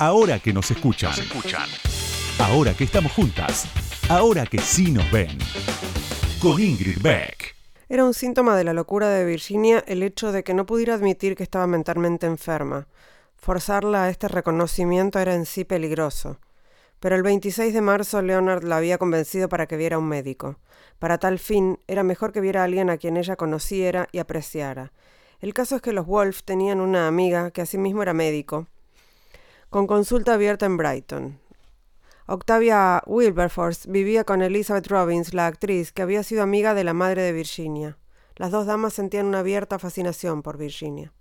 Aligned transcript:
Ahora 0.00 0.38
que 0.38 0.52
nos 0.52 0.70
escuchan. 0.70 1.12
Ahora 2.38 2.72
que 2.72 2.84
estamos 2.84 3.10
juntas. 3.10 3.66
Ahora 4.08 4.46
que 4.46 4.58
sí 4.58 4.92
nos 4.92 5.10
ven. 5.10 5.36
Con 6.40 6.62
Ingrid 6.62 7.02
Beck. 7.02 7.56
Era 7.88 8.04
un 8.04 8.14
síntoma 8.14 8.56
de 8.56 8.62
la 8.62 8.74
locura 8.74 9.08
de 9.08 9.24
Virginia 9.24 9.82
el 9.88 10.04
hecho 10.04 10.30
de 10.30 10.44
que 10.44 10.54
no 10.54 10.66
pudiera 10.66 10.94
admitir 10.94 11.34
que 11.34 11.42
estaba 11.42 11.66
mentalmente 11.66 12.26
enferma. 12.26 12.86
Forzarla 13.34 14.04
a 14.04 14.08
este 14.08 14.28
reconocimiento 14.28 15.18
era 15.18 15.34
en 15.34 15.46
sí 15.46 15.64
peligroso. 15.64 16.38
Pero 17.00 17.16
el 17.16 17.24
26 17.24 17.74
de 17.74 17.80
marzo 17.80 18.22
Leonard 18.22 18.62
la 18.62 18.76
había 18.76 18.98
convencido 18.98 19.48
para 19.48 19.66
que 19.66 19.76
viera 19.76 19.96
a 19.96 19.98
un 19.98 20.06
médico. 20.06 20.60
Para 21.00 21.18
tal 21.18 21.40
fin, 21.40 21.80
era 21.88 22.04
mejor 22.04 22.30
que 22.30 22.40
viera 22.40 22.60
a 22.60 22.64
alguien 22.64 22.88
a 22.88 22.98
quien 22.98 23.16
ella 23.16 23.34
conociera 23.34 24.08
y 24.12 24.18
apreciara. 24.18 24.92
El 25.40 25.54
caso 25.54 25.74
es 25.74 25.82
que 25.82 25.92
los 25.92 26.06
Wolf 26.06 26.44
tenían 26.44 26.80
una 26.80 27.08
amiga 27.08 27.50
que 27.50 27.62
asimismo 27.62 28.02
era 28.02 28.14
médico, 28.14 28.68
con 29.70 29.86
consulta 29.86 30.34
abierta 30.34 30.66
en 30.66 30.76
Brighton. 30.76 31.38
Octavia 32.26 33.02
Wilberforce 33.06 33.90
vivía 33.90 34.24
con 34.24 34.42
Elizabeth 34.42 34.86
Robbins, 34.86 35.34
la 35.34 35.46
actriz, 35.46 35.92
que 35.92 36.02
había 36.02 36.22
sido 36.22 36.42
amiga 36.42 36.74
de 36.74 36.84
la 36.84 36.94
madre 36.94 37.22
de 37.22 37.32
Virginia. 37.32 37.98
Las 38.36 38.50
dos 38.50 38.66
damas 38.66 38.94
sentían 38.94 39.26
una 39.26 39.40
abierta 39.40 39.78
fascinación 39.78 40.42
por 40.42 40.56
Virginia. 40.56 41.12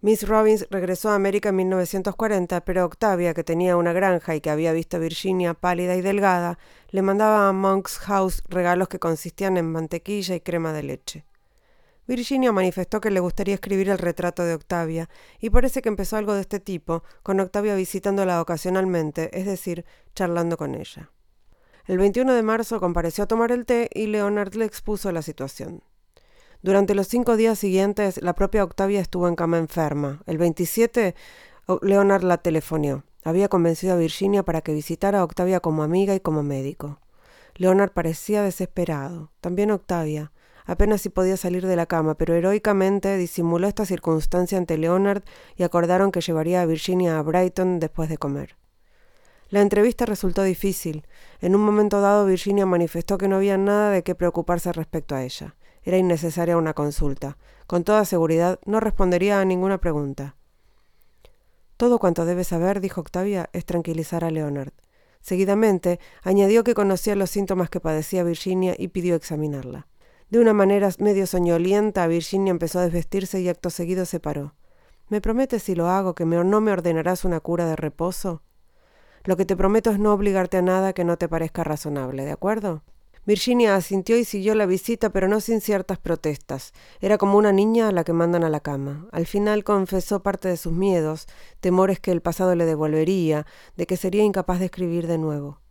Miss 0.00 0.28
Robbins 0.28 0.66
regresó 0.70 1.08
a 1.10 1.14
América 1.14 1.48
en 1.48 1.56
1940, 1.56 2.64
pero 2.64 2.84
Octavia, 2.84 3.32
que 3.32 3.42
tenía 3.42 3.76
una 3.76 3.92
granja 3.92 4.36
y 4.36 4.40
que 4.40 4.50
había 4.50 4.72
visto 4.72 4.98
a 4.98 5.00
Virginia 5.00 5.54
pálida 5.54 5.96
y 5.96 6.02
delgada, 6.02 6.58
le 6.90 7.02
mandaba 7.02 7.48
a 7.48 7.52
Monk's 7.52 7.98
House 7.98 8.42
regalos 8.48 8.88
que 8.88 8.98
consistían 8.98 9.56
en 9.56 9.72
mantequilla 9.72 10.34
y 10.34 10.40
crema 10.40 10.72
de 10.72 10.82
leche. 10.82 11.24
Virginia 12.06 12.52
manifestó 12.52 13.00
que 13.00 13.10
le 13.10 13.20
gustaría 13.20 13.54
escribir 13.54 13.88
el 13.88 13.98
retrato 13.98 14.44
de 14.44 14.54
Octavia, 14.54 15.08
y 15.40 15.50
parece 15.50 15.82
que 15.82 15.88
empezó 15.88 16.16
algo 16.16 16.34
de 16.34 16.42
este 16.42 16.60
tipo, 16.60 17.02
con 17.22 17.40
Octavia 17.40 17.74
visitándola 17.74 18.40
ocasionalmente, 18.40 19.38
es 19.38 19.46
decir, 19.46 19.84
charlando 20.14 20.56
con 20.56 20.74
ella. 20.74 21.10
El 21.86 21.98
21 21.98 22.32
de 22.32 22.42
marzo 22.42 22.80
compareció 22.80 23.24
a 23.24 23.28
tomar 23.28 23.52
el 23.52 23.66
té 23.66 23.90
y 23.92 24.06
Leonard 24.06 24.54
le 24.54 24.64
expuso 24.64 25.12
la 25.12 25.20
situación. 25.22 25.82
Durante 26.62 26.94
los 26.94 27.08
cinco 27.08 27.36
días 27.36 27.58
siguientes, 27.58 28.22
la 28.22 28.34
propia 28.34 28.64
Octavia 28.64 29.00
estuvo 29.00 29.28
en 29.28 29.36
cama 29.36 29.58
enferma. 29.58 30.22
El 30.24 30.38
27, 30.38 31.14
Leonard 31.82 32.22
la 32.22 32.38
telefonió. 32.38 33.04
Había 33.22 33.48
convencido 33.48 33.92
a 33.92 33.98
Virginia 33.98 34.44
para 34.44 34.62
que 34.62 34.72
visitara 34.72 35.20
a 35.20 35.24
Octavia 35.24 35.60
como 35.60 35.82
amiga 35.82 36.14
y 36.14 36.20
como 36.20 36.42
médico. 36.42 37.00
Leonard 37.56 37.92
parecía 37.92 38.42
desesperado. 38.42 39.30
También 39.42 39.70
Octavia. 39.70 40.32
Apenas 40.64 41.02
si 41.02 41.10
podía 41.10 41.36
salir 41.36 41.66
de 41.66 41.76
la 41.76 41.86
cama, 41.86 42.14
pero 42.14 42.34
heroicamente 42.34 43.16
disimuló 43.16 43.68
esta 43.68 43.84
circunstancia 43.84 44.56
ante 44.56 44.78
Leonard 44.78 45.22
y 45.56 45.62
acordaron 45.62 46.10
que 46.10 46.22
llevaría 46.22 46.62
a 46.62 46.66
Virginia 46.66 47.18
a 47.18 47.22
Brighton 47.22 47.80
después 47.80 48.08
de 48.08 48.16
comer. 48.16 48.56
La 49.50 49.60
entrevista 49.60 50.06
resultó 50.06 50.42
difícil. 50.42 51.06
En 51.40 51.54
un 51.54 51.60
momento 51.60 52.00
dado 52.00 52.26
Virginia 52.26 52.64
manifestó 52.64 53.18
que 53.18 53.28
no 53.28 53.36
había 53.36 53.58
nada 53.58 53.90
de 53.90 54.02
qué 54.02 54.14
preocuparse 54.14 54.72
respecto 54.72 55.14
a 55.14 55.22
ella. 55.22 55.54
Era 55.82 55.98
innecesaria 55.98 56.56
una 56.56 56.72
consulta. 56.72 57.36
Con 57.66 57.84
toda 57.84 58.06
seguridad 58.06 58.58
no 58.64 58.80
respondería 58.80 59.40
a 59.40 59.44
ninguna 59.44 59.78
pregunta. 59.78 60.34
Todo 61.76 61.98
cuanto 61.98 62.24
debe 62.24 62.44
saber, 62.44 62.80
dijo 62.80 63.02
Octavia, 63.02 63.50
es 63.52 63.66
tranquilizar 63.66 64.24
a 64.24 64.30
Leonard. 64.30 64.72
Seguidamente 65.20 66.00
añadió 66.22 66.64
que 66.64 66.74
conocía 66.74 67.16
los 67.16 67.30
síntomas 67.30 67.68
que 67.68 67.80
padecía 67.80 68.24
Virginia 68.24 68.74
y 68.78 68.88
pidió 68.88 69.14
examinarla. 69.14 69.86
De 70.30 70.38
una 70.38 70.52
manera 70.52 70.88
medio 70.98 71.26
soñolienta, 71.26 72.06
Virginia 72.06 72.50
empezó 72.50 72.78
a 72.78 72.84
desvestirse 72.84 73.40
y 73.40 73.48
acto 73.48 73.70
seguido 73.70 74.06
se 74.06 74.20
paró. 74.20 74.54
¿Me 75.08 75.20
prometes 75.20 75.62
si 75.62 75.74
lo 75.74 75.88
hago 75.88 76.14
que 76.14 76.24
no 76.24 76.60
me 76.60 76.72
ordenarás 76.72 77.24
una 77.24 77.40
cura 77.40 77.66
de 77.66 77.76
reposo? 77.76 78.42
Lo 79.24 79.36
que 79.36 79.44
te 79.44 79.56
prometo 79.56 79.90
es 79.90 79.98
no 79.98 80.12
obligarte 80.12 80.56
a 80.56 80.62
nada 80.62 80.92
que 80.92 81.04
no 81.04 81.18
te 81.18 81.28
parezca 81.28 81.62
razonable, 81.62 82.24
¿de 82.24 82.32
acuerdo? 82.32 82.82
Virginia 83.26 83.74
asintió 83.74 84.18
y 84.18 84.24
siguió 84.24 84.54
la 84.54 84.66
visita, 84.66 85.08
pero 85.08 85.28
no 85.28 85.40
sin 85.40 85.62
ciertas 85.62 85.98
protestas. 85.98 86.72
Era 87.00 87.16
como 87.16 87.38
una 87.38 87.52
niña 87.52 87.88
a 87.88 87.92
la 87.92 88.04
que 88.04 88.12
mandan 88.12 88.44
a 88.44 88.50
la 88.50 88.60
cama. 88.60 89.08
Al 89.12 89.24
final 89.24 89.64
confesó 89.64 90.22
parte 90.22 90.48
de 90.48 90.58
sus 90.58 90.74
miedos, 90.74 91.26
temores 91.60 92.00
que 92.00 92.12
el 92.12 92.20
pasado 92.20 92.54
le 92.54 92.66
devolvería, 92.66 93.46
de 93.76 93.86
que 93.86 93.96
sería 93.96 94.24
incapaz 94.24 94.58
de 94.58 94.66
escribir 94.66 95.06
de 95.06 95.16
nuevo. 95.16 95.63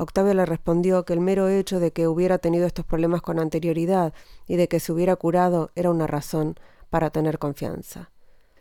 Octavia 0.00 0.32
le 0.32 0.46
respondió 0.46 1.04
que 1.04 1.12
el 1.12 1.20
mero 1.20 1.48
hecho 1.48 1.78
de 1.78 1.92
que 1.92 2.08
hubiera 2.08 2.38
tenido 2.38 2.66
estos 2.66 2.86
problemas 2.86 3.20
con 3.20 3.38
anterioridad 3.38 4.14
y 4.46 4.56
de 4.56 4.66
que 4.66 4.80
se 4.80 4.92
hubiera 4.92 5.14
curado 5.16 5.70
era 5.74 5.90
una 5.90 6.06
razón 6.06 6.56
para 6.88 7.10
tener 7.10 7.38
confianza. 7.38 8.10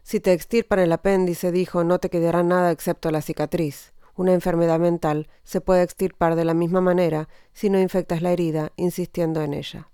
Si 0.04 0.20
te 0.20 0.34
extirpan 0.34 0.80
el 0.80 0.92
apéndice, 0.92 1.52
dijo, 1.54 1.86
no 1.86 2.00
te 2.00 2.10
quedará 2.10 2.44
nada 2.44 2.72
excepto 2.72 3.10
la 3.10 3.22
cicatriz. 3.22 3.94
Una 4.16 4.34
enfermedad 4.34 4.80
mental 4.80 5.30
se 5.44 5.62
puede 5.62 5.84
extirpar 5.84 6.36
de 6.36 6.44
la 6.44 6.54
misma 6.54 6.82
manera 6.82 7.30
si 7.54 7.70
no 7.70 7.80
infectas 7.80 8.22
la 8.22 8.32
herida 8.34 8.74
insistiendo 8.76 9.42
en 9.42 9.54
ella. 9.54 9.90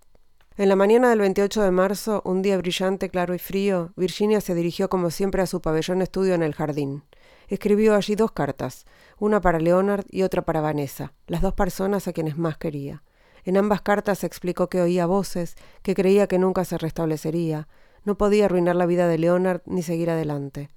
En 0.57 0.69
la 0.69 0.75
mañana 0.75 1.09
del 1.09 1.19
28 1.19 1.61
de 1.61 1.71
marzo, 1.71 2.21
un 2.25 2.41
día 2.41 2.57
brillante, 2.57 3.09
claro 3.09 3.35
y 3.35 3.39
frío, 3.39 3.91
Virginia 3.97 4.41
se 4.41 4.55
dirigió 4.55 4.89
como 4.89 5.11
siempre 5.11 5.43
a 5.43 5.47
su 5.47 5.61
pabellón 5.61 6.01
estudio 6.01 6.33
en 6.33 6.41
el 6.41 6.55
jardín. 6.55 7.03
Escribió 7.47 7.95
allí 7.95 8.15
dos 8.15 8.31
cartas, 8.31 8.85
una 9.19 9.41
para 9.41 9.59
Leonard 9.59 10.05
y 10.09 10.23
otra 10.23 10.43
para 10.43 10.61
Vanessa, 10.61 11.13
las 11.27 11.41
dos 11.41 11.53
personas 11.53 12.07
a 12.07 12.13
quienes 12.13 12.37
más 12.37 12.57
quería. 12.57 13.03
En 13.43 13.57
ambas 13.57 13.81
cartas 13.81 14.23
explicó 14.23 14.69
que 14.69 14.81
oía 14.81 15.05
voces, 15.05 15.55
que 15.83 15.93
creía 15.93 16.27
que 16.27 16.39
nunca 16.39 16.65
se 16.65 16.77
restablecería, 16.77 17.67
no 18.03 18.17
podía 18.17 18.45
arruinar 18.45 18.75
la 18.75 18.85
vida 18.85 19.07
de 19.07 19.17
Leonard 19.17 19.61
ni 19.65 19.83
seguir 19.83 20.09
adelante. 20.09 20.69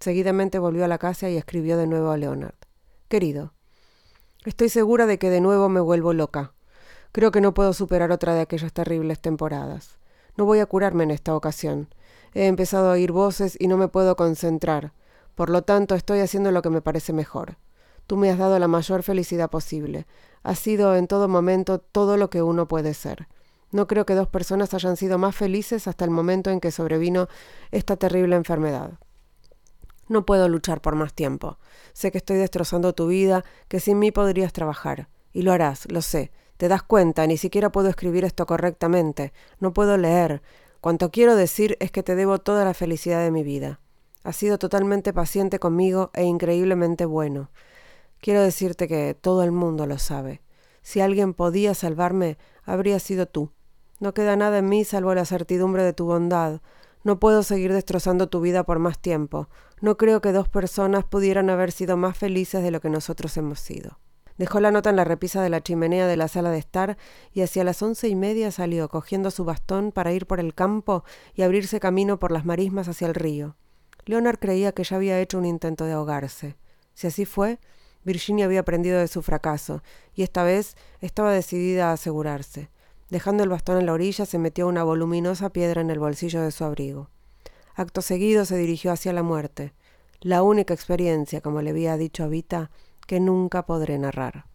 Seguidamente 0.00 0.58
volvió 0.58 0.84
a 0.84 0.88
la 0.88 0.98
casa 0.98 1.30
y 1.30 1.36
escribió 1.36 1.76
de 1.76 1.86
nuevo 1.86 2.10
a 2.10 2.16
Leonard. 2.16 2.54
Querido, 3.08 3.52
estoy 4.44 4.68
segura 4.68 5.06
de 5.06 5.18
que 5.18 5.30
de 5.30 5.40
nuevo 5.40 5.68
me 5.68 5.80
vuelvo 5.80 6.12
loca. 6.12 6.52
Creo 7.12 7.30
que 7.30 7.40
no 7.40 7.54
puedo 7.54 7.72
superar 7.72 8.12
otra 8.12 8.34
de 8.34 8.40
aquellas 8.40 8.72
terribles 8.72 9.20
temporadas. 9.20 9.98
No 10.36 10.44
voy 10.44 10.58
a 10.58 10.66
curarme 10.66 11.04
en 11.04 11.12
esta 11.12 11.34
ocasión. 11.34 11.88
He 12.34 12.46
empezado 12.46 12.90
a 12.90 12.92
oír 12.92 13.12
voces 13.12 13.56
y 13.58 13.68
no 13.68 13.76
me 13.76 13.88
puedo 13.88 14.16
concentrar. 14.16 14.92
Por 15.36 15.50
lo 15.50 15.62
tanto, 15.62 15.94
estoy 15.94 16.20
haciendo 16.20 16.50
lo 16.50 16.62
que 16.62 16.70
me 16.70 16.80
parece 16.80 17.12
mejor. 17.12 17.58
Tú 18.06 18.16
me 18.16 18.30
has 18.30 18.38
dado 18.38 18.58
la 18.58 18.68
mayor 18.68 19.02
felicidad 19.02 19.50
posible. 19.50 20.06
Has 20.42 20.58
sido 20.58 20.96
en 20.96 21.06
todo 21.06 21.28
momento 21.28 21.78
todo 21.78 22.16
lo 22.16 22.30
que 22.30 22.40
uno 22.40 22.66
puede 22.66 22.94
ser. 22.94 23.28
No 23.70 23.86
creo 23.86 24.06
que 24.06 24.14
dos 24.14 24.28
personas 24.28 24.72
hayan 24.72 24.96
sido 24.96 25.18
más 25.18 25.36
felices 25.36 25.86
hasta 25.88 26.06
el 26.06 26.10
momento 26.10 26.50
en 26.50 26.58
que 26.58 26.70
sobrevino 26.70 27.28
esta 27.70 27.96
terrible 27.96 28.34
enfermedad. 28.34 28.92
No 30.08 30.24
puedo 30.24 30.48
luchar 30.48 30.80
por 30.80 30.94
más 30.94 31.12
tiempo. 31.12 31.58
Sé 31.92 32.10
que 32.10 32.18
estoy 32.18 32.38
destrozando 32.38 32.94
tu 32.94 33.08
vida, 33.08 33.44
que 33.68 33.78
sin 33.78 33.98
mí 33.98 34.12
podrías 34.12 34.54
trabajar. 34.54 35.10
Y 35.34 35.42
lo 35.42 35.52
harás, 35.52 35.86
lo 35.92 36.00
sé. 36.00 36.32
Te 36.56 36.68
das 36.68 36.82
cuenta, 36.82 37.26
ni 37.26 37.36
siquiera 37.36 37.70
puedo 37.70 37.90
escribir 37.90 38.24
esto 38.24 38.46
correctamente. 38.46 39.34
No 39.60 39.74
puedo 39.74 39.98
leer. 39.98 40.40
Cuanto 40.80 41.10
quiero 41.10 41.36
decir 41.36 41.76
es 41.80 41.90
que 41.90 42.02
te 42.02 42.14
debo 42.14 42.38
toda 42.38 42.64
la 42.64 42.72
felicidad 42.72 43.22
de 43.22 43.30
mi 43.30 43.42
vida. 43.42 43.80
Has 44.26 44.34
sido 44.34 44.58
totalmente 44.58 45.12
paciente 45.12 45.60
conmigo 45.60 46.10
e 46.12 46.24
increíblemente 46.24 47.04
bueno. 47.04 47.52
Quiero 48.20 48.42
decirte 48.42 48.88
que 48.88 49.14
todo 49.14 49.44
el 49.44 49.52
mundo 49.52 49.86
lo 49.86 49.98
sabe. 49.98 50.42
Si 50.82 51.00
alguien 51.00 51.32
podía 51.32 51.74
salvarme, 51.74 52.36
habría 52.64 52.98
sido 52.98 53.26
tú. 53.26 53.52
No 54.00 54.14
queda 54.14 54.34
nada 54.34 54.58
en 54.58 54.68
mí 54.68 54.84
salvo 54.84 55.14
la 55.14 55.26
certidumbre 55.26 55.84
de 55.84 55.92
tu 55.92 56.06
bondad. 56.06 56.60
No 57.04 57.20
puedo 57.20 57.44
seguir 57.44 57.72
destrozando 57.72 58.28
tu 58.28 58.40
vida 58.40 58.64
por 58.64 58.80
más 58.80 58.98
tiempo. 58.98 59.48
No 59.80 59.96
creo 59.96 60.20
que 60.20 60.32
dos 60.32 60.48
personas 60.48 61.04
pudieran 61.04 61.48
haber 61.48 61.70
sido 61.70 61.96
más 61.96 62.18
felices 62.18 62.64
de 62.64 62.72
lo 62.72 62.80
que 62.80 62.90
nosotros 62.90 63.36
hemos 63.36 63.60
sido. 63.60 64.00
Dejó 64.38 64.58
la 64.58 64.72
nota 64.72 64.90
en 64.90 64.96
la 64.96 65.04
repisa 65.04 65.40
de 65.40 65.50
la 65.50 65.60
chimenea 65.60 66.08
de 66.08 66.16
la 66.16 66.26
sala 66.26 66.50
de 66.50 66.58
estar 66.58 66.98
y 67.32 67.42
hacia 67.42 67.62
las 67.62 67.80
once 67.80 68.08
y 68.08 68.16
media 68.16 68.50
salió 68.50 68.88
cogiendo 68.88 69.30
su 69.30 69.44
bastón 69.44 69.92
para 69.92 70.12
ir 70.12 70.26
por 70.26 70.40
el 70.40 70.52
campo 70.52 71.04
y 71.32 71.42
abrirse 71.42 71.78
camino 71.78 72.18
por 72.18 72.32
las 72.32 72.44
marismas 72.44 72.88
hacia 72.88 73.06
el 73.06 73.14
río. 73.14 73.54
Leonard 74.06 74.38
creía 74.38 74.72
que 74.72 74.84
ya 74.84 74.96
había 74.96 75.20
hecho 75.20 75.36
un 75.36 75.44
intento 75.44 75.84
de 75.84 75.92
ahogarse. 75.92 76.56
Si 76.94 77.06
así 77.06 77.26
fue, 77.26 77.58
Virginia 78.04 78.46
había 78.46 78.60
aprendido 78.60 78.98
de 78.98 79.08
su 79.08 79.20
fracaso, 79.20 79.82
y 80.14 80.22
esta 80.22 80.44
vez 80.44 80.76
estaba 81.00 81.32
decidida 81.32 81.90
a 81.90 81.94
asegurarse. 81.94 82.70
Dejando 83.10 83.42
el 83.42 83.48
bastón 83.48 83.78
en 83.78 83.86
la 83.86 83.92
orilla, 83.92 84.24
se 84.24 84.38
metió 84.38 84.68
una 84.68 84.84
voluminosa 84.84 85.50
piedra 85.50 85.80
en 85.80 85.90
el 85.90 85.98
bolsillo 85.98 86.40
de 86.40 86.52
su 86.52 86.64
abrigo. 86.64 87.10
Acto 87.74 88.00
seguido 88.00 88.44
se 88.44 88.56
dirigió 88.56 88.92
hacia 88.92 89.12
la 89.12 89.22
muerte, 89.22 89.74
la 90.20 90.42
única 90.42 90.72
experiencia, 90.72 91.40
como 91.40 91.60
le 91.60 91.70
había 91.70 91.96
dicho 91.96 92.24
a 92.24 92.28
Vita, 92.28 92.70
que 93.06 93.20
nunca 93.20 93.66
podré 93.66 93.98
narrar. 93.98 94.46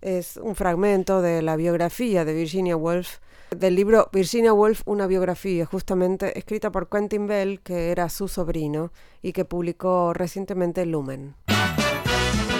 Es 0.00 0.36
un 0.36 0.54
fragmento 0.54 1.22
de 1.22 1.42
la 1.42 1.56
biografía 1.56 2.24
de 2.24 2.34
Virginia 2.34 2.76
Woolf 2.76 3.18
del 3.56 3.74
libro 3.74 4.08
Virginia 4.12 4.52
Woolf, 4.52 4.82
una 4.84 5.06
biografía, 5.06 5.66
justamente 5.66 6.38
escrita 6.38 6.70
por 6.70 6.88
Quentin 6.88 7.26
Bell, 7.26 7.60
que 7.60 7.90
era 7.90 8.08
su 8.08 8.28
sobrino 8.28 8.92
y 9.22 9.32
que 9.32 9.44
publicó 9.44 10.12
recientemente 10.12 10.86
Lumen. 10.86 11.34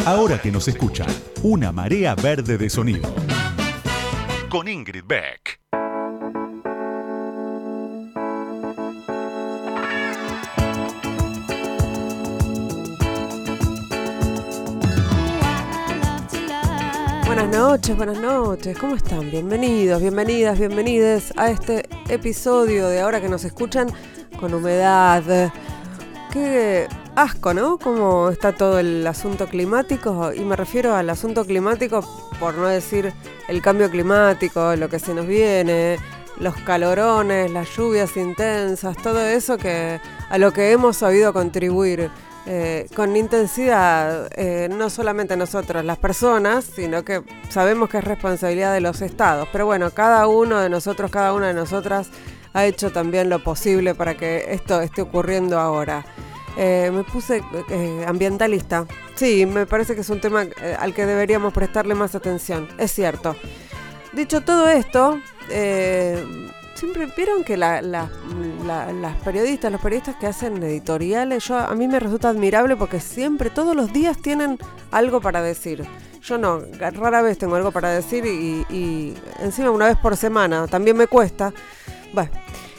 Ahora 0.07 0.41
que 0.41 0.51
nos 0.51 0.67
escuchan, 0.69 1.09
una 1.43 1.73
marea 1.73 2.15
verde 2.15 2.57
de 2.57 2.71
sonido. 2.71 3.13
Con 4.49 4.67
Ingrid 4.67 5.05
Beck. 5.07 5.61
Buenas 17.41 17.59
noches, 17.59 17.97
buenas 17.97 18.21
noches, 18.21 18.79
¿cómo 18.79 18.97
están? 18.97 19.31
Bienvenidos, 19.31 20.03
bienvenidas, 20.03 20.59
bienvenides 20.59 21.33
a 21.39 21.51
este 21.51 21.89
episodio 22.11 22.87
de 22.87 23.01
ahora 23.01 23.19
que 23.23 23.31
nos 23.31 23.45
escuchan 23.45 23.89
con 24.39 24.53
humedad. 24.53 25.51
Qué 26.31 26.87
asco, 27.17 27.55
¿no? 27.55 27.79
Cómo 27.79 28.29
está 28.29 28.53
todo 28.53 28.79
el 28.79 29.07
asunto 29.07 29.47
climático, 29.47 30.35
y 30.35 30.41
me 30.41 30.55
refiero 30.55 30.95
al 30.95 31.09
asunto 31.09 31.47
climático 31.47 32.07
por 32.39 32.57
no 32.57 32.67
decir 32.67 33.11
el 33.49 33.63
cambio 33.63 33.91
climático, 33.91 34.77
lo 34.77 34.91
que 34.91 34.99
se 34.99 35.15
nos 35.15 35.27
viene, 35.27 35.97
los 36.39 36.55
calorones, 36.57 37.51
las 37.51 37.75
lluvias 37.75 38.19
intensas, 38.19 38.99
todo 38.99 39.19
eso 39.19 39.57
que 39.57 39.99
a 40.29 40.37
lo 40.37 40.53
que 40.53 40.73
hemos 40.73 40.99
sabido 40.99 41.33
contribuir 41.33 42.11
eh, 42.47 42.89
con 42.97 43.17
intensidad, 43.17 44.31
eh, 44.35 44.69
no 44.71 44.89
solamente 44.89 45.37
nosotros, 45.37 45.85
las 45.85 45.99
personas, 45.99 46.65
sino 46.65 47.05
que 47.05 47.23
sabemos 47.51 47.91
que 47.91 47.99
es 47.99 48.05
responsabilidad 48.05 48.73
de 48.73 48.81
los 48.81 49.03
estados. 49.03 49.49
Pero 49.53 49.67
bueno, 49.67 49.91
cada 49.91 50.27
uno 50.27 50.59
de 50.59 50.71
nosotros, 50.71 51.11
cada 51.11 51.35
una 51.35 51.49
de 51.49 51.55
nosotras 51.55 52.09
ha 52.53 52.65
hecho 52.65 52.91
también 52.91 53.29
lo 53.29 53.45
posible 53.45 53.95
para 53.95 54.17
que 54.17 54.47
esto 54.49 54.81
esté 54.81 55.03
ocurriendo 55.03 55.61
ahora. 55.61 56.05
Eh, 56.57 56.91
me 56.93 57.05
puse 57.05 57.43
ambientalista. 58.07 58.87
Sí, 59.15 59.47
me 59.47 59.67
parece 59.67 59.95
que 59.95 60.01
es 60.01 60.11
un 60.11 60.21
tema 60.21 60.47
al 60.79 60.95
que 60.95 61.07
deberíamos 61.07 61.53
prestarle 61.53 61.95
más 61.95 62.15
atención. 62.15 62.69
Es 62.79 62.91
cierto. 62.91 63.37
Dicho 64.13 64.41
todo 64.41 64.69
esto, 64.69 65.21
siempre 66.81 67.07
vieron 67.15 67.45
que 67.45 67.59
las 67.59 68.09
periodistas, 69.23 69.71
los 69.71 69.83
periodistas 69.83 70.17
que 70.17 70.27
hacen 70.27 70.63
editoriales, 70.63 71.45
yo 71.45 71.59
a 71.59 71.75
mí 71.75 71.87
me 71.87 72.01
resulta 72.01 72.31
admirable 72.31 72.75
porque 72.75 73.01
siempre, 73.01 73.51
todos 73.51 73.77
los 73.77 73.93
días 73.93 74.17
tienen 74.17 74.59
algo 74.91 75.21
para 75.21 75.43
decir. 75.43 75.87
Yo 76.23 76.39
no, 76.39 76.63
rara 76.79 77.21
vez 77.21 77.37
tengo 77.37 77.57
algo 77.57 77.71
para 77.71 77.91
decir 77.91 78.25
y, 78.25 79.15
encima 79.41 79.71
una 79.71 79.89
vez 79.89 79.99
por 79.99 80.17
semana, 80.17 80.67
también 80.69 80.97
me 80.97 81.07
cuesta. 81.07 81.53
Bueno, 82.15 82.31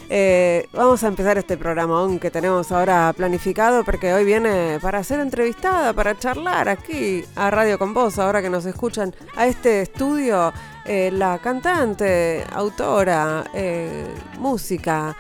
eh, 0.09 0.67
vamos 0.73 1.03
a 1.03 1.07
empezar 1.07 1.37
este 1.37 1.55
programa 1.55 2.07
que 2.19 2.31
tenemos 2.31 2.71
ahora 2.71 3.13
planificado 3.15 3.83
porque 3.83 4.13
hoy 4.13 4.25
viene 4.25 4.79
para 4.81 5.03
ser 5.03 5.19
entrevistada, 5.19 5.93
para 5.93 6.17
charlar 6.17 6.69
aquí 6.69 7.23
a 7.35 7.51
Radio 7.51 7.77
con 7.77 7.93
Vos, 7.93 8.17
ahora 8.17 8.41
que 8.41 8.49
nos 8.49 8.65
escuchan 8.65 9.13
a 9.35 9.45
este 9.45 9.83
estudio 9.83 10.51
eh, 10.85 11.11
la 11.11 11.39
cantante, 11.39 12.43
autora, 12.51 13.43
eh, 13.53 14.07
música, 14.39 15.15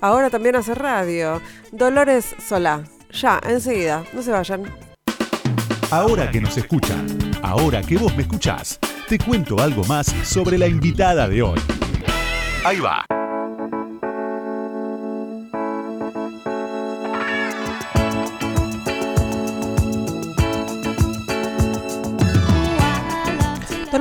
ahora 0.00 0.30
también 0.30 0.56
hace 0.56 0.74
radio, 0.74 1.40
Dolores 1.72 2.34
Solá. 2.46 2.82
Ya, 3.10 3.40
enseguida, 3.46 4.04
no 4.12 4.22
se 4.22 4.30
vayan. 4.30 4.64
Ahora 5.90 6.30
que 6.30 6.40
nos 6.40 6.56
escuchan, 6.56 7.06
ahora 7.42 7.80
que 7.82 7.96
vos 7.96 8.14
me 8.16 8.22
escuchás, 8.22 8.80
te 9.08 9.18
cuento 9.18 9.60
algo 9.60 9.84
más 9.84 10.06
sobre 10.24 10.58
la 10.58 10.66
invitada 10.66 11.28
de 11.28 11.42
hoy. 11.42 11.60
Ahí 12.64 12.80
va. 12.80 13.04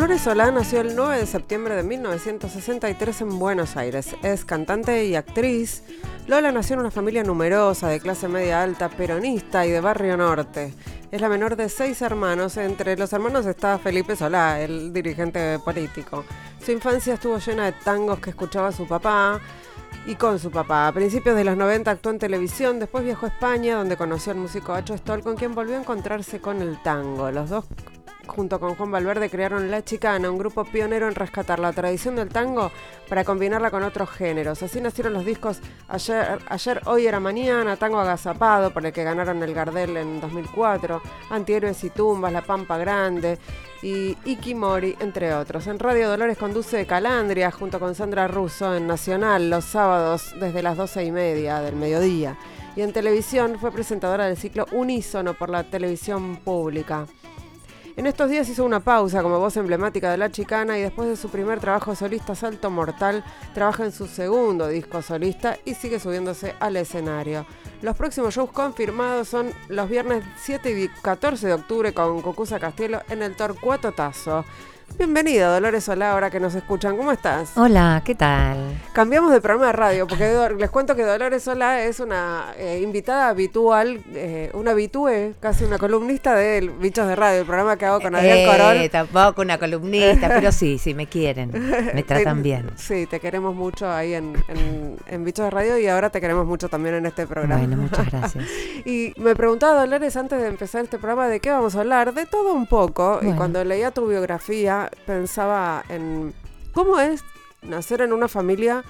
Dolores 0.04 0.24
Solá 0.24 0.52
nació 0.52 0.82
el 0.82 0.98
9 0.98 1.18
de 1.18 1.26
septiembre 1.26 1.78
de 1.78 1.84
1963 1.84 3.22
en 3.22 3.40
Buenos 3.40 3.78
Aires. 3.78 4.18
Es 4.22 4.44
cantante 4.44 5.06
y 5.06 5.16
actriz. 5.16 5.82
Lola 6.28 6.52
nació 6.52 6.74
en 6.74 6.82
una 6.82 6.92
familia 6.92 7.24
numerosa, 7.24 7.88
de 7.88 8.02
clase 8.02 8.28
media 8.28 8.62
alta, 8.62 8.90
peronista 8.90 9.66
y 9.66 9.72
de 9.72 9.80
barrio 9.80 10.18
norte. 10.18 10.74
Es 11.10 11.22
la 11.22 11.30
menor 11.30 11.56
de 11.56 11.70
seis 11.70 12.02
hermanos. 12.02 12.58
Entre 12.58 12.98
los 12.98 13.14
hermanos 13.14 13.46
está 13.46 13.80
Felipe 13.80 14.18
Solá, 14.18 14.60
el 14.60 14.92
dirigente 14.92 15.58
político. 15.60 16.26
Su 16.62 16.74
infancia 16.74 17.14
estuvo 17.14 17.38
llena 17.38 17.68
de 17.68 17.72
tangos 17.72 18.20
que 18.20 18.32
escuchaba 18.32 18.74
su 18.74 18.86
papá 18.86 19.40
y 20.06 20.16
con 20.16 20.40
su 20.40 20.52
papá. 20.52 20.88
A 20.88 20.92
principios 20.92 21.36
de 21.36 21.44
los 21.44 21.58
90 21.58 21.92
actuó 21.92 22.12
en 22.12 22.20
televisión, 22.20 22.80
después 22.80 23.04
viajó 23.04 23.26
a 23.26 23.30
España, 23.30 23.76
donde 23.76 23.98
conoció 23.98 24.32
al 24.32 24.40
músico 24.40 24.74
Acho 24.74 24.98
Stoll, 24.98 25.22
con 25.22 25.36
quien 25.36 25.56
volvió 25.56 25.76
a 25.76 25.80
encontrarse 25.80 26.40
con 26.40 26.62
el 26.62 26.82
tango. 26.82 27.32
Los 27.32 27.50
dos 27.50 27.66
junto 28.28 28.60
con 28.60 28.76
Juan 28.76 28.92
Valverde, 28.92 29.30
crearon 29.30 29.70
La 29.70 29.84
Chicana, 29.84 30.32
un 30.32 30.38
grupo 30.38 30.64
pionero 30.64 31.08
en 31.08 31.16
rescatar 31.16 31.60
la 31.60 31.74
tradición 31.74 32.16
del 32.16 32.30
tango 32.30 32.72
para 33.10 33.24
combinarla 33.24 33.72
con 33.72 33.84
otros 33.84 34.10
géneros. 34.10 34.64
Así 34.64 34.82
nacieron 34.82 35.14
los 35.14 35.26
discos 35.26 35.60
Ayer, 35.88 36.40
Ayer 36.48 36.82
Hoy 36.86 37.06
Era 37.06 37.20
Mañana, 37.20 37.76
Tango 37.76 38.00
Agazapado, 38.00 38.72
por 38.72 38.86
el 38.86 38.94
que 38.94 39.04
ganaron 39.04 39.42
el 39.44 39.54
Gardel 39.54 39.98
en 39.98 40.22
2004, 40.22 41.02
Antihéroes 41.30 41.84
y 41.84 41.90
Tumbas, 41.90 42.32
La 42.32 42.42
Pampa 42.42 42.78
Grande 42.78 43.38
y 43.84 44.18
Ikimori, 44.24 44.96
entre 45.02 45.34
otros. 45.34 45.68
En 45.68 45.78
Radio 45.78 46.10
Dolores 46.10 46.38
conduce 46.38 46.86
Calandria 46.88 47.52
junto 47.52 47.80
con 47.80 47.94
Sandra 47.94 48.28
Russo 48.28 48.76
en 48.76 48.88
Nacional 48.88 49.50
los 49.50 49.66
sábados 49.66 50.34
desde 50.40 50.64
las 50.64 50.78
12 50.78 51.04
y 51.04 51.12
media 51.12 51.60
del 51.60 51.76
mediodía. 51.76 52.38
Y 52.78 52.82
en 52.82 52.94
televisión 52.94 53.60
fue 53.60 53.72
presentadora 53.72 54.26
del 54.26 54.38
ciclo 54.38 54.66
Unísono 54.72 55.34
por 55.34 55.50
la 55.50 55.64
televisión 55.64 56.38
pública. 56.38 57.06
En 57.96 58.08
estos 58.08 58.28
días 58.28 58.50
hizo 58.50 58.66
una 58.66 58.80
pausa 58.80 59.22
como 59.22 59.38
voz 59.38 59.56
emblemática 59.56 60.10
de 60.10 60.18
la 60.18 60.32
chicana 60.32 60.80
y 60.80 60.82
después 60.82 61.08
de 61.08 61.16
su 61.16 61.30
primer 61.30 61.60
trabajo 61.60 61.94
solista 61.94 62.34
Salto 62.34 62.72
Mortal, 62.72 63.24
trabaja 63.54 63.86
en 63.86 63.92
su 63.92 64.08
segundo 64.08 64.68
disco 64.68 65.04
solista 65.04 65.60
y 65.64 65.76
sigue 65.76 66.00
subiéndose 66.00 66.56
al 66.60 66.76
escenario. 66.76 67.46
Los 67.84 67.96
próximos 67.96 68.34
shows 68.34 68.52
confirmados 68.52 69.28
son 69.28 69.52
los 69.68 69.88
viernes 69.88 70.24
7 70.38 70.72
y 70.72 70.88
14 70.88 71.46
de 71.46 71.54
octubre 71.54 71.94
con 71.94 72.24
Cocusa 72.24 72.60
Castielo 72.60 73.04
en 73.10 73.22
el 73.22 73.36
Torcuato 73.36 73.92
Tazo. 73.92 74.44
Bienvenida, 74.98 75.52
Dolores 75.52 75.84
Solá, 75.84 76.12
ahora 76.12 76.30
que 76.30 76.40
nos 76.40 76.54
escuchan. 76.54 76.96
¿Cómo 76.96 77.12
estás? 77.12 77.58
Hola, 77.58 78.02
¿qué 78.06 78.14
tal? 78.14 78.58
Cambiamos 78.94 79.32
de 79.32 79.42
programa 79.42 79.68
de 79.68 79.74
radio, 79.74 80.08
porque 80.08 80.32
les 80.58 80.70
cuento 80.70 80.96
que 80.96 81.04
Dolores 81.04 81.44
Solá 81.44 81.84
es 81.84 82.00
una 82.00 82.54
eh, 82.58 82.80
invitada 82.84 83.30
habitual, 83.30 84.02
eh, 84.14 84.52
una 84.54 84.72
habitúe, 84.72 85.34
casi 85.40 85.64
una 85.64 85.80
columnista 85.80 86.36
de 86.36 86.72
Bichos 86.80 87.08
de 87.08 87.16
Radio, 87.16 87.42
el 87.42 87.46
programa 87.46 87.76
que 87.76 87.86
hago 87.86 88.02
con 88.02 88.16
Adrián 88.16 88.38
eh, 88.38 88.48
Corol. 88.48 88.90
Tampoco 88.92 89.42
una 89.42 89.58
columnista, 89.58 90.28
pero 90.30 90.52
sí, 90.52 90.78
sí, 90.78 90.94
me 90.94 91.08
quieren, 91.08 91.52
me 91.94 92.04
tratan 92.08 92.44
bien. 92.44 92.70
Sí, 92.76 93.08
te 93.08 93.20
queremos 93.20 93.56
mucho 93.56 93.92
ahí 93.92 94.14
en, 94.14 94.34
Bichos 95.26 95.46
de 95.46 95.50
Radio 95.50 95.78
y 95.80 95.88
ahora 95.88 96.12
te 96.12 96.22
queremos 96.22 96.46
mucho 96.46 96.70
también 96.70 96.96
en 96.96 97.08
este 97.08 97.26
programa. 97.26 97.58
Bueno, 97.58 97.78
muchas 97.78 98.12
gracias. 98.12 98.46
y 98.86 99.14
me 99.18 99.36
preguntaba 99.36 99.82
Dolores 99.82 100.16
antes 100.18 100.40
de 100.40 100.48
empezar 100.48 100.84
este 100.84 100.98
programa 100.98 101.28
de 101.28 101.40
qué 101.40 101.50
vamos 101.50 101.76
a 101.76 101.80
hablar, 101.80 102.14
de 102.14 102.26
todo 102.26 102.54
un 102.54 102.68
poco, 102.68 103.20
y 103.22 103.32
cuando 103.34 103.64
leía 103.64 103.92
tu 103.92 104.08
biografía, 104.08 104.73
pensaba 105.06 105.84
en 105.90 106.34
cómo 106.74 107.00
es 107.00 107.24
nacer 107.62 108.02
en 108.02 108.14
una 108.14 108.28
familia 108.28 108.84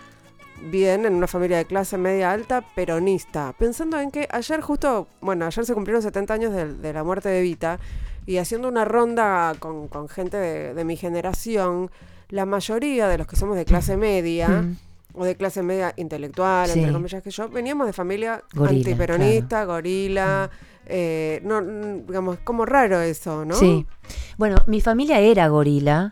bien, 0.72 1.06
en 1.06 1.14
una 1.14 1.28
familia 1.28 1.58
de 1.58 1.66
clase 1.66 1.98
media 1.98 2.32
alta, 2.32 2.62
peronista. 2.76 3.54
Pensando 3.58 4.00
en 4.00 4.12
que 4.12 4.28
ayer 4.32 4.62
justo, 4.62 5.08
bueno, 5.22 5.46
ayer 5.46 5.66
se 5.66 5.74
cumplieron 5.74 6.02
70 6.02 6.34
años 6.34 6.54
de, 6.54 6.94
la 6.94 7.04
muerte 7.04 7.30
de 7.30 7.42
Vita 7.42 7.80
y 8.26 8.38
haciendo 8.38 8.68
una 8.68 8.86
ronda 8.86 9.54
con, 9.60 10.10
gente 10.10 10.38
de, 10.38 10.86
mi 10.86 10.96
generación, 10.96 11.92
la 12.30 12.46
mayoría 12.46 13.08
de 13.08 13.18
los 13.18 13.28
que 13.28 13.36
somos 13.36 13.58
de 13.58 13.66
clase 13.66 13.98
media, 13.98 14.48
mm. 14.48 14.78
O 15.14 15.26
de 15.26 15.36
clase 15.36 15.62
media 15.64 15.94
intelectual, 15.98 16.70
entre 16.72 16.92
comillas 16.92 17.22
que 17.22 17.32
yo, 17.32 17.50
veníamos 17.50 17.88
de 17.88 17.94
familia 17.94 18.44
antiperonista, 18.56 19.66
gorila. 19.66 20.50
Mm. 20.52 20.74
Eh, 20.86 21.42
no, 21.44 21.62
digamos, 21.62 22.40
como 22.44 22.66
raro 22.66 23.00
eso, 23.00 23.46
¿no? 23.46 23.56
Sí. 23.56 23.86
Bueno, 24.38 24.58
mi 24.68 24.82
familia 24.82 25.20
era 25.20 25.48
gorila 25.48 26.12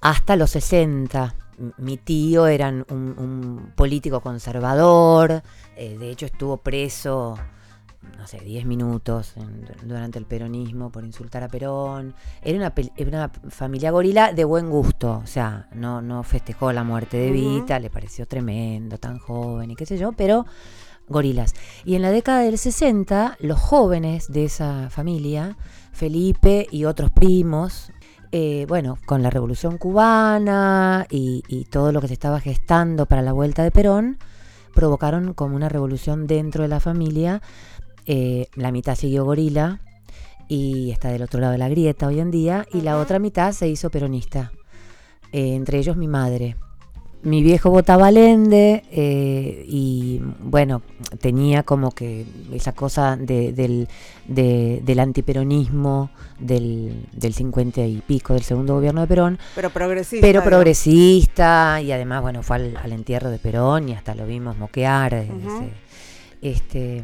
hasta 0.00 0.36
los 0.36 0.50
60. 0.50 1.34
Mi 1.78 1.96
tío 1.96 2.46
era 2.46 2.68
un, 2.68 3.72
político 3.76 4.20
conservador, 4.20 5.42
eh, 5.76 5.96
de 5.96 6.10
hecho 6.10 6.26
estuvo 6.26 6.56
preso, 6.56 7.38
no 8.16 8.26
sé, 8.26 8.40
10 8.40 8.66
minutos 8.66 9.34
durante 9.82 10.18
el 10.18 10.26
peronismo 10.26 10.90
por 10.90 11.04
insultar 11.04 11.42
a 11.42 11.48
Perón. 11.48 12.14
Era 12.42 12.58
una, 12.58 12.74
una, 13.06 13.28
familia 13.48 13.90
gorila 13.90 14.32
de 14.32 14.44
buen 14.44 14.70
gusto, 14.70 15.20
o 15.22 15.26
sea, 15.26 15.68
no, 15.74 16.02
no 16.02 16.22
festejó 16.22 16.72
la 16.72 16.84
muerte 16.84 17.16
de 17.16 17.30
Vita, 17.30 17.78
le 17.78 17.90
pareció 17.90 18.26
tremendo, 18.26 18.98
tan 18.98 19.18
joven 19.18 19.70
y 19.70 19.76
qué 19.76 19.86
sé 19.86 19.98
yo, 19.98 20.12
pero 20.12 20.46
gorilas. 21.08 21.54
Y 21.84 21.94
en 21.96 22.02
la 22.02 22.10
década 22.10 22.40
del 22.40 22.58
60, 22.58 23.36
los 23.40 23.58
jóvenes 23.58 24.32
de 24.32 24.44
esa 24.44 24.90
familia, 24.90 25.56
Felipe 25.92 26.66
y 26.70 26.84
otros 26.84 27.10
primos, 27.10 27.92
eh, 28.32 28.66
bueno, 28.68 28.98
con 29.06 29.22
la 29.22 29.30
revolución 29.30 29.78
cubana 29.78 31.06
y, 31.08 31.66
todo 31.70 31.92
lo 31.92 32.00
que 32.00 32.08
se 32.08 32.14
estaba 32.14 32.40
gestando 32.40 33.06
para 33.06 33.22
la 33.22 33.32
vuelta 33.32 33.62
de 33.62 33.70
Perón, 33.70 34.18
provocaron 34.74 35.34
como 35.34 35.54
una 35.54 35.68
revolución 35.68 36.26
dentro 36.26 36.62
de 36.62 36.68
la 36.68 36.80
familia. 36.80 37.42
Eh, 38.06 38.48
la 38.54 38.70
mitad 38.72 38.94
siguió 38.96 39.24
gorila 39.24 39.80
y 40.48 40.90
está 40.90 41.08
del 41.10 41.22
otro 41.22 41.40
lado 41.40 41.52
de 41.52 41.58
la 41.58 41.68
grieta 41.68 42.06
hoy 42.06 42.20
en 42.20 42.30
día, 42.30 42.66
y 42.72 42.82
la 42.82 42.98
otra 42.98 43.18
mitad 43.18 43.52
se 43.52 43.66
hizo 43.68 43.90
peronista, 43.90 44.52
eh, 45.32 45.54
entre 45.54 45.78
ellos 45.78 45.96
mi 45.96 46.06
madre. 46.08 46.56
mi 47.22 47.42
viejo 47.42 47.70
votaba 47.70 48.08
Allende 48.08 48.82
eh, 48.92 49.64
y 49.66 50.20
bueno, 50.40 50.82
tenía 51.22 51.62
como 51.62 51.90
que 51.92 52.26
esa 52.52 52.72
cosa 52.72 53.16
de, 53.16 53.54
del, 53.54 53.88
de- 54.28 54.82
del 54.84 55.00
antiperonismo 55.00 56.10
del, 56.38 57.06
del 57.12 57.32
50 57.32 57.80
y 57.86 58.02
pico 58.06 58.34
del 58.34 58.42
segundo 58.42 58.74
gobierno 58.74 59.00
de 59.00 59.06
Perón, 59.06 59.38
Pero 59.54 59.70
progresista. 59.70 60.26
pero 60.26 60.44
progresista 60.44 61.80
y 61.80 61.92
además, 61.92 62.20
bueno, 62.20 62.42
fue 62.42 62.56
al, 62.56 62.76
al 62.76 62.92
entierro 62.92 63.30
de 63.30 63.38
Perón 63.38 63.88
y 63.88 63.94
hasta 63.94 64.14
lo 64.14 64.26
vimos 64.26 64.58
moquear. 64.58 65.14
ese- 65.14 65.72
este, 66.42 67.02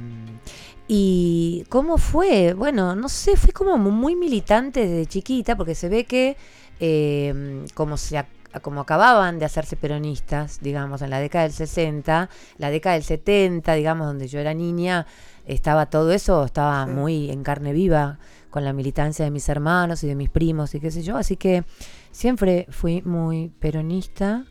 y 0.92 1.64
cómo 1.68 1.99
fue, 1.99 2.52
bueno, 2.52 2.97
no 2.97 3.09
sé, 3.09 3.37
fue 3.37 3.52
como 3.52 3.78
muy 3.78 4.16
militante 4.16 4.80
desde 4.88 5.06
chiquita 5.06 5.54
porque 5.56 5.76
se 5.76 5.88
ve 5.88 6.02
que 6.04 6.37
eh, 6.80 7.64
como 7.75 7.97
se 7.97 8.16
ac- 8.18 8.61
como 8.62 8.80
acababan 8.80 9.38
de 9.38 9.44
hacerse 9.44 9.76
peronistas, 9.76 10.59
digamos, 10.61 11.02
en 11.02 11.11
la 11.11 11.20
década 11.20 11.44
del 11.44 11.52
60, 11.52 12.28
la 12.59 12.70
década 12.70 12.94
del 12.94 13.04
70, 13.04 13.75
digamos, 13.75 14.09
donde 14.09 14.26
yo 14.26 14.40
era 14.40 14.52
niña, 14.52 15.06
estaba 15.47 15.87
todo 15.87 16.11
eso, 16.11 16.44
estaba 16.44 16.85
Sí. 16.87 16.90
muy 16.90 17.30
en 17.30 17.44
carne 17.44 17.73
viva 17.73 18.18
con 18.50 18.64
la 18.64 18.73
militancia 18.73 19.25
de 19.25 19.30
mis 19.30 19.49
hermanos 19.49 20.02
y 20.02 20.09
de 20.09 20.16
mis 20.16 20.28
primos 20.28 20.75
y 20.75 20.80
qué 20.80 20.90
sé 20.90 21.02
yo, 21.02 21.16
así 21.16 21.37
que 21.37 21.62
siempre 22.11 22.66
fui 22.70 23.00
muy 23.02 23.50
peronista. 23.61 24.44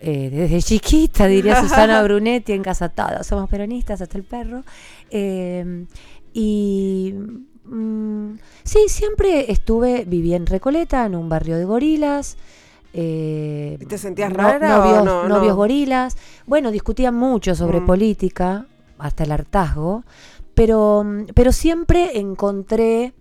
Eh, 0.00 0.30
desde 0.30 0.62
chiquita, 0.62 1.26
diría 1.26 1.60
Susana 1.62 2.02
Brunetti 2.02 2.52
en 2.52 2.62
Casa 2.62 2.88
Todos, 2.88 3.26
somos 3.26 3.48
peronistas 3.48 4.00
hasta 4.00 4.16
el 4.18 4.24
perro. 4.24 4.62
Eh, 5.10 5.86
y 6.32 7.14
mm, 7.64 8.32
sí, 8.64 8.80
siempre 8.88 9.50
estuve, 9.50 10.04
viví 10.06 10.34
en 10.34 10.46
Recoleta, 10.46 11.06
en 11.06 11.14
un 11.14 11.28
barrio 11.28 11.56
de 11.56 11.64
gorilas. 11.64 12.36
eh, 12.94 13.76
¿Y 13.80 13.84
te 13.86 13.98
sentías 13.98 14.32
rara 14.32 14.78
novios, 14.78 15.04
no? 15.04 15.28
No. 15.28 15.36
novios 15.36 15.56
gorilas. 15.56 16.16
Bueno, 16.46 16.70
discutían 16.70 17.14
mucho 17.14 17.54
sobre 17.54 17.80
Mm. 17.80 17.86
política, 17.86 18.66
hasta 18.98 19.24
el 19.24 19.32
hartazgo, 19.32 20.04
pero, 20.54 21.04
mm, 21.04 21.26
pero 21.34 21.52
siempre 21.52 22.18
encontré 22.18 23.12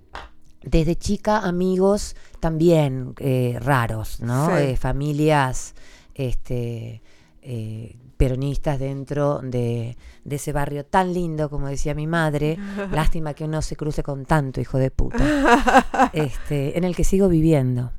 desde 0.64 0.96
chica 0.96 1.40
amigos 1.40 2.16
también 2.40 3.14
eh, 3.20 3.58
raros, 3.62 4.20
¿no? 4.22 4.48
Sí. 4.48 4.64
Eh, 4.64 4.76
familias 4.78 5.76
este, 6.18 7.02
eh, 7.42 7.96
peronistas 8.18 8.80
dentro 8.80 9.40
de, 9.44 9.96
de 10.26 10.36
ese 10.36 10.52
barrio 10.52 10.84
tan 10.84 11.14
lindo, 11.14 11.50
como 11.50 11.68
decía 11.68 11.94
mi 11.94 12.08
madre. 12.08 12.58
Lástima 12.92 13.34
que 13.34 13.46
uno 13.46 13.62
se 13.62 13.76
cruce 13.76 14.04
con 14.04 14.26
tanto 14.26 14.60
hijo 14.60 14.78
de 14.78 14.92
puta. 14.92 16.10
este, 16.14 16.78
en 16.78 16.84
el 16.84 16.96
que 16.96 17.04
sigo 17.04 17.30
viviendo. 17.30 17.92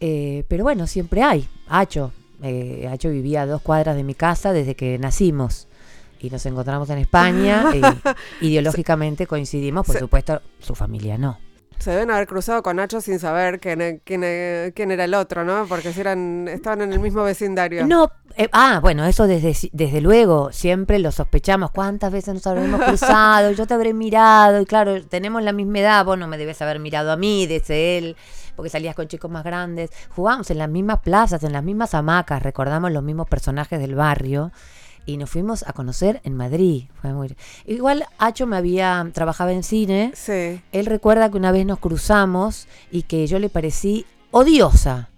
Eh, 0.00 0.44
pero 0.48 0.64
bueno, 0.64 0.86
siempre 0.86 1.22
hay. 1.22 1.48
Hacho. 1.68 2.12
Eh, 2.42 2.88
Hacho 2.90 3.10
vivía 3.10 3.42
a 3.42 3.46
dos 3.46 3.62
cuadras 3.62 3.96
de 3.96 4.02
mi 4.02 4.14
casa 4.14 4.52
desde 4.52 4.74
que 4.74 4.98
nacimos. 4.98 5.68
Y 6.20 6.30
nos 6.30 6.44
encontramos 6.46 6.90
en 6.90 6.98
España. 6.98 7.66
ideológicamente 8.40 9.26
coincidimos, 9.26 9.86
por 9.86 9.98
supuesto, 9.98 10.42
su 10.58 10.74
familia 10.74 11.16
no. 11.16 11.38
Se 11.78 11.90
deben 11.90 12.10
haber 12.10 12.26
cruzado 12.26 12.62
con 12.62 12.76
Nacho 12.76 13.00
sin 13.00 13.18
saber 13.18 13.60
quién, 13.60 13.80
e- 13.82 14.00
quién, 14.04 14.22
e- 14.24 14.72
quién 14.74 14.90
era 14.90 15.04
el 15.04 15.14
otro, 15.14 15.44
¿no? 15.44 15.66
Porque 15.68 15.92
si 15.92 16.00
eran, 16.00 16.48
estaban 16.48 16.80
en 16.82 16.92
el 16.92 17.00
mismo 17.00 17.22
vecindario. 17.24 17.86
No, 17.86 18.10
eh, 18.36 18.48
ah, 18.52 18.78
bueno, 18.80 19.04
eso 19.04 19.26
desde, 19.26 19.54
desde 19.72 20.00
luego, 20.00 20.50
siempre 20.52 20.98
lo 20.98 21.12
sospechamos. 21.12 21.70
¿Cuántas 21.72 22.10
veces 22.12 22.34
nos 22.34 22.46
habremos 22.46 22.80
cruzado? 22.86 23.50
Yo 23.52 23.66
te 23.66 23.74
habré 23.74 23.92
mirado, 23.92 24.60
y 24.60 24.66
claro, 24.66 25.04
tenemos 25.04 25.42
la 25.42 25.52
misma 25.52 25.80
edad, 25.80 26.04
vos 26.04 26.18
no 26.18 26.26
me 26.26 26.38
debes 26.38 26.62
haber 26.62 26.78
mirado 26.78 27.12
a 27.12 27.16
mí, 27.16 27.46
desde 27.46 27.98
él, 27.98 28.16
porque 28.56 28.70
salías 28.70 28.94
con 28.94 29.06
chicos 29.08 29.30
más 29.30 29.44
grandes. 29.44 29.90
Jugábamos 30.16 30.50
en 30.50 30.58
las 30.58 30.68
mismas 30.70 31.00
plazas, 31.00 31.42
en 31.44 31.52
las 31.52 31.62
mismas 31.62 31.94
hamacas, 31.94 32.42
recordamos 32.42 32.92
los 32.92 33.02
mismos 33.02 33.28
personajes 33.28 33.78
del 33.78 33.94
barrio. 33.94 34.52
Y 35.06 35.16
nos 35.16 35.30
fuimos 35.30 35.64
a 35.66 35.72
conocer 35.72 36.20
en 36.24 36.34
Madrid. 36.34 36.84
Fue 37.00 37.12
muy... 37.12 37.34
Igual 37.66 38.06
Hacho 38.18 38.46
me 38.46 38.56
había, 38.56 39.06
trabajaba 39.12 39.52
en 39.52 39.62
cine. 39.62 40.12
Sí. 40.14 40.60
Él 40.72 40.86
recuerda 40.86 41.30
que 41.30 41.36
una 41.36 41.52
vez 41.52 41.66
nos 41.66 41.78
cruzamos 41.78 42.68
y 42.90 43.02
que 43.02 43.26
yo 43.26 43.38
le 43.38 43.48
parecí 43.48 44.06
odiosa. 44.30 45.10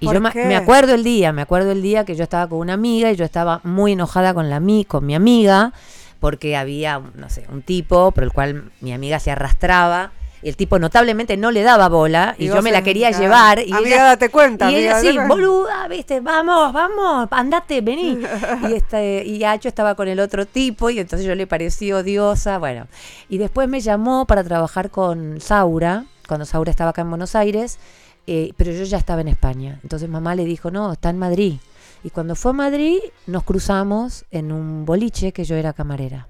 Y 0.00 0.06
¿Por 0.06 0.14
yo 0.14 0.20
me, 0.20 0.30
qué? 0.30 0.46
me 0.46 0.56
acuerdo 0.56 0.94
el 0.94 1.04
día, 1.04 1.32
me 1.32 1.42
acuerdo 1.42 1.72
el 1.72 1.82
día 1.82 2.04
que 2.04 2.14
yo 2.14 2.24
estaba 2.24 2.48
con 2.48 2.58
una 2.58 2.72
amiga 2.74 3.12
y 3.12 3.16
yo 3.16 3.24
estaba 3.24 3.60
muy 3.64 3.92
enojada 3.92 4.34
con 4.34 4.50
la 4.50 4.60
mi, 4.60 4.84
con 4.84 5.06
mi 5.06 5.14
amiga 5.14 5.72
porque 6.20 6.56
había, 6.56 7.02
no 7.14 7.28
sé, 7.28 7.44
un 7.52 7.60
tipo 7.60 8.10
por 8.12 8.24
el 8.24 8.32
cual 8.32 8.72
mi 8.80 8.92
amiga 8.94 9.20
se 9.20 9.30
arrastraba 9.30 10.12
el 10.44 10.56
tipo 10.56 10.78
notablemente 10.78 11.36
no 11.36 11.50
le 11.50 11.62
daba 11.62 11.88
bola 11.88 12.34
y, 12.38 12.44
Y 12.44 12.48
yo 12.48 12.60
me 12.62 12.70
la 12.70 12.82
quería 12.82 13.10
llevar 13.10 13.58
y 13.58 13.72
Amiga, 13.72 13.96
ella, 13.96 14.04
date 14.04 14.28
cuenta, 14.28 14.70
y 14.70 14.74
amiga, 14.74 15.00
ella 15.00 15.12
sí, 15.12 15.18
boluda, 15.28 15.88
viste, 15.88 16.20
vamos, 16.20 16.72
vamos, 16.72 17.28
andate, 17.30 17.80
vení. 17.80 18.20
y 18.68 18.72
este 18.74 19.24
y 19.24 19.42
Hacho 19.44 19.68
estaba 19.68 19.94
con 19.94 20.08
el 20.08 20.20
otro 20.20 20.46
tipo 20.46 20.90
y 20.90 20.98
entonces 20.98 21.26
yo 21.26 21.34
le 21.34 21.46
parecí 21.46 21.92
odiosa, 21.92 22.58
bueno. 22.58 22.86
Y 23.28 23.38
después 23.38 23.68
me 23.68 23.80
llamó 23.80 24.26
para 24.26 24.44
trabajar 24.44 24.90
con 24.90 25.40
Saura, 25.40 26.04
cuando 26.28 26.44
Saura 26.44 26.70
estaba 26.70 26.90
acá 26.90 27.02
en 27.02 27.10
Buenos 27.10 27.34
Aires, 27.34 27.78
eh, 28.26 28.52
pero 28.56 28.72
yo 28.72 28.84
ya 28.84 28.98
estaba 28.98 29.20
en 29.20 29.28
España. 29.28 29.80
Entonces 29.82 30.08
mamá 30.08 30.34
le 30.34 30.44
dijo, 30.44 30.70
no, 30.70 30.92
está 30.92 31.10
en 31.10 31.18
Madrid. 31.18 31.54
Y 32.02 32.10
cuando 32.10 32.34
fue 32.34 32.50
a 32.50 32.54
Madrid 32.54 32.98
nos 33.26 33.44
cruzamos 33.44 34.26
en 34.30 34.52
un 34.52 34.84
boliche 34.84 35.32
que 35.32 35.44
yo 35.44 35.56
era 35.56 35.72
camarera. 35.72 36.28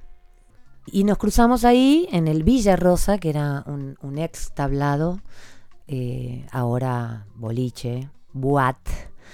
Y 0.87 1.05
nos 1.05 1.19
cruzamos 1.19 1.65
ahí 1.65 2.09
en 2.13 2.29
el 2.29 2.43
Villa 2.43 2.77
Rosa, 2.77 3.19
que 3.19 3.31
era 3.31 3.65
un, 3.67 3.97
un 4.03 4.19
ex 4.19 4.53
tablado, 4.53 5.21
eh, 5.87 6.47
ahora 6.53 7.27
boliche, 7.35 8.11
boat. 8.33 8.77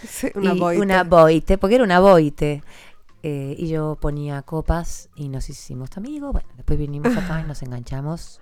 Sí, 0.07 0.29
una 0.35 0.55
y 0.55 0.59
boite. 0.59 0.83
una 0.83 1.05
boite, 1.05 1.59
porque 1.59 1.75
era 1.75 1.85
una 1.85 2.01
boite. 2.01 2.63
Eh, 3.23 3.55
y 3.59 3.69
yo 3.69 3.99
ponía 4.01 4.41
copas 4.43 5.11
y 5.15 5.29
nos 5.29 5.51
hicimos 5.51 5.91
amigos. 5.97 6.33
Bueno, 6.33 6.49
después 6.57 6.79
vinimos 6.79 7.15
acá 7.17 7.43
y 7.45 7.47
nos 7.47 7.63
enganchamos 7.63 8.41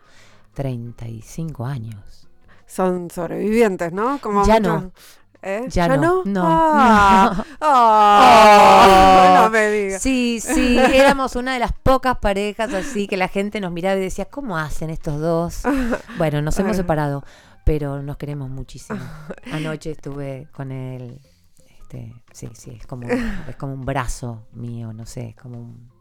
35 0.55 1.67
años. 1.67 2.29
Son 2.67 3.11
sobrevivientes, 3.11 3.93
¿no? 3.93 4.21
Como 4.21 4.47
Ya 4.47 4.61
no. 4.61 4.93
¿Eh? 5.42 5.66
Ya 5.68 5.87
no, 5.88 6.25
no, 6.25 6.42
Ah, 6.45 7.33
no. 7.37 7.45
ah, 7.61 9.35
Oh. 9.38 9.42
no 9.45 9.50
me 9.50 9.71
digas. 9.71 10.02
Sí, 10.02 10.40
sí, 10.40 10.78
éramos 10.78 11.37
una 11.37 11.52
de 11.54 11.61
las 11.61 11.73
pocas 11.73 12.18
parejas 12.18 12.73
así 12.75 13.07
que 13.07 13.16
la 13.16 13.28
gente 13.28 13.61
nos 13.61 13.71
miraba 13.73 13.97
y 13.97 14.00
decía, 14.00 14.25
¿cómo 14.26 14.59
hacen 14.59 14.90
estos 14.90 15.21
dos? 15.21 15.62
Bueno, 16.18 16.42
nos 16.42 16.59
hemos 16.59 16.76
separado, 16.76 17.25
pero 17.64 18.02
nos 18.02 18.16
queremos 18.16 18.50
muchísimo. 18.50 18.99
Anoche 19.52 19.92
estuve 19.92 20.49
con 20.52 20.73
él, 20.73 21.21
este, 21.80 22.14
sí, 22.33 22.49
sí, 22.54 22.76
es 22.80 22.87
como, 22.87 23.09
es 23.09 23.57
como 23.57 23.75
un 23.75 23.85
brazo 23.85 24.47
mío, 24.52 24.92
no 24.92 25.07
sé, 25.07 25.28
es 25.30 25.37
como 25.37 25.59
un... 25.59 25.98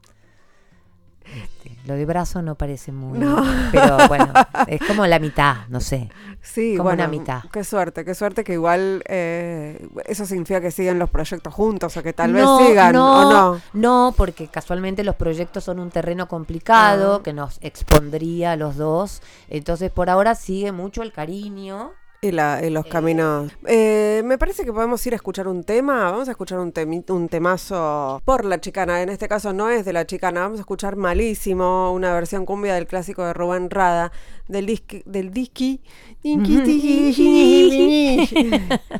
este, 1.36 1.78
lo 1.86 1.94
de 1.96 2.06
brazo 2.06 2.42
no 2.42 2.56
parece 2.56 2.92
muy... 2.92 3.20
No. 3.20 3.44
Pero 3.72 3.98
bueno, 4.08 4.32
es 4.68 4.82
como 4.88 5.06
la 5.08 5.20
mitad, 5.20 5.68
no 5.70 5.80
sé. 5.80 6.10
Sí, 6.42 6.76
como 6.78 6.90
bueno, 6.90 7.04
una 7.04 7.08
mitad. 7.12 7.42
qué 7.52 7.64
suerte, 7.64 8.06
qué 8.06 8.14
suerte 8.16 8.44
que 8.44 8.54
igual 8.54 9.04
eh, 9.08 9.88
eso 10.06 10.26
significa 10.26 10.62
que 10.62 10.72
siguen 10.72 11.00
los 11.00 11.10
proyectos 11.10 11.54
juntos 11.54 11.96
o 11.98 12.04
que 12.04 12.14
tal 12.14 12.32
No, 12.34 12.58
vez 12.58 12.68
sigan 12.68 12.94
no, 12.94 13.28
o 13.28 13.32
no. 13.32 13.62
No, 13.74 14.14
porque 14.16 14.48
casualmente 14.48 15.04
los 15.04 15.16
proyectos 15.16 15.64
son 15.64 15.80
un 15.80 15.90
terreno 15.90 16.28
complicado 16.28 17.16
Ah. 17.18 17.24
que 17.24 17.34
nos 17.34 17.58
expondría 17.62 18.54
a 18.54 18.56
los 18.56 18.76
dos. 18.78 19.22
Entonces, 19.50 19.92
por 19.92 20.10
ahora 20.10 20.36
sigue 20.36 20.72
mucho 20.72 21.04
el 21.04 21.12
cariño. 21.12 21.92
Y, 22.20 22.32
la, 22.32 22.62
y 22.66 22.72
los 22.72 22.86
caminos. 22.88 23.52
Eh, 23.68 24.24
me 24.26 24.40
parece 24.40 24.66
que 24.66 24.74
podemos 24.74 25.06
ir 25.06 25.14
a 25.14 25.18
escuchar 25.18 25.48
un 25.48 25.64
tema. 25.64 26.10
Vamos 26.12 26.28
a 26.28 26.32
escuchar 26.32 26.58
un, 26.58 26.74
temi- 26.74 27.08
un 27.12 27.30
temazo 27.30 28.22
por 28.26 28.44
la 28.44 28.60
chicana. 28.60 29.04
En 29.04 29.10
este 29.10 29.28
caso 29.28 29.54
no 29.54 29.70
es 29.70 29.86
de 29.86 29.94
la 29.94 30.06
chicana. 30.08 30.42
Vamos 30.42 30.58
a 30.58 30.62
escuchar 30.62 30.96
malísimo 30.96 31.94
una 31.94 32.14
versión 32.16 32.46
cumbia 32.46 32.74
del 32.74 32.88
clásico 32.88 33.24
de 33.24 33.34
Rubén 33.34 33.70
Rada. 33.70 34.12
Del 34.48 34.66
disqui. 34.66 35.04
Del 35.06 35.32
disqui. 35.32 35.80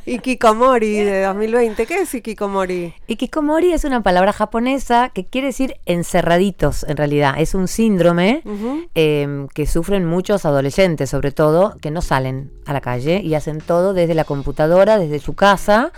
Ikikomori 0.06 0.94
de 0.94 1.22
2020. 1.22 1.86
¿Qué 1.86 2.02
es 2.02 2.14
Ikikomori? 2.14 2.94
Ikikomori 3.08 3.72
es 3.72 3.84
una 3.84 4.02
palabra 4.02 4.32
japonesa 4.32 5.10
que 5.12 5.24
quiere 5.26 5.48
decir 5.48 5.74
encerraditos, 5.86 6.84
en 6.84 6.96
realidad. 6.96 7.34
Es 7.38 7.54
un 7.54 7.66
síndrome 7.68 8.42
Ujú. 8.44 8.82
eh, 8.94 9.46
que 9.54 9.66
sufren 9.66 10.04
muchos 10.04 10.44
adolescentes, 10.44 11.10
sobre 11.10 11.32
todo, 11.32 11.76
que 11.80 11.90
no 11.90 12.00
salen 12.02 12.52
a 12.66 12.72
la 12.72 12.80
calle 12.80 13.07
y 13.16 13.34
hacen 13.34 13.60
todo 13.60 13.94
desde 13.94 14.14
la 14.14 14.24
computadora, 14.24 14.98
desde 14.98 15.18
su 15.18 15.34
casa. 15.34 15.92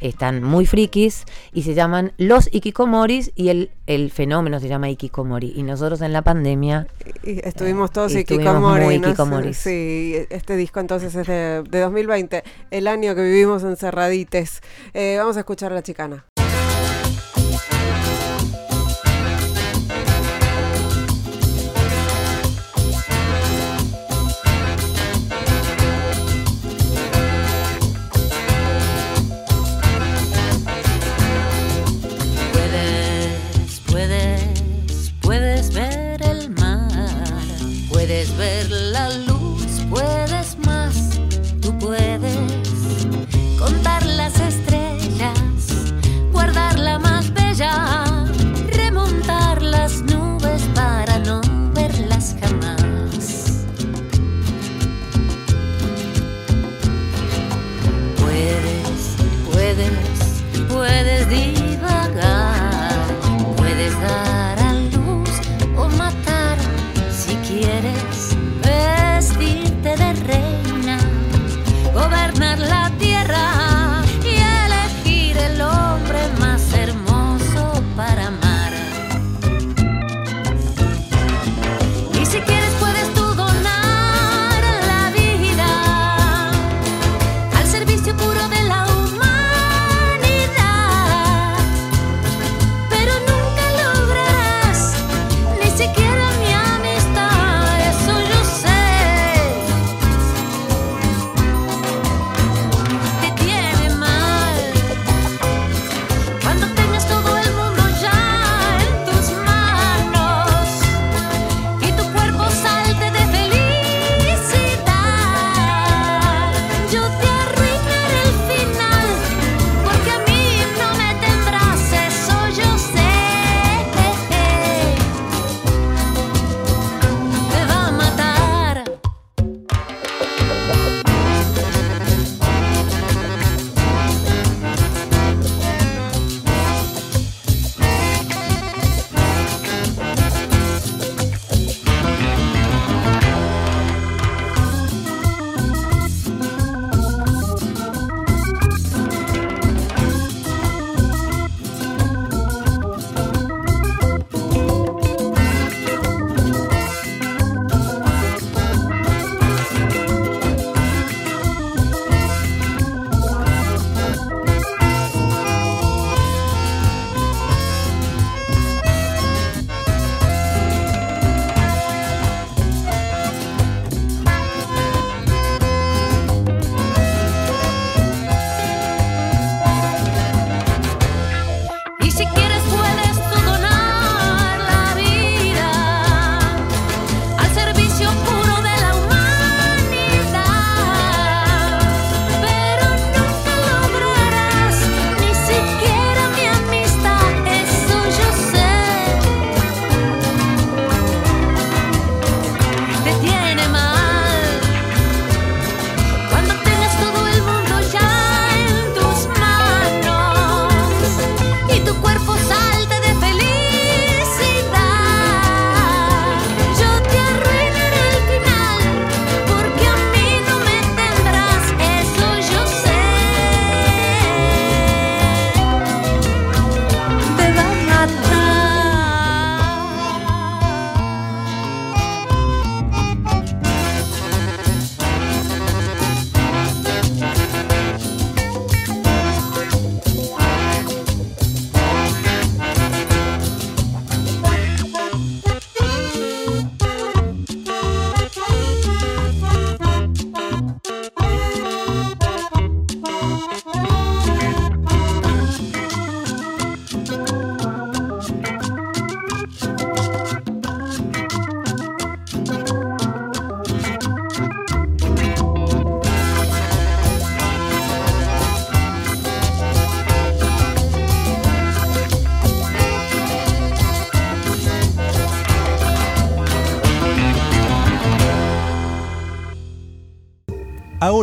Están 0.00 0.42
muy 0.42 0.66
frikis 0.66 1.24
y 1.52 1.62
se 1.62 1.72
llaman 1.72 2.12
los 2.18 2.52
ikikomoris 2.52 3.30
y 3.36 3.48
el, 3.48 3.70
el 3.86 4.10
fenómeno 4.10 4.60
se 4.60 4.68
llama 4.68 4.90
ikikomori. 4.90 5.52
Y 5.56 5.62
nosotros 5.62 6.00
en 6.02 6.12
la 6.12 6.20
pandemia 6.20 6.88
Y 7.22 7.46
estuvimos 7.46 7.90
todos 7.90 8.14
Eh, 8.14 8.20
Ikikomori. 8.20 8.84
muy 8.84 8.98
no 8.98 9.04
sé, 9.04 9.10
Ikikomoris. 9.12 9.56
Sí, 9.56 10.14
este 10.30 10.56
disco 10.56 10.80
entonces 10.80 11.14
es 11.14 11.26
de, 11.26 11.62
de 11.62 11.80
2020, 11.80 12.42
el 12.70 12.86
año 12.88 13.14
que 13.14 13.22
vivimos 13.22 13.62
encerradites. 13.62 14.60
Eh, 14.92 15.16
vamos 15.18 15.36
a 15.36 15.40
escuchar 15.40 15.72
a 15.72 15.76
la 15.76 15.82
chicana. 15.82 16.24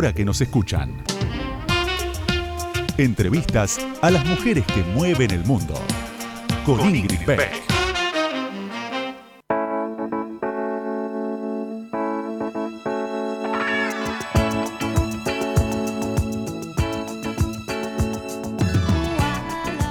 Ahora 0.02 0.12
que 0.12 0.24
nos 0.24 0.40
escuchan. 0.40 1.00
Entrevistas 2.98 3.78
a 4.00 4.10
las 4.10 4.26
mujeres 4.26 4.64
que 4.66 4.82
mueven 4.82 5.30
el 5.30 5.44
mundo. 5.44 5.74
Con, 6.66 6.80
Ingrid 6.92 7.24
Beck. 7.24 7.52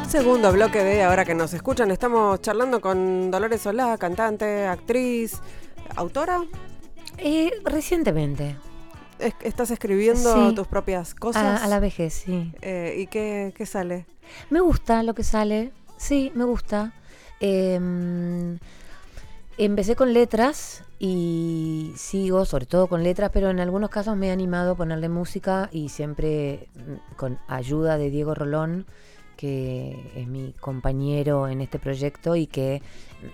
Segundo 0.10 0.52
bloque 0.52 0.84
de 0.84 1.04
Ahora 1.04 1.24
que 1.24 1.36
nos 1.36 1.54
escuchan, 1.54 1.90
estamos 1.90 2.42
charlando 2.42 2.82
con 2.82 3.32
Dolores 3.32 3.62
Solá, 3.62 3.98
cantante, 3.98 4.68
actriz, 4.68 5.40
autora. 5.96 6.42
Eh, 7.18 7.50
recientemente. 7.64 8.58
Es- 9.22 9.36
¿Estás 9.44 9.72
escribiendo 9.72 10.50
Sí. 10.50 10.56
tus 10.56 10.68
propias 10.68 11.14
cosas? 11.16 11.62
a 11.62 11.68
la 11.68 11.80
vejez, 11.80 12.14
sí. 12.14 12.52
Eh, 12.62 12.96
¿Y 13.00 13.08
qué, 13.08 13.54
qué 13.56 13.66
sale? 13.66 14.06
Me 14.50 14.60
gusta 14.62 15.04
lo 15.04 15.14
que 15.14 15.24
sale. 15.24 15.72
Sí, 15.98 16.32
me 16.36 16.44
gusta. 16.46 16.94
Em, 17.40 18.58
empecé 19.58 19.96
con 19.96 20.14
letras 20.14 20.84
y 21.00 21.94
sigo, 21.98 22.46
sobre 22.46 22.66
todo 22.66 22.88
con 22.88 23.04
letras, 23.04 23.32
pero 23.34 23.50
en 23.50 23.60
algunos 23.60 23.90
casos 23.90 24.16
me 24.16 24.28
he 24.28 24.32
animado 24.32 24.72
a 24.72 24.76
ponerle 24.76 25.10
música 25.10 25.70
y 25.72 25.90
siempre 25.90 26.68
mm, 26.76 27.16
con 27.18 27.40
ayuda 27.48 27.98
de 27.98 28.10
Diego 28.10 28.34
Rolón, 28.36 28.86
que 29.42 29.98
es 30.16 30.28
mi 30.28 30.54
compañero 30.60 31.48
en 31.48 31.62
este 31.62 31.80
proyecto 31.80 32.36
y 32.36 32.46
que 32.46 32.84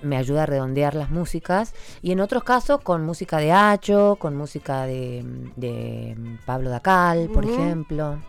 me 0.02 0.15
ayuda 0.15 0.43
a 0.43 0.46
redondear 0.46 0.96
las 0.96 1.12
músicas. 1.12 1.74
Y 2.02 2.13
en 2.13 2.22
otros 2.22 2.46
casos 2.46 2.80
con 2.80 3.06
música 3.06 3.39
de 3.39 3.52
Hacho, 3.52 4.15
con 4.17 4.34
música 4.34 4.86
de, 4.86 5.26
de 5.58 6.15
Pablo 6.46 6.70
Dacal, 6.70 7.30
por 7.34 7.43
ejemplo. 7.43 8.20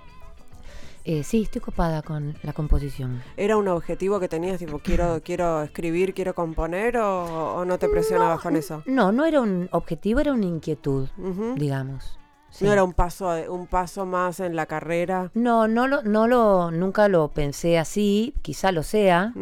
Eh, 1.05 1.23
sí, 1.23 1.43
estoy 1.43 1.61
copada 1.61 2.03
con 2.03 2.37
la 2.43 2.53
composición. 2.53 3.23
¿Era 3.37 3.57
un 3.57 3.69
objetivo 3.69 4.19
que 4.19 4.29
tenías, 4.29 4.59
tipo, 4.59 4.81
quiero, 4.81 5.21
quiero 5.25 5.62
escribir, 5.62 6.14
quiero 6.14 6.35
componer 6.35 6.97
o, 6.97 7.55
o 7.55 7.64
no 7.64 7.79
te 7.79 7.88
presionabas 7.88 8.41
con 8.41 8.57
eso? 8.57 8.83
No, 8.87 9.12
no 9.12 9.25
era 9.25 9.41
un 9.41 9.69
objetivo, 9.71 10.19
era 10.19 10.33
una 10.33 10.47
inquietud, 10.47 11.09
digamos. 11.55 12.17
Sí. 12.50 12.64
No 12.64 12.72
era 12.72 12.82
un 12.82 12.92
paso, 12.92 13.30
un 13.50 13.66
paso 13.66 14.06
más 14.06 14.40
en 14.40 14.56
la 14.56 14.66
carrera. 14.66 15.30
No, 15.34 15.68
no 15.68 15.87
lo, 15.87 16.02
no 16.02 16.26
lo, 16.26 16.70
nunca 16.70 17.08
lo 17.08 17.28
pensé 17.28 17.78
así, 17.78 18.34
quizá 18.42 18.72
lo 18.72 18.82
sea, 18.82 19.32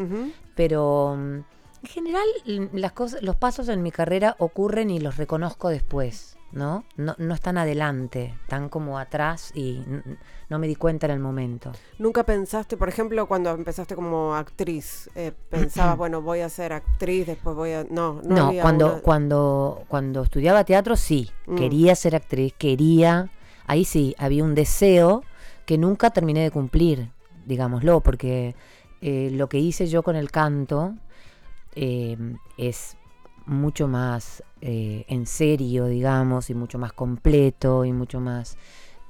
pero 0.55 1.15
mm, 1.17 1.35
en 1.83 1.89
general 1.89 2.27
las 2.73 2.93
cosas, 2.93 3.23
los 3.23 3.37
pasos 3.37 3.69
en 3.69 3.83
mi 3.83 3.93
carrera 3.93 4.35
ocurren 4.39 4.91
y 4.91 4.99
los 4.99 5.17
reconozco 5.17 5.69
después, 5.69 6.36
¿no? 6.53 6.85
No, 6.97 7.15
no 7.19 7.35
están 7.35 7.59
adelante, 7.59 8.35
están 8.43 8.69
como 8.69 8.99
atrás 8.99 9.53
y 9.55 9.83
no 10.49 10.59
me 10.59 10.67
di 10.67 10.75
cuenta 10.77 11.07
en 11.07 11.13
el 11.13 11.19
momento. 11.21 11.73
¿Nunca 11.99 12.25
pensaste, 12.25 12.77
por 12.77 12.89
ejemplo, 12.89 13.27
cuando 13.27 13.51
empezaste 13.51 13.95
como 13.95 14.35
actriz, 14.35 15.11
eh, 15.15 15.33
pensabas, 15.51 15.97
bueno, 15.99 16.23
voy 16.23 16.41
a 16.41 16.49
ser 16.49 16.73
actriz, 16.73 17.27
después 17.27 17.55
voy 17.57 17.73
a... 17.73 17.85
No, 17.85 18.23
no, 18.25 18.37
No, 18.37 18.47
había 18.49 18.63
cuando, 18.63 18.87
una- 18.93 19.01
cuando, 19.03 19.85
cuando 19.89 20.23
estudiaba 20.23 20.65
teatro 20.65 20.97
sí, 20.97 21.31
Mm. 21.47 21.57
quería 21.57 21.95
ser 21.95 22.17
actriz, 22.17 22.55
quería, 22.57 23.31
ahí 23.67 23.85
sí, 23.85 24.15
había 24.19 24.43
un 24.45 24.55
deseo 24.55 25.23
que 25.67 25.79
nunca 25.79 26.11
terminé 26.11 26.43
de 26.43 26.51
cumplir, 26.51 27.11
digámoslo, 27.45 28.01
porque 28.01 28.55
eh, 29.03 29.31
lo 29.33 29.49
que 29.49 29.59
hice 29.59 29.87
yo 29.89 30.03
con 30.03 30.17
el 30.17 30.31
canto 30.31 30.95
eh, 31.75 32.17
es 32.57 32.96
mucho 33.47 33.89
más 33.89 34.43
eh, 34.61 35.05
en 35.09 35.27
serio, 35.27 35.87
digamos, 35.87 36.51
y 36.51 36.55
mucho 36.55 36.79
más 36.79 36.93
completo 36.93 37.85
y 37.85 37.93
mucho 37.93 38.21
más 38.21 38.57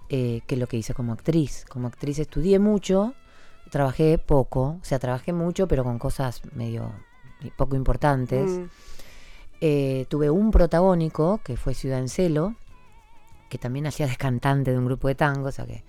eh, 0.09 0.43
que 0.47 0.57
lo 0.57 0.67
que 0.67 0.77
hice 0.77 0.95
como 0.95 1.13
actriz. 1.13 1.65
Como 1.69 1.89
actriz 1.89 2.19
estudié 2.19 2.59
mucho, 2.59 3.15
trabajé 3.71 4.19
poco, 4.19 4.79
o 4.81 4.85
sea, 4.85 4.99
trabajé 4.99 5.33
mucho, 5.33 5.67
pero 5.67 5.85
con 5.85 5.99
cosas 5.99 6.43
medio 6.55 6.93
poco 7.57 7.77
importantes. 7.77 8.51
Mm. 8.51 8.65
Eh, 9.61 10.07
tuve 10.09 10.31
un 10.31 10.51
protagónico 10.51 11.41
que 11.43 11.57
fue 11.57 11.75
Ciudad 11.75 11.99
en 11.99 12.09
Celo, 12.09 12.55
que 13.49 13.59
también 13.59 13.87
hacía 13.87 14.07
de 14.07 14.17
cantante 14.17 14.71
de 14.71 14.79
un 14.79 14.87
grupo 14.87 15.09
de 15.09 15.15
tango, 15.15 15.49
o 15.49 15.53
sea 15.53 15.67
que. 15.67 15.83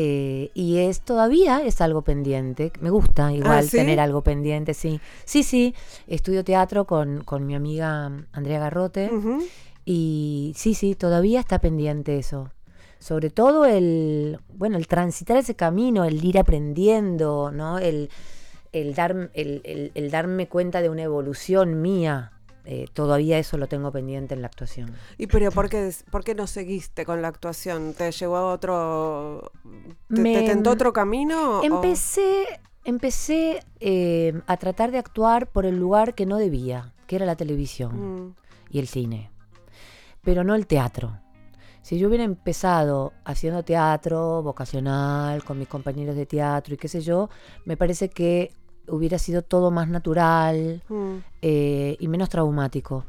Eh, 0.00 0.50
y 0.54 0.78
es 0.78 1.00
todavía 1.00 1.60
es 1.64 1.80
algo 1.80 2.02
pendiente. 2.02 2.72
Me 2.80 2.90
gusta 2.90 3.32
igual 3.32 3.58
Ah, 3.58 3.62
¿sí? 3.62 3.76
tener 3.78 3.98
algo 3.98 4.22
pendiente, 4.22 4.72
sí. 4.72 5.00
Sí, 5.24 5.42
sí. 5.42 5.74
Estudio 6.06 6.44
teatro 6.44 6.86
con, 6.86 7.24
con 7.24 7.44
mi 7.44 7.56
amiga 7.56 8.06
Andrea 8.32 8.60
Garrote. 8.60 9.10
Y 9.84 10.52
sí, 10.56 10.74
sí, 10.74 10.94
todavía 10.94 11.40
está 11.40 11.58
pendiente 11.58 12.16
eso. 12.18 12.50
Sobre 13.00 13.30
todo 13.30 13.64
el, 13.64 14.38
bueno, 14.54 14.76
el 14.76 14.86
transitar 14.86 15.36
ese 15.36 15.54
camino, 15.56 16.04
el 16.04 16.24
ir 16.24 16.38
aprendiendo, 16.38 17.50
¿no? 17.52 17.78
El, 17.78 18.10
el, 18.72 18.94
dar, 18.94 19.30
el, 19.34 19.60
el- 19.64 19.90
el 19.94 20.10
darme 20.10 20.46
cuenta 20.48 20.80
de 20.82 20.90
una 20.90 21.02
evolución 21.02 21.80
mía. 21.80 22.32
Eh, 22.70 22.84
todavía 22.92 23.38
eso 23.38 23.56
lo 23.56 23.66
tengo 23.66 23.90
pendiente 23.90 24.34
en 24.34 24.42
la 24.42 24.48
actuación. 24.48 24.94
¿Y 25.16 25.26
pero 25.26 25.50
por 25.50 25.70
qué, 25.70 25.90
por 26.10 26.22
qué 26.22 26.34
no 26.34 26.46
seguiste 26.46 27.06
con 27.06 27.22
la 27.22 27.28
actuación? 27.28 27.94
¿Te 27.94 28.12
llevó 28.12 28.36
a 28.36 28.52
otro... 28.52 29.50
¿Te, 30.14 30.22
tentó 30.44 30.70
otro 30.72 30.92
camino? 30.92 31.60
o- 31.60 31.64
Empecé, 31.64 32.44
empecé 32.84 33.60
eh, 33.80 34.34
a 34.46 34.56
tratar 34.58 34.90
de 34.90 34.98
actuar 34.98 35.46
por 35.46 35.64
el 35.64 35.76
lugar 35.78 36.14
que 36.14 36.26
no 36.26 36.36
debía, 36.36 36.92
que 37.06 37.16
era 37.16 37.24
la 37.24 37.36
televisión. 37.36 38.26
Mm. 38.26 38.34
y 38.70 38.78
el 38.80 38.86
cine, 38.86 39.30
pero 40.22 40.44
no 40.44 40.54
el 40.54 40.66
teatro. 40.66 41.18
Si 41.80 41.98
yo 41.98 42.08
hubiera 42.08 42.24
empezado 42.24 43.14
haciendo 43.24 43.62
teatro 43.64 44.42
vocacional 44.42 45.42
con 45.42 45.58
mis 45.58 45.68
compañeros 45.68 46.16
de 46.16 46.26
teatro 46.26 46.74
y 46.74 46.76
qué 46.76 46.86
sé 46.88 47.00
yo, 47.00 47.30
me 47.64 47.78
parece 47.78 48.10
que 48.10 48.52
hubiera 48.88 49.18
sido 49.18 49.42
todo 49.42 49.70
más 49.70 49.88
natural 49.88 50.82
Mm. 50.88 51.16
eh, 51.42 51.96
y 51.98 52.08
menos 52.08 52.28
traumático. 52.28 53.04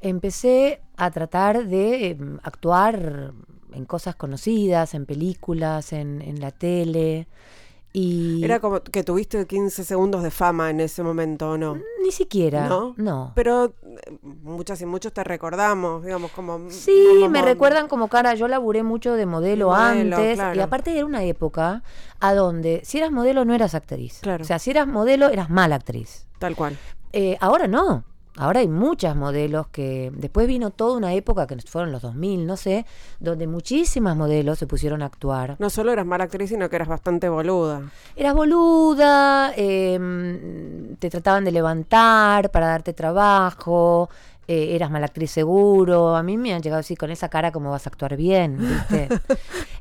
Empecé 0.00 0.80
a 0.96 1.10
tratar 1.10 1.66
de 1.66 2.06
eh, 2.10 2.18
actuar 2.42 3.32
en 3.72 3.84
cosas 3.86 4.16
conocidas, 4.16 4.94
en 4.94 5.06
películas, 5.06 5.92
en, 5.92 6.20
en 6.22 6.40
la 6.40 6.50
tele. 6.50 7.26
Y 7.94 8.42
Era 8.42 8.58
como 8.58 8.80
que 8.82 9.04
tuviste 9.04 9.46
15 9.46 9.84
segundos 9.84 10.22
de 10.22 10.30
fama 10.30 10.70
en 10.70 10.80
ese 10.80 11.02
momento, 11.02 11.50
¿o 11.50 11.58
no? 11.58 11.76
ni 12.02 12.10
siquiera. 12.10 12.66
¿No? 12.66 12.94
no. 12.96 13.32
Pero 13.34 13.66
eh, 13.66 14.18
muchas 14.22 14.80
y 14.80 14.86
muchos 14.86 15.12
te 15.12 15.22
recordamos, 15.22 16.02
digamos, 16.04 16.30
como... 16.30 16.70
Sí, 16.70 17.04
como- 17.20 17.28
me 17.28 17.42
recuerdan 17.42 17.88
como 17.88 18.08
cara, 18.08 18.34
yo 18.34 18.48
laburé 18.48 18.82
mucho 18.82 19.12
de 19.12 19.26
modelo, 19.26 19.68
Modelo, 19.68 20.16
antes 20.16 20.36
claro. 20.36 20.56
y 20.58 20.60
aparte 20.60 20.96
era 20.96 21.04
una 21.04 21.22
época 21.24 21.82
a 22.18 22.34
donde 22.34 22.80
si 22.84 22.96
eras 22.98 23.12
modelo 23.12 23.44
no 23.44 23.54
eras 23.54 23.74
actriz. 23.74 24.20
Claro. 24.22 24.42
O 24.42 24.46
sea, 24.46 24.58
si 24.58 24.70
eras 24.70 24.86
modelo 24.86 25.28
eras 25.28 25.50
mala 25.50 25.74
actriz. 25.76 26.26
Tal 26.38 26.56
cual. 26.56 26.78
Eh, 27.12 27.36
ahora 27.40 27.68
no. 27.68 28.04
Ahora 28.38 28.60
hay 28.60 28.68
muchas 28.68 29.14
modelos 29.14 29.66
que 29.68 30.10
después 30.14 30.46
vino 30.46 30.70
toda 30.70 30.96
una 30.96 31.12
época 31.12 31.46
que 31.46 31.56
fueron 31.60 31.92
los 31.92 32.00
2000, 32.00 32.46
no 32.46 32.56
sé, 32.56 32.86
donde 33.20 33.46
muchísimas 33.46 34.16
modelos 34.16 34.58
se 34.58 34.66
pusieron 34.66 35.02
a 35.02 35.06
actuar. 35.06 35.56
No 35.58 35.68
solo 35.68 35.92
eras 35.92 36.06
mala 36.06 36.24
actriz, 36.24 36.48
sino 36.48 36.70
que 36.70 36.76
eras 36.76 36.88
bastante 36.88 37.28
boluda. 37.28 37.82
Eras 38.16 38.34
boluda, 38.34 39.52
em, 39.54 40.96
te 40.96 41.10
trataban 41.10 41.44
de 41.44 41.52
levantar 41.52 42.50
para 42.50 42.68
darte 42.68 42.94
trabajo, 42.94 44.08
eh, 44.48 44.74
eras 44.74 44.90
mala 44.90 45.06
actriz 45.06 45.30
seguro. 45.30 46.16
A 46.16 46.22
mí 46.22 46.36
me 46.36 46.52
han 46.54 46.62
llegado 46.62 46.80
así 46.80 46.96
con 46.96 47.10
esa 47.10 47.28
cara 47.28 47.52
como 47.52 47.70
vas 47.70 47.86
a 47.86 47.90
actuar 47.90 48.16
bien, 48.16 48.58
¿viste? 48.58 49.08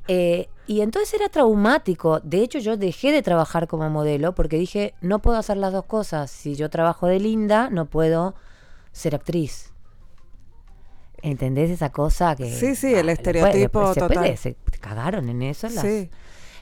Eh, 0.07 0.49
y 0.67 0.81
entonces 0.81 1.13
era 1.13 1.29
traumático. 1.29 2.19
De 2.21 2.41
hecho, 2.41 2.59
yo 2.59 2.75
dejé 2.75 3.11
de 3.13 3.21
trabajar 3.21 3.67
como 3.67 3.89
modelo 3.89 4.33
porque 4.35 4.57
dije, 4.57 4.93
no 4.99 5.19
puedo 5.19 5.37
hacer 5.37 5.55
las 5.57 5.71
dos 5.71 5.85
cosas. 5.85 6.29
Si 6.31 6.55
yo 6.55 6.69
trabajo 6.69 7.07
de 7.07 7.19
linda, 7.19 7.69
no 7.69 7.85
puedo 7.85 8.33
ser 8.91 9.15
actriz. 9.15 9.71
¿Entendés 11.21 11.69
esa 11.69 11.91
cosa 11.91 12.35
que... 12.35 12.49
Sí, 12.51 12.75
sí, 12.75 12.87
el 12.93 13.05
después- 13.05 13.19
estereotipo 13.19 13.79
después- 13.79 13.95
después 13.95 14.17
total. 14.17 14.37
se 14.37 14.55
cagaron 14.79 15.29
en 15.29 15.43
eso 15.43 15.69
las, 15.69 15.83
Sí. 15.85 16.09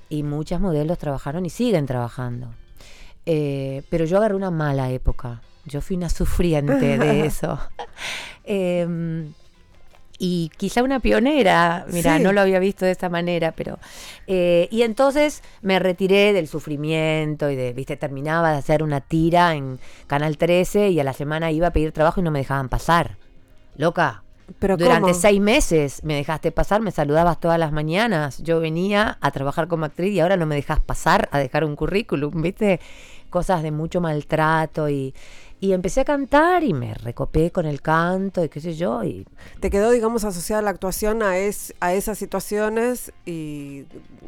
y 0.10 0.24
muchas 0.24 0.60
modelos 0.60 0.98
trabajaron 0.98 1.46
y 1.46 1.50
siguen 1.50 1.86
trabajando. 1.86 2.54
Eh, 3.26 3.84
pero 3.90 4.04
yo 4.06 4.18
agarré 4.18 4.36
una 4.36 4.52
mala 4.52 4.92
época. 4.92 5.42
Yo 5.70 5.82
fui 5.82 5.96
una 5.96 6.10
sufriente 6.10 6.98
de 6.98 7.26
eso. 7.26 7.60
Em, 8.44 9.34
y 10.22 10.52
quizá 10.58 10.84
una 10.84 11.00
pionera, 11.00 11.86
mira, 11.92 12.18
Sí. 12.18 12.24
no 12.24 12.34
lo 12.34 12.42
había 12.42 12.60
visto 12.60 12.84
de 12.84 12.92
esta 12.92 13.08
manera, 13.08 13.54
pero... 13.54 13.80
eh, 14.28 14.68
y 14.70 14.82
entonces 14.82 15.42
me 15.62 15.80
retiré 15.80 16.34
del 16.34 16.48
sufrimiento 16.50 17.50
y 17.50 17.56
de, 17.56 17.72
viste, 17.72 17.96
terminaba 17.96 18.52
de 18.52 18.58
hacer 18.58 18.84
una 18.84 19.00
tira 19.00 19.56
en 19.56 19.80
Canal 20.08 20.38
13 20.38 20.90
y 20.90 21.00
a 21.00 21.06
la 21.06 21.14
semana 21.14 21.52
iba 21.52 21.68
a 21.68 21.72
pedir 21.72 21.94
trabajo 21.94 22.20
y 22.20 22.24
no 22.24 22.32
me 22.32 22.40
dejaban 22.40 22.68
pasar. 22.68 23.16
Loca, 23.78 24.24
Pero 24.60 24.76
durante 24.76 25.12
¿cómo? 25.12 25.14
seis 25.14 25.40
meses 25.40 26.04
me 26.04 26.16
dejaste 26.16 26.52
pasar, 26.52 26.82
me 26.82 26.92
saludabas 26.92 27.40
todas 27.40 27.58
las 27.58 27.72
mañanas. 27.72 28.40
Yo 28.44 28.60
venía 28.60 29.18
a 29.22 29.32
trabajar 29.32 29.70
como 29.70 29.86
actriz 29.86 30.12
y 30.12 30.20
ahora 30.20 30.36
no 30.36 30.46
me 30.46 30.56
dejas 30.56 30.82
pasar 30.82 31.30
a 31.32 31.40
dejar 31.40 31.64
un 31.64 31.78
currículum, 31.78 32.42
¿viste? 32.42 32.82
Cosas 33.30 33.64
de 33.64 33.72
mucho 33.72 34.02
maltrato 34.02 34.90
y, 34.90 35.14
Y 35.62 35.74
empecé 35.74 36.02
a 36.02 36.06
cantar 36.06 36.64
y 36.64 36.74
me 36.74 36.94
recopé 36.94 37.52
con 37.52 37.66
el 37.66 37.82
canto 37.82 38.44
y 38.44 38.48
qué 38.48 38.62
sé 38.62 38.76
yo. 38.76 39.04
Y 39.04 39.28
¿Te 39.60 39.70
quedó, 39.70 39.92
digamos, 39.92 40.24
asociada 40.24 40.62
la 40.62 40.70
actuación 40.70 41.22
a, 41.22 41.38
es, 41.38 41.74
a 41.82 41.94
esas 41.94 42.18
situaciones 42.18 43.12
y 43.26 43.86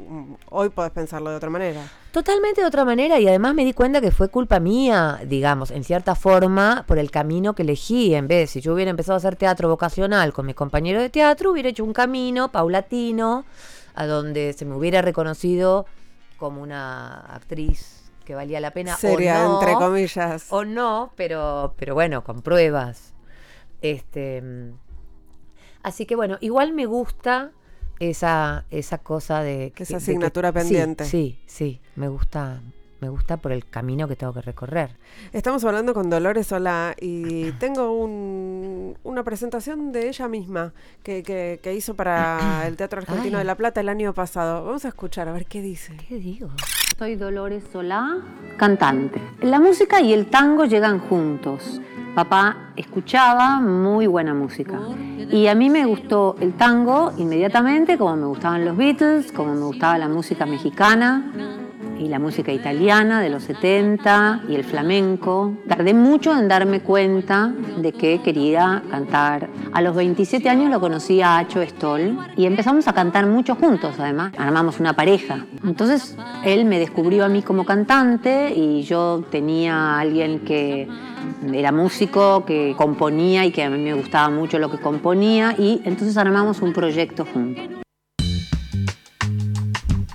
mm, 0.10 0.34
hoy 0.50 0.70
podés 0.70 0.92
pensarlo 0.92 1.30
de 1.30 1.38
otra 1.38 1.50
manera? 1.50 1.90
Totalmente 2.12 2.60
de 2.60 2.68
otra 2.68 2.84
manera 2.84 3.18
y 3.18 3.30
además 3.30 3.56
me 3.56 3.64
di 3.64 3.72
cuenta 3.72 4.02
que 4.02 4.12
fue 4.12 4.28
culpa 4.28 4.60
mía, 4.60 5.22
digamos, 5.26 5.72
en 5.72 5.86
cierta 5.86 6.16
forma, 6.16 6.84
por 6.86 6.98
el 7.00 7.12
camino 7.12 7.56
que 7.56 7.62
elegí. 7.62 8.14
En 8.14 8.28
vez, 8.28 8.50
si 8.50 8.60
yo 8.60 8.74
hubiera 8.74 8.92
empezado 8.92 9.14
a 9.14 9.18
hacer 9.18 9.38
teatro 9.38 9.70
vocacional 9.70 10.34
con 10.34 10.46
mis 10.46 10.56
compañeros 10.56 11.02
de 11.02 11.10
teatro, 11.10 11.52
hubiera 11.52 11.70
hecho 11.70 11.86
un 11.86 11.94
camino 11.94 12.52
paulatino 12.52 13.46
a 13.96 14.06
donde 14.06 14.52
se 14.52 14.66
me 14.66 14.76
hubiera 14.76 15.02
reconocido 15.02 15.86
como 16.38 16.62
una 16.62 17.22
actriz 17.34 18.01
que 18.32 18.36
valía 18.36 18.62
la 18.62 18.72
pena 18.72 18.96
Seria, 18.96 19.44
o 19.46 19.50
no, 19.50 19.60
entre 19.60 19.74
comillas. 19.74 20.48
o 20.52 20.64
no, 20.64 21.12
pero, 21.18 21.74
pero 21.78 21.94
bueno, 21.94 22.24
con 22.24 22.42
pruebas. 22.42 23.14
Este, 23.82 24.42
así 25.84 26.06
que 26.06 26.16
bueno, 26.16 26.38
igual 26.40 26.72
me 26.72 26.86
gusta 26.86 27.52
esa, 28.00 28.64
esa 28.72 29.00
cosa 29.00 29.42
de 29.44 29.74
Esa 29.76 29.96
de 29.96 29.98
asignatura 29.98 30.54
pendiente. 30.54 31.04
Sí, 31.04 31.42
sí, 31.46 31.82
me 31.98 32.08
gusta, 32.08 32.62
me 33.02 33.10
gusta 33.10 33.38
por 33.38 33.52
el 33.52 33.66
camino 33.66 34.08
que 34.08 34.16
tengo 34.16 34.32
que 34.34 34.42
recorrer. 34.42 34.92
Estamos 35.34 35.64
hablando 35.66 35.94
con 35.94 36.10
Dolores 36.10 36.48
Solá 36.48 36.96
y 37.02 37.52
tengo 37.54 37.92
un- 37.94 38.96
una 39.04 39.24
presentación 39.24 39.92
de 39.92 40.08
ella 40.08 40.28
misma 40.28 40.72
que, 41.04 41.24
que- 41.24 41.60
que 41.64 41.74
hizo 41.74 41.96
para 41.96 42.40
el 42.68 42.78
Teatro 42.78 43.02
Argentino 43.02 43.38
Ay. 43.38 43.42
de 43.42 43.46
La 43.46 43.56
Plata 43.56 43.82
el 43.82 43.90
año 43.90 44.14
pasado. 44.14 44.64
Vamos 44.66 44.86
a 44.86 44.90
escuchar 44.90 45.28
a 45.28 45.32
ver 45.34 45.46
qué 45.48 45.62
dice. 45.62 45.98
¿Qué 46.08 46.16
digo? 46.18 46.50
Soy 46.98 47.16
Dolores 47.16 47.64
Solá, 47.74 48.18
cantante. 48.58 49.20
La 49.42 49.60
música 49.60 50.00
y 50.02 50.14
el 50.14 50.28
tango 50.28 50.66
llegan 50.66 51.00
juntos. 51.00 51.82
Papá 52.14 52.74
escuchaba 52.76 53.60
muy 53.62 54.06
buena 54.06 54.34
música. 54.36 54.80
Y 55.32 55.48
a 55.48 55.56
mí 55.56 55.70
me 55.70 55.86
gustó 55.86 56.36
el 56.42 56.54
tango 56.54 57.14
inmediatamente, 57.18 57.98
como 57.98 58.16
me 58.18 58.26
gustaban 58.28 58.66
los 58.66 58.76
Beatles, 58.78 59.32
como 59.32 59.56
me 59.56 59.62
gustaba 59.62 59.98
la 59.98 60.10
música 60.10 60.46
mexicana 60.46 61.32
y 62.02 62.08
la 62.08 62.20
música 62.20 62.52
italiana 62.52 63.22
de 63.22 63.30
los 63.30 63.44
70 63.44 64.44
y 64.50 64.56
el 64.56 64.64
flamenco. 64.64 65.54
Tardé 65.68 65.94
mucho 65.94 66.38
en 66.38 66.48
darme 66.48 66.82
cuenta 66.82 67.54
de 67.78 67.92
que 67.92 68.22
quería 68.22 68.84
cantar. 68.90 69.50
A 69.72 69.82
los 69.82 69.96
27 69.96 70.50
años 70.50 70.70
lo 70.72 70.80
conocí 70.80 71.22
a 71.22 71.38
Acho 71.38 71.62
Stoll 71.62 72.18
y 72.36 72.46
empezamos 72.46 72.88
a 72.88 72.94
cantar 72.94 73.28
mucho 73.28 73.56
juntos, 73.56 73.96
además. 74.00 74.34
Armamos 74.38 74.80
una 74.80 74.94
pareja. 74.94 75.46
Entonces 75.64 76.18
él 76.44 76.66
me 76.66 76.80
descubrió 76.80 77.26
a 77.26 77.30
mí 77.30 77.44
como 77.44 77.66
cantante 77.66 78.54
y 78.56 78.82
yo 78.84 79.24
tenía 79.30 79.76
a 79.76 80.00
alguien 80.00 80.40
que 80.40 80.88
era 81.54 81.72
músico, 81.72 82.46
que 82.46 82.74
componía 82.78 83.46
y 83.46 83.52
que 83.52 83.64
a 83.64 83.70
mí 83.70 83.78
me 83.78 83.94
gustaba 83.94 84.30
mucho 84.30 84.58
lo 84.60 84.72
que 84.72 84.80
componía 84.80 85.56
y 85.58 85.82
entonces 85.86 86.18
armamos 86.18 86.62
un 86.62 86.74
proyecto 86.74 87.26
juntos. 87.26 87.81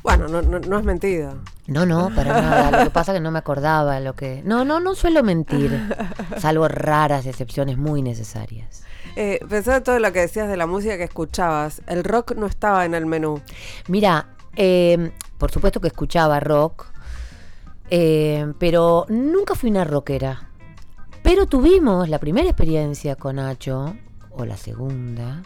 Bueno, 0.06 0.28
no, 0.28 0.40
no, 0.40 0.60
no 0.60 0.78
es 0.78 0.84
mentido. 0.84 1.34
No, 1.66 1.84
no, 1.84 2.14
para 2.14 2.40
nada. 2.40 2.70
Lo 2.78 2.84
que 2.84 2.90
pasa 2.90 3.10
es 3.10 3.16
que 3.16 3.20
no 3.20 3.32
me 3.32 3.40
acordaba 3.40 3.98
lo 3.98 4.14
que. 4.14 4.40
No, 4.44 4.64
no, 4.64 4.78
no 4.78 4.94
suelo 4.94 5.24
mentir. 5.24 5.92
Salvo 6.38 6.68
raras 6.68 7.26
excepciones 7.26 7.76
muy 7.76 8.02
necesarias. 8.02 8.84
Eh, 9.16 9.40
pensando 9.48 9.78
en 9.78 9.82
todo 9.82 9.98
lo 9.98 10.12
que 10.12 10.20
decías 10.20 10.48
de 10.48 10.56
la 10.56 10.68
música 10.68 10.96
que 10.96 11.02
escuchabas, 11.02 11.82
el 11.88 12.04
rock 12.04 12.36
no 12.36 12.46
estaba 12.46 12.84
en 12.84 12.94
el 12.94 13.04
menú. 13.04 13.40
Mira, 13.88 14.28
eh, 14.54 15.10
por 15.38 15.50
supuesto 15.50 15.80
que 15.80 15.88
escuchaba 15.88 16.38
rock, 16.38 16.86
eh, 17.90 18.52
pero 18.60 19.06
nunca 19.08 19.56
fui 19.56 19.70
una 19.70 19.82
rockera. 19.82 20.50
Pero 21.24 21.46
tuvimos 21.46 22.08
la 22.08 22.20
primera 22.20 22.48
experiencia 22.48 23.16
con 23.16 23.36
Nacho, 23.36 23.96
o 24.30 24.44
la 24.44 24.56
segunda, 24.56 25.42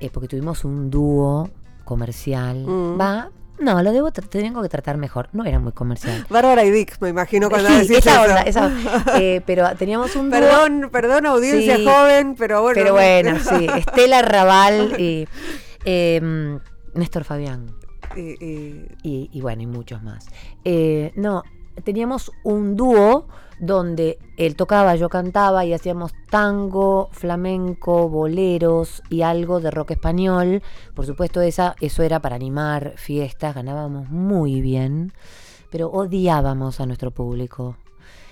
eh, 0.00 0.10
porque 0.10 0.26
tuvimos 0.26 0.64
un 0.64 0.90
dúo 0.90 1.50
comercial. 1.84 2.66
Mm. 2.66 3.00
Va, 3.00 3.30
no, 3.58 3.82
lo 3.82 3.92
debo 3.92 4.10
tra- 4.10 4.28
tengo 4.28 4.62
que 4.62 4.68
tratar 4.68 4.96
mejor. 4.98 5.28
No 5.32 5.44
era 5.44 5.58
muy 5.58 5.72
comercial. 5.72 6.26
Bárbara 6.30 6.64
y 6.64 6.70
Dick, 6.70 6.96
me 7.00 7.08
imagino 7.10 7.48
cuando 7.50 7.68
Sí, 7.68 7.74
decís 7.74 7.98
esa 7.98 8.12
eso. 8.12 8.22
onda, 8.22 8.40
esa 8.42 8.66
onda. 8.66 9.04
Eh, 9.20 9.42
pero 9.46 9.74
teníamos 9.76 10.14
un 10.16 10.30
dúo. 10.30 10.38
Perdón, 10.40 10.88
perdón 10.92 11.26
audiencia 11.26 11.76
Sí. 11.76 11.84
joven, 11.86 12.34
pero 12.38 12.62
bueno. 12.62 12.74
Pero 12.80 12.92
bueno, 12.92 13.38
sí. 13.58 13.66
Estela 13.76 14.22
Raval 14.22 15.00
y 15.00 15.26
eh, 15.84 16.58
Néstor 16.94 17.24
Fabián. 17.24 17.66
Y- 18.16 18.44
y- 18.44 18.88
y, 19.02 19.30
y 19.32 19.40
bueno, 19.40 19.62
y 19.62 19.66
muchos 19.66 20.02
más. 20.02 20.26
Eh, 20.64 21.12
no, 21.16 21.42
teníamos 21.84 22.32
un 22.44 22.76
dúo 22.76 23.28
donde 23.58 24.18
él 24.36 24.56
tocaba, 24.56 24.96
yo 24.96 25.08
cantaba 25.08 25.64
y 25.64 25.72
hacíamos 25.72 26.12
tango, 26.30 27.08
flamenco, 27.12 28.08
boleros 28.08 29.02
y 29.08 29.22
algo 29.22 29.60
de 29.60 29.70
rock 29.70 29.92
español. 29.92 30.62
Por 30.94 31.06
supuesto, 31.06 31.40
esa, 31.40 31.74
eso 31.80 32.02
era 32.02 32.20
para 32.20 32.36
animar 32.36 32.94
fiestas, 32.96 33.54
ganábamos 33.54 34.10
muy 34.10 34.60
bien, 34.60 35.12
pero 35.70 35.88
odiábamos 35.88 36.80
a 36.80 36.86
nuestro 36.86 37.10
público. 37.10 37.76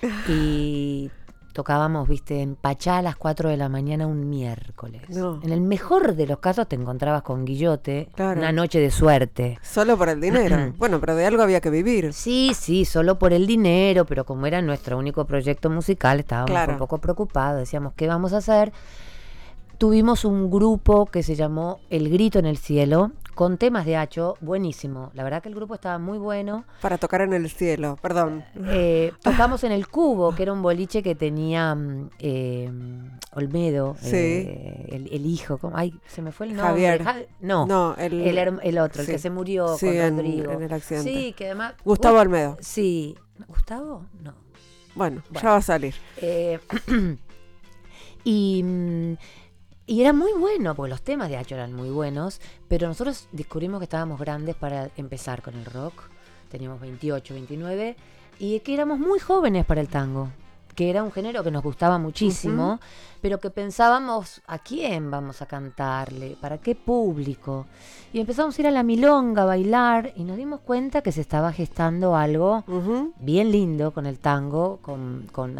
Y 0.29 1.09
tocábamos, 1.55 2.07
viste, 2.07 2.41
en 2.41 2.55
Pachá 2.55 2.97
a 2.97 3.01
las 3.01 3.15
4 3.15 3.49
de 3.49 3.57
la 3.57 3.69
mañana 3.69 4.05
un 4.05 4.29
miércoles. 4.29 5.01
No. 5.09 5.39
En 5.41 5.51
el 5.51 5.61
mejor 5.61 6.13
de 6.13 6.27
los 6.27 6.37
casos 6.39 6.67
te 6.67 6.75
encontrabas 6.75 7.23
con 7.23 7.45
Guillote, 7.45 8.09
Claro. 8.13 8.39
una 8.39 8.51
noche 8.51 8.79
de 8.79 8.91
suerte. 8.91 9.57
Solo 9.63 9.97
por 9.97 10.09
el 10.09 10.21
dinero. 10.21 10.73
bueno, 10.77 10.99
pero 10.99 11.15
de 11.15 11.25
algo 11.25 11.41
había 11.41 11.61
que 11.61 11.69
vivir. 11.71 12.13
Sí, 12.13 12.51
sí, 12.53 12.85
solo 12.85 13.17
por 13.17 13.33
el 13.33 13.47
dinero, 13.47 14.05
pero 14.05 14.25
como 14.25 14.45
era 14.45 14.61
nuestro 14.61 14.97
único 14.99 15.25
proyecto 15.25 15.69
musical, 15.71 16.19
estábamos 16.19 16.51
Claro. 16.51 16.73
un 16.73 16.77
poco 16.77 16.99
preocupados, 16.99 17.59
decíamos, 17.59 17.93
¿qué 17.95 18.07
vamos 18.07 18.33
a 18.33 18.37
hacer? 18.37 18.71
Tuvimos 19.77 20.23
un 20.23 20.49
grupo 20.51 21.05
que 21.05 21.23
se 21.23 21.35
llamó 21.35 21.79
El 21.89 22.09
Grito 22.09 22.37
en 22.39 22.45
el 22.45 22.57
Cielo, 22.57 23.11
con 23.35 23.57
temas 23.57 23.85
de 23.85 23.97
Hacho, 23.97 24.35
buenísimo. 24.41 25.11
La 25.13 25.23
verdad 25.23 25.43
que 25.43 25.49
el 25.49 25.55
grupo 25.55 25.75
estaba 25.75 25.99
muy 25.99 26.17
bueno. 26.17 26.63
Para 26.81 26.97
tocar 26.97 27.21
en 27.21 27.33
el 27.33 27.49
cielo, 27.49 27.97
perdón. 28.01 28.43
Eh, 28.67 29.11
tocamos 29.21 29.63
en 29.65 29.71
el 29.73 29.87
Cubo, 29.89 30.33
que 30.33 30.43
era 30.43 30.53
un 30.53 30.61
boliche 30.61 31.03
que 31.03 31.15
tenía 31.15 31.75
mm, 31.75 32.09
eh, 32.19 32.71
Olmedo, 33.33 33.97
Sí. 33.99 34.15
eh, 34.15 34.85
el, 34.89 35.09
el 35.13 35.25
hijo, 35.25 35.57
¿cómo? 35.57 35.77
ay, 35.77 35.93
se 36.07 36.21
me 36.21 36.31
fue 36.31 36.47
el 36.47 36.55
nombre. 36.55 36.69
Javier. 36.71 37.03
Javi- 37.03 37.27
no, 37.41 37.65
No, 37.67 37.95
el, 37.97 38.13
el, 38.25 38.77
otro, 38.79 39.01
el 39.01 39.07
que 39.07 39.19
se 39.19 39.29
murió 39.29 39.77
Sí, 39.77 39.85
con 39.87 40.17
Rodrigo. 40.17 40.51
en 40.53 40.61
el 40.63 40.73
accidente. 40.73 41.11
Sí, 41.13 41.33
que 41.33 41.45
además... 41.47 41.73
Gustavo 41.83 42.17
Gu- 42.17 42.21
Almedo. 42.21 42.57
Sí. 42.61 43.15
¿Gustavo? 43.47 44.05
No. 44.23 44.33
Bueno, 44.95 45.21
Bueno. 45.29 45.41
ya 45.43 45.49
va 45.49 45.57
a 45.57 45.61
salir. 45.61 45.93
Y, 48.27 48.63
mm, 48.63 49.13
y 49.87 50.01
era 50.01 50.13
muy 50.13 50.33
bueno, 50.33 50.73
porque 50.73 50.89
los 50.89 51.01
temas 51.01 51.29
de 51.29 51.37
Hacho 51.37 51.55
eran 51.55 51.73
muy 51.73 51.89
buenos, 51.89 52.41
pero 52.67 52.87
nosotros 52.87 53.27
descubrimos 53.31 53.79
que 53.79 53.85
estábamos 53.85 54.19
grandes 54.19 54.55
para 54.55 54.89
empezar 54.97 55.41
con 55.43 55.53
el 55.55 55.65
rock. 55.65 55.93
Teníamos 56.49 56.81
28, 56.81 57.33
29, 57.33 57.95
y 58.39 58.59
que 58.61 58.73
éramos 58.73 58.97
muy 58.97 59.19
jóvenes 59.19 59.65
para 59.65 59.81
el 59.81 59.87
tango, 59.87 60.29
que 60.73 60.89
era 60.89 61.03
un 61.03 61.11
género 61.11 61.43
que 61.43 61.51
nos 61.51 61.63
gustaba 61.63 61.99
muchísimo, 61.99 62.79
pero 63.21 63.39
que 63.39 63.49
pensábamos, 63.49 64.41
¿a 64.47 64.59
quién 64.59 65.09
vamos 65.09 65.41
a 65.41 65.45
cantarle? 65.45 66.35
¿Para 66.41 66.57
qué 66.57 66.75
público? 66.75 67.65
Y 68.11 68.19
empezamos 68.19 68.57
a 68.57 68.61
ir 68.61 68.67
a 68.67 68.71
la 68.71 68.83
milonga, 68.83 69.43
a 69.43 69.45
bailar, 69.45 70.13
y 70.15 70.23
nos 70.23 70.37
dimos 70.37 70.61
cuenta 70.61 71.01
que 71.01 71.11
se 71.11 71.21
estaba 71.21 71.51
gestando 71.53 72.15
algo 72.15 72.63
bien 73.19 73.51
lindo 73.51 73.91
con 73.91 74.05
el 74.05 74.19
tango, 74.19 74.79
con, 74.81 75.27
con, 75.31 75.59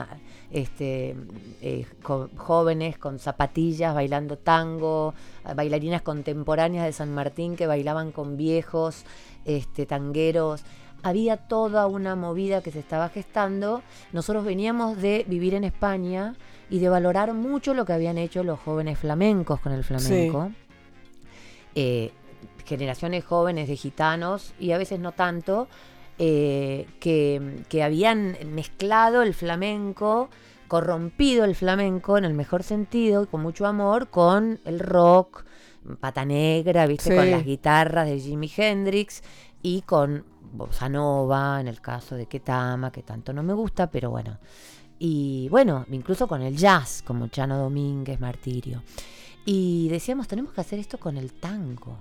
este, 0.51 1.15
eh, 1.61 1.85
con 2.01 2.35
jóvenes 2.35 2.97
con 2.97 3.19
zapatillas 3.19 3.93
bailando 3.93 4.37
tango, 4.37 5.13
ah, 5.43 5.53
bailarinas 5.53 6.01
contemporáneas 6.01 6.85
de 6.85 6.93
San 6.93 7.13
Martín 7.13 7.55
que 7.55 7.67
bailaban 7.67 8.11
con 8.11 8.37
viejos 8.37 9.03
este, 9.45 9.85
tangueros. 9.85 10.63
Había 11.03 11.37
toda 11.37 11.87
una 11.87 12.15
movida 12.15 12.61
que 12.61 12.71
se 12.71 12.79
estaba 12.79 13.09
gestando. 13.09 13.83
Nosotros 14.11 14.43
veníamos 14.43 14.97
de 15.01 15.23
vivir 15.27 15.53
en 15.53 15.63
España 15.63 16.35
y 16.69 16.79
de 16.79 16.89
valorar 16.89 17.33
mucho 17.33 17.73
lo 17.73 17.85
que 17.85 17.93
habían 17.93 18.17
hecho 18.17 18.43
los 18.43 18.59
jóvenes 18.59 18.97
flamencos 18.97 19.59
con 19.59 19.71
el 19.71 19.83
flamenco. 19.83 20.51
Eh, 21.75 22.11
generaciones 22.65 23.23
jóvenes 23.23 23.67
de 23.67 23.75
gitanos 23.75 24.53
y 24.59 24.71
a 24.71 24.77
veces 24.77 24.99
no 24.99 25.11
tanto, 25.11 25.67
eh, 26.19 26.87
que, 26.99 27.63
que 27.69 27.83
habían 27.83 28.37
mezclado 28.47 29.21
el 29.21 29.33
flamenco, 29.33 30.29
corrompido 30.67 31.45
el 31.45 31.55
flamenco 31.55 32.17
en 32.17 32.25
el 32.25 32.33
mejor 32.33 32.63
sentido 32.63 33.23
y 33.23 33.27
con 33.27 33.41
mucho 33.41 33.65
amor 33.65 34.09
con 34.09 34.59
el 34.65 34.79
rock, 34.79 35.43
pata 35.99 36.25
negra, 36.25 36.87
viste, 36.87 37.11
Sí. 37.11 37.15
con 37.15 37.29
las 37.29 37.43
guitarras 37.45 38.07
de 38.07 38.19
Jimi 38.19 38.51
Hendrix 38.55 39.21
y 39.61 39.81
con 39.81 40.25
bossa 40.53 40.87
nova, 40.89 41.59
en 41.59 41.67
el 41.67 41.81
caso 41.81 42.15
de 42.15 42.27
Ketama, 42.27 42.91
que 42.91 43.03
tanto 43.03 43.33
no 43.33 43.43
me 43.43 43.53
gusta, 43.53 43.91
pero 43.91 44.09
bueno. 44.09 44.39
Y 44.97 45.49
bueno, 45.49 45.85
incluso 45.91 46.27
con 46.27 46.41
el 46.41 46.55
jazz, 46.55 47.03
como 47.05 47.27
Chano 47.27 47.57
Domínguez, 47.57 48.19
Martirio. 48.19 48.81
Y 49.43 49.89
decíamos, 49.89 50.27
tenemos 50.27 50.53
que 50.53 50.61
hacer 50.61 50.79
esto 50.79 50.97
con 50.97 51.17
el 51.17 51.33
tango. 51.33 51.99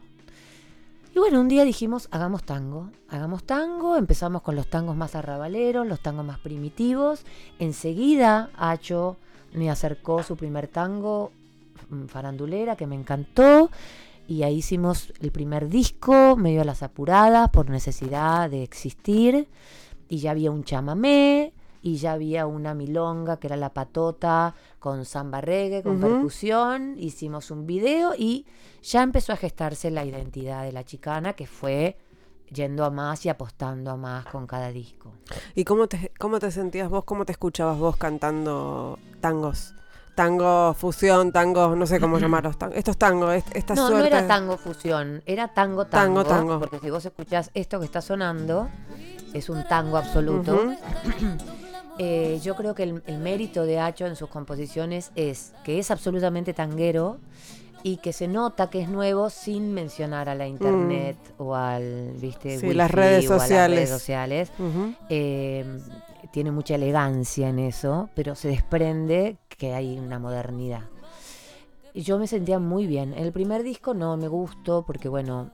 Y 1.15 1.21
bueno, 1.21 1.41
un 1.41 1.47
día 1.47 1.65
dijimos, 1.65 2.09
hagamos 2.11 2.43
tango, 2.43 2.91
hagamos 3.09 3.45
tango, 3.45 3.97
empezamos 3.97 4.43
con 4.43 4.57
los 4.57 4.67
tangos 4.67 4.97
más 4.97 5.15
arrabaleros, 5.15 5.87
los 5.87 6.01
tangos 6.01 6.25
más 6.25 6.41
primitivos. 6.41 7.25
Enseguida 7.61 8.51
Acho 8.57 9.17
me 9.53 9.71
acercó 9.71 10.25
su 10.25 10.37
primer 10.37 10.67
tango, 10.67 11.31
mm, 11.89 12.07
farandulera, 12.07 12.75
que 12.75 12.89
me 12.89 12.97
encantó. 12.97 13.71
Y 14.27 14.43
ahí 14.43 14.57
hicimos 14.57 15.13
el 15.21 15.31
primer 15.31 15.69
disco, 15.69 16.35
medio 16.35 16.63
a 16.63 16.65
las 16.65 16.83
apuradas, 16.83 17.49
por 17.51 17.71
necesidad 17.71 18.51
de 18.51 18.65
existir. 18.65 19.47
Y 20.09 20.19
ya 20.19 20.33
había 20.33 20.51
un 20.51 20.65
chamamé, 20.65 21.53
y 21.85 21.99
ya 21.99 22.13
había 22.13 22.47
una 22.47 22.73
milonga 22.73 23.37
que 23.37 23.47
era 23.47 23.59
la 23.59 23.75
patota 23.75 24.55
con 24.79 25.05
samba 25.05 25.43
reggae, 25.43 25.83
con 25.83 26.01
percusión, 26.01 26.95
hicimos 26.97 27.51
un 27.51 27.67
video 27.67 28.15
y 28.17 28.47
ya 28.83 29.03
empezó 29.03 29.35
a 29.35 29.37
gestarse 29.37 29.91
la 29.91 30.03
identidad 30.03 30.65
de 30.65 30.73
la 30.73 30.85
chicana 30.85 31.35
que 31.35 31.47
fue 31.47 31.99
yendo 32.51 32.87
a 32.87 32.91
más 32.91 33.27
y 33.27 33.29
apostando 33.29 33.91
a 33.91 33.99
más 33.99 34.25
con 34.25 34.47
cada 34.47 34.73
disco. 34.73 35.13
¿Y 35.55 35.65
cómo 35.65 35.87
te, 35.87 36.11
cómo 36.19 36.39
te 36.39 36.51
sentías 36.51 36.89
vos, 36.89 37.05
cómo 37.05 37.27
te 37.27 37.33
escuchabas 37.33 37.79
vos 37.79 37.99
cantando 37.99 38.99
tangos? 39.21 39.75
Tango, 40.15 40.73
fusión, 40.73 41.33
tango, 41.33 41.77
no 41.77 41.87
sé 41.87 42.01
cómo 42.01 42.19
llamarlos. 42.19 42.57
estos 42.73 42.97
tangos, 42.97 43.45
esta 43.53 43.75
no, 43.75 43.89
suerte. 43.89 44.09
No, 44.09 44.17
era 44.17 44.27
tango 44.27 44.57
fusión, 44.57 45.23
era 45.27 45.49
tango, 45.49 45.85
tango 45.85 46.25
tango. 46.25 46.61
Porque 46.61 46.79
si 46.79 46.89
vos 46.89 47.05
escuchás 47.05 47.51
esto 47.53 47.79
que 47.79 47.85
está 47.85 48.01
sonando, 48.01 48.71
es 49.35 49.51
un 49.51 49.65
tango 49.65 49.99
absoluto. 49.99 50.59
Eh, 51.99 52.41
yo 52.43 52.57
creo 52.57 52.75
que 52.75 52.83
el, 52.83 53.19
mérito 53.19 53.65
de 53.65 53.79
Hacho 53.79 54.07
en 54.07 54.17
sus 54.17 54.29
composiciones 54.29 55.13
es 55.15 55.55
que 55.63 55.79
es 55.79 55.91
absolutamente 55.91 56.53
tanguero 56.53 57.19
y 57.85 57.99
que 57.99 58.13
se 58.13 58.27
nota 58.27 58.69
que 58.69 58.81
es 58.81 58.89
nuevo 58.89 59.31
sin 59.31 59.73
mencionar 59.73 60.29
a 60.29 60.35
la 60.35 60.49
internet 60.49 61.17
mm. 61.39 61.43
o 61.43 61.55
al, 61.55 62.13
viste, 62.21 62.75
las 62.75 62.91
redes 62.91 63.27
sociales. 63.27 63.91
sociales. 63.91 64.51
Eh, 65.09 65.65
tiene 66.33 66.51
mucha 66.51 66.75
elegancia 66.75 67.49
en 67.49 67.61
eso, 67.61 68.09
pero 68.15 68.35
se 68.35 68.49
desprende 68.49 69.37
que 69.49 69.75
hay 69.75 69.99
una 69.99 70.19
modernidad. 70.19 70.83
Yo 71.95 72.19
me 72.19 72.27
sentía 72.27 72.59
muy 72.59 72.89
bien. 72.89 73.13
el 73.13 73.31
primer 73.31 73.63
disco 73.63 73.95
no 73.95 74.17
me 74.17 74.27
gustó 74.27 74.85
porque, 74.85 75.09
bueno, 75.09 75.51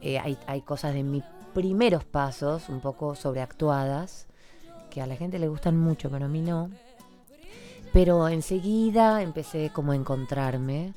eh, 0.00 0.18
hay, 0.18 0.38
hay 0.46 0.62
cosas 0.62 0.94
de 0.94 1.02
mis 1.02 1.22
primeros 1.52 2.04
pasos 2.04 2.70
un 2.70 2.80
poco 2.80 3.14
sobreactuadas 3.14 4.26
que 4.92 5.00
a 5.00 5.06
la 5.06 5.16
gente 5.16 5.38
le 5.38 5.48
gustan 5.48 5.76
mucho, 5.78 6.10
pero 6.10 6.26
a 6.26 6.28
mí 6.28 6.42
no. 6.42 6.70
Pero 7.94 8.28
enseguida 8.28 9.22
empecé 9.22 9.70
como 9.70 9.92
a 9.92 9.96
encontrarme 9.96 10.92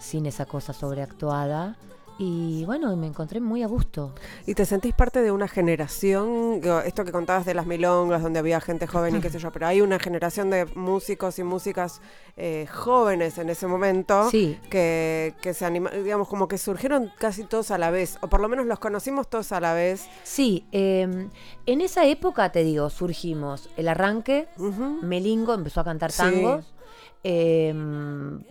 sin 0.00 0.26
esa 0.26 0.46
cosa 0.46 0.72
sobreactuada 0.72 1.76
y 2.22 2.66
bueno, 2.66 2.94
me 2.98 3.06
encontré 3.06 3.40
muy 3.40 3.62
a 3.62 3.66
gusto. 3.66 4.14
¿Y 4.44 4.52
te 4.52 4.66
sentís 4.66 4.92
parte 4.92 5.22
de 5.22 5.32
una 5.32 5.48
generación? 5.48 6.60
Esto 6.84 7.06
que 7.06 7.12
contabas 7.12 7.46
de 7.46 7.54
las 7.54 7.64
milongas, 7.64 8.22
donde 8.22 8.38
había 8.38 8.60
gente 8.60 8.86
joven 8.86 9.16
y 9.16 9.20
qué 9.20 9.30
sé 9.30 9.38
yo, 9.38 9.50
pero 9.50 9.66
hay 9.66 9.80
una 9.80 9.98
generación 9.98 10.50
de 10.50 10.66
músicos 10.74 11.38
y 11.38 11.44
músicas 11.44 12.02
eh, 12.36 12.66
jóvenes 12.70 13.38
en 13.38 13.48
ese 13.48 13.66
momento 13.66 14.28
que, 14.30 15.32
que 15.40 15.54
se 15.54 15.64
animaron, 15.64 16.04
digamos, 16.04 16.28
como 16.28 16.46
que 16.46 16.58
surgieron 16.58 17.10
casi 17.16 17.44
todos 17.44 17.70
a 17.70 17.78
la 17.78 17.90
vez, 17.90 18.18
o 18.20 18.28
por 18.28 18.42
lo 18.42 18.50
menos 18.50 18.66
los 18.66 18.78
conocimos 18.78 19.30
todos 19.30 19.50
a 19.52 19.60
la 19.60 19.72
vez. 19.72 20.06
Sí, 20.22 20.66
em, 20.72 21.30
en 21.64 21.80
esa 21.80 22.04
época, 22.04 22.52
te 22.52 22.64
digo, 22.64 22.90
surgimos 22.90 23.70
el 23.78 23.88
arranque, 23.88 24.46
Melingo 25.00 25.54
empezó 25.54 25.80
a 25.80 25.84
cantar 25.84 26.12
tangos. 26.12 26.66
Em, 27.22 28.42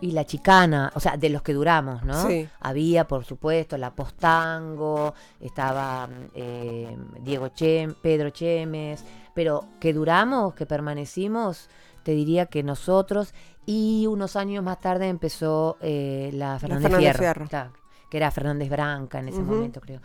y 0.00 0.12
la 0.12 0.24
chicana, 0.24 0.92
o 0.94 1.00
sea, 1.00 1.16
de 1.16 1.28
los 1.28 1.42
que 1.42 1.52
duramos, 1.52 2.04
¿no? 2.04 2.26
Sí. 2.26 2.48
Había, 2.60 3.06
por 3.06 3.24
supuesto, 3.24 3.76
la 3.76 3.94
postango, 3.94 5.14
estaba 5.40 6.08
eh, 6.34 6.96
Diego 7.20 7.48
Chem, 7.48 7.94
Pedro 7.94 8.30
Chemes, 8.30 9.04
pero 9.34 9.64
que 9.80 9.92
duramos, 9.92 10.54
que 10.54 10.66
permanecimos, 10.66 11.68
te 12.02 12.12
diría 12.12 12.46
que 12.46 12.62
nosotros, 12.62 13.34
y 13.66 14.06
unos 14.06 14.36
años 14.36 14.64
más 14.64 14.78
tarde 14.78 15.08
empezó 15.08 15.76
eh, 15.80 16.30
la 16.32 16.58
Fernández, 16.58 17.16
Fierro, 17.16 17.46
que 18.08 18.16
era 18.16 18.30
Fernández 18.30 18.70
Branca 18.70 19.18
en 19.18 19.28
ese 19.28 19.40
momento, 19.40 19.80
creo. 19.80 20.00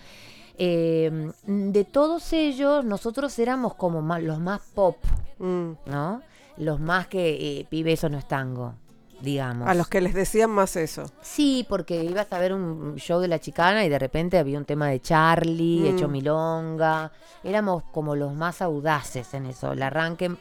Eh, 0.57 1.31
de 1.45 1.83
todos 1.85 2.31
ellos, 2.33 2.85
nosotros 2.85 3.37
éramos 3.39 3.75
como 3.75 4.01
los 4.19 4.39
más 4.39 4.61
pop, 4.73 4.97
mm. 5.39 5.71
¿no? 5.87 6.21
Los 6.57 6.79
más 6.79 7.07
que, 7.07 7.65
pibe, 7.69 7.93
eso 7.93 8.09
no 8.09 8.19
es 8.19 8.27
tango 8.27 8.75
digamos. 9.23 9.67
A 9.67 9.73
los 9.73 9.87
que 9.87 10.01
les 10.01 10.13
decían 10.13 10.51
más 10.51 10.75
eso. 10.75 11.05
Sí, 11.21 11.65
porque 11.69 12.03
ibas 12.03 12.31
a 12.31 12.39
ver 12.39 12.53
un 12.53 12.95
show 12.95 13.19
de 13.19 13.29
la 13.29 13.39
chicana 13.39 13.85
y 13.85 13.89
de 13.89 13.97
repente 13.97 14.37
había 14.37 14.57
un 14.57 14.65
tema 14.65 14.89
de 14.89 15.01
Charlie, 15.01 15.79
mm. 15.79 15.95
hecho 15.95 16.07
milonga. 16.07 17.11
Éramos 17.43 17.83
como 17.91 18.15
los 18.15 18.33
más 18.33 18.61
audaces 18.61 19.33
en 19.33 19.45
eso. 19.45 19.71
El 19.71 19.81
arranque 19.81 20.35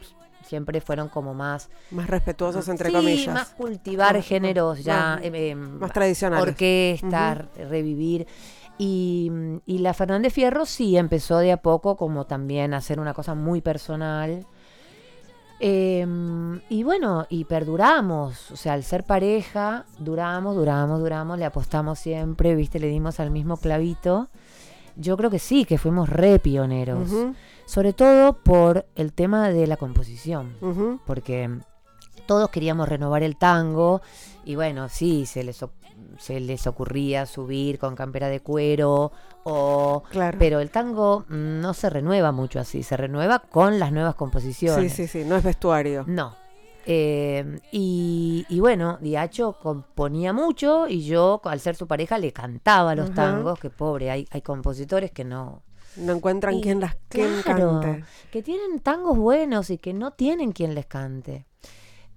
siempre 0.45 0.81
fueron 0.81 1.07
como 1.07 1.33
más... 1.33 1.69
Más 1.91 2.07
respetuosos, 2.07 2.67
entre 2.67 2.91
comillas. 2.91 3.33
más 3.33 3.49
cultivar 3.49 4.21
géneros 4.21 4.83
ya... 4.83 5.15
Más, 5.15 5.23
eh, 5.23 5.49
em, 5.49 5.79
tradicionales. 5.89 6.49
Orquestar, 6.49 7.47
revivir. 7.55 8.27
Y, 8.77 9.31
y, 9.65 9.77
la 9.77 9.93
Fernández 9.93 10.33
Fierro 10.33 10.65
sí 10.65 10.97
empezó 10.97 11.37
de 11.37 11.51
a 11.51 11.57
poco 11.57 11.95
como 11.95 12.25
también 12.25 12.73
a 12.73 12.77
hacer 12.77 12.99
una 12.99 13.13
cosa 13.13 13.35
muy 13.35 13.61
personal 13.61 14.47
Em, 15.59 16.59
y 16.69 16.83
bueno, 16.83 17.25
y 17.29 17.45
perduramos, 17.45 18.51
o 18.51 18.55
sea, 18.55 18.73
al 18.73 18.83
ser 18.83 19.05
pareja, 19.05 19.85
duramos, 19.99 20.55
duramos, 20.55 20.99
duramos, 20.99 21.37
le 21.37 21.45
apostamos 21.45 21.99
siempre, 21.99 22.55
viste, 22.55 22.79
le 22.79 22.87
dimos 22.87 23.19
al 23.19 23.31
mismo 23.31 23.57
clavito. 23.57 24.29
Yo 24.95 25.17
creo 25.17 25.29
que 25.29 25.39
sí, 25.39 25.65
que 25.65 25.77
fuimos 25.77 26.09
re 26.09 26.37
pioneros, 26.39 27.09
sobre 27.65 27.93
todo 27.93 28.33
por 28.33 28.85
el 28.95 29.13
tema 29.13 29.49
de 29.49 29.65
la 29.65 29.77
composición, 29.77 30.53
porque 31.05 31.49
todos 32.25 32.49
queríamos 32.49 32.87
renovar 32.87 33.23
el 33.23 33.37
tango 33.37 34.01
y 34.45 34.55
bueno, 34.55 34.89
sí, 34.89 35.25
se 35.25 35.43
les, 35.43 35.65
se 36.19 36.39
les 36.39 36.67
ocurría 36.67 37.25
subir 37.25 37.79
con 37.79 37.95
campera 37.95 38.27
de 38.27 38.41
cuero 38.41 39.11
o 39.43 40.03
pero 40.39 40.59
el 40.59 40.69
tango 40.69 41.25
no 41.29 41.73
se 41.73 41.89
renueva 41.89 42.31
mucho 42.31 42.59
así, 42.59 42.83
se 42.83 42.97
renueva 42.97 43.39
con 43.39 43.79
las 43.79 43.91
nuevas 43.91 44.15
composiciones. 44.15 44.93
Sí, 44.93 45.07
sí, 45.07 45.19
sí, 45.19 45.27
no 45.27 45.35
es 45.35 45.43
vestuario. 45.43 46.05
No. 46.07 46.35
Eh, 46.85 47.59
y, 47.71 48.59
bueno, 48.59 48.97
Diacho 48.99 49.57
componía 49.61 50.33
mucho 50.33 50.87
y 50.87 51.03
yo, 51.03 51.39
al 51.45 51.59
ser 51.59 51.75
su 51.75 51.87
pareja, 51.87 52.17
le 52.17 52.33
cantaba 52.33 52.95
los 52.95 53.13
tangos, 53.13 53.59
que 53.59 53.69
pobre, 53.69 54.11
hay, 54.11 54.27
hay 54.31 54.41
compositores 54.41 55.11
que 55.11 55.23
no, 55.23 55.63
no 55.97 56.13
encuentran 56.13 56.59
quien 56.59 56.79
las 56.79 56.95
cante. 57.09 58.03
Que 58.31 58.43
tienen 58.43 58.79
tangos 58.79 59.17
buenos 59.17 59.69
y 59.69 59.77
que 59.77 59.93
no 59.93 60.11
tienen 60.11 60.51
quien 60.51 60.75
les 60.75 60.85
cante. 60.85 61.45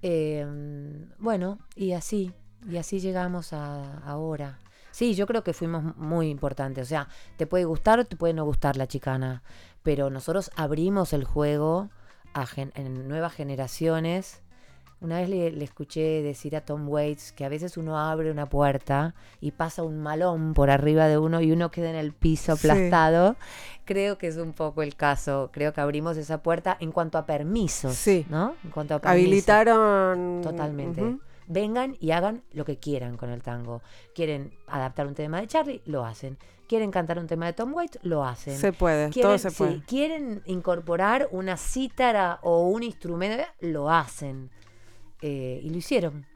Em, 0.03 1.11
bueno, 1.19 1.59
y 1.75 1.93
así, 1.93 2.33
y 2.69 2.77
así 2.77 3.01
llegamos 3.01 3.53
a 3.53 3.99
ahora. 3.99 4.59
Sí, 4.97 5.15
yo 5.15 5.27
creo 5.27 5.45
que 5.45 5.53
fuimos 5.53 5.95
muy 5.99 6.31
importantes. 6.31 6.87
O 6.87 6.89
sea, 6.89 7.07
te 7.37 7.47
puede 7.47 7.67
gustar 7.67 7.99
o 7.99 8.07
te 8.07 8.17
puede 8.17 8.33
no 8.33 8.47
gustar 8.47 8.79
la 8.79 8.87
chicana, 8.87 9.43
pero 9.83 10.09
nosotros 10.09 10.51
abrimos 10.57 11.13
el 11.13 11.25
juego 11.25 11.91
a 12.33 12.47
en 12.57 13.07
nuevas 13.07 13.35
generaciones. 13.35 14.41
Una 15.03 15.21
vez 15.21 15.29
le, 15.29 15.63
escuché 15.63 16.23
decir 16.23 16.57
a 16.57 16.63
Tom 16.63 16.89
Waits 16.89 17.33
que 17.33 17.45
a 17.45 17.51
veces 17.51 17.77
uno 17.77 17.99
abre 17.99 18.31
una 18.31 18.49
puerta 18.49 19.15
y 19.39 19.51
pasa 19.51 19.83
un 19.83 20.03
malón 20.03 20.55
por 20.55 20.71
arriba 20.71 21.09
de 21.09 21.19
uno 21.19 21.43
y 21.43 21.53
uno 21.53 21.71
queda 21.71 21.91
en 21.91 21.97
el 21.97 22.15
piso 22.15 22.53
aplastado. 22.53 23.37
Creo 23.85 24.17
que 24.17 24.29
es 24.29 24.39
un 24.39 24.55
poco 24.55 24.83
el 24.83 24.97
caso. 24.97 25.51
Creo 25.53 25.75
que 25.75 25.83
abrimos 25.83 26.17
esa 26.17 26.43
puerta 26.43 26.75
en 26.81 26.91
cuanto 26.91 27.19
a 27.19 27.27
permisos. 27.27 27.95
Sí. 27.95 28.25
¿No? 28.31 28.55
En 28.65 28.71
cuanto 28.71 28.95
a 28.95 29.01
permisos. 29.01 29.27
Habilitaron. 29.27 30.41
Totalmente 30.43 31.19
vengan 31.47 31.97
y 32.01 32.11
hagan 32.11 32.43
lo 32.53 32.65
que 32.65 32.79
quieran 32.79 33.17
con 33.17 33.31
el 33.31 33.43
tango. 33.43 33.83
Quieren 34.15 34.53
adaptar 34.67 35.07
un 35.07 35.15
tema 35.15 35.41
de 35.41 35.47
Charlie, 35.47 35.83
lo 35.87 36.05
hacen. 36.05 36.39
Quieren 36.69 36.91
cantar 36.91 37.19
un 37.19 37.27
tema 37.27 37.47
de 37.47 37.53
Tom 37.53 37.73
Waits, 37.75 37.99
lo 38.03 38.25
hacen. 38.25 38.57
Se 38.57 38.73
puede, 38.73 39.11
todo 39.11 39.39
se 39.39 39.53
puede. 39.53 39.83
quieren 39.85 40.43
incorporar 40.47 41.29
una 41.31 41.57
cítara 41.57 42.41
o 42.43 42.69
un 42.69 42.83
instrumento, 42.83 43.45
lo 43.61 43.91
hacen. 43.91 44.51
Eh, 45.23 45.61
y 45.63 45.71
lo 45.71 45.77
hicieron. 45.79 46.27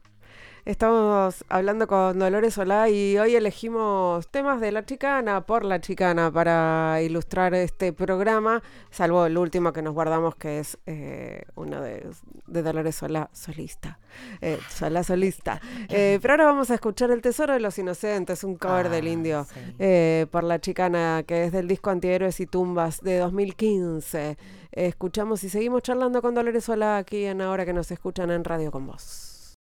Estamos 0.63 1.43
hablando 1.49 1.87
con 1.87 2.19
Dolores 2.19 2.53
Solá 2.53 2.87
y 2.87 3.17
hoy 3.17 3.35
elegimos 3.35 4.27
temas 4.29 4.61
de 4.61 4.71
la 4.71 4.85
chicana 4.85 5.41
por 5.41 5.65
la 5.65 5.81
chicana 5.81 6.31
para 6.31 7.01
ilustrar 7.01 7.55
este 7.55 7.93
programa, 7.93 8.61
salvo 8.91 9.25
el 9.25 9.39
último 9.39 9.73
que 9.73 9.81
nos 9.81 9.95
guardamos 9.95 10.35
que 10.35 10.59
es 10.59 10.77
eh, 10.85 11.45
uno 11.55 11.81
de, 11.81 12.05
Dolores 12.45 12.95
Solá 12.95 13.31
solista. 13.33 13.97
Eh, 14.39 14.59
Solá 14.69 15.03
solista. 15.03 15.59
Eh, 15.93 16.19
pero 16.21 16.33
ahora 16.33 16.45
vamos 16.45 16.69
a 16.71 16.75
escuchar 16.75 17.11
El 17.11 17.21
Tesoro 17.21 17.53
de 17.53 17.59
los 17.59 17.77
Inocentes, 17.77 18.43
un 18.43 18.55
cover 18.55 18.89
del 18.89 19.07
ah, 19.07 19.09
indio 19.09 19.47
eh, 19.79 20.25
por 20.31 20.43
la 20.43 20.59
chicana 20.59 21.23
que 21.25 21.45
es 21.45 21.51
del 21.51 21.67
disco 21.67 21.89
Antihéroes 21.89 22.39
y 22.39 22.45
Tumbas 22.45 23.01
de 23.01 23.17
2015. 23.17 24.37
escuchamos 24.71 25.43
y 25.43 25.49
seguimos 25.49 25.81
charlando 25.81 26.21
con 26.21 26.35
Dolores 26.35 26.65
Solá 26.65 26.97
aquí 26.97 27.25
en 27.25 27.41
Ahora 27.41 27.65
que 27.65 27.73
nos 27.73 27.91
escuchan 27.91 28.31
en 28.31 28.43
Radio 28.43 28.71
con 28.71 28.87
Vos. 28.87 29.57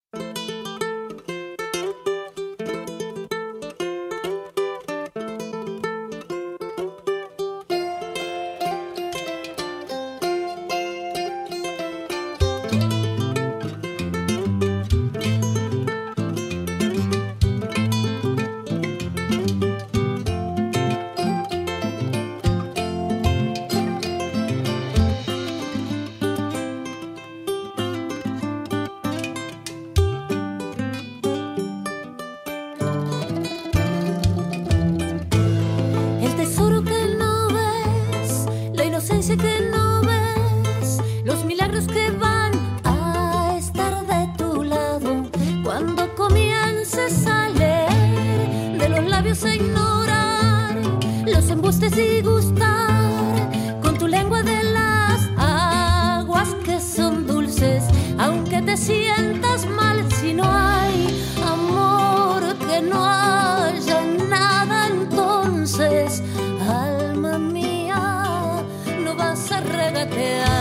Sientas 59.14 59.66
mal 59.66 60.04
si 60.12 60.32
no 60.32 60.44
hay 60.44 61.08
amor, 61.46 62.42
que 62.58 62.80
no 62.80 63.04
haya 63.04 64.00
nada 64.28 64.88
entonces, 64.88 66.22
alma 66.68 67.38
mía, 67.38 68.62
no 69.04 69.14
vas 69.16 69.50
a 69.52 69.60
regatear. 69.60 70.59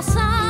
Porque 0.00 0.47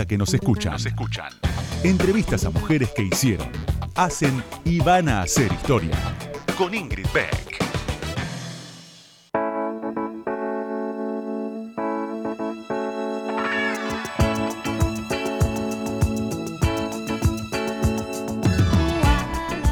Ahora 0.00 0.08
que 0.08 0.16
nos 0.16 0.32
escuchan, 0.32 0.72
nos 0.72 0.86
escuchan. 0.86 1.30
Entrevistas 1.84 2.46
a 2.46 2.50
mujeres 2.50 2.88
que 2.96 3.02
hicieron, 3.02 3.50
hacen 3.96 4.42
y 4.64 4.80
van 4.80 5.10
a 5.10 5.20
hacer 5.20 5.52
historia. 5.52 5.94
Con 6.56 6.74
Ingrid 6.74 7.04
Beck. 7.12 7.60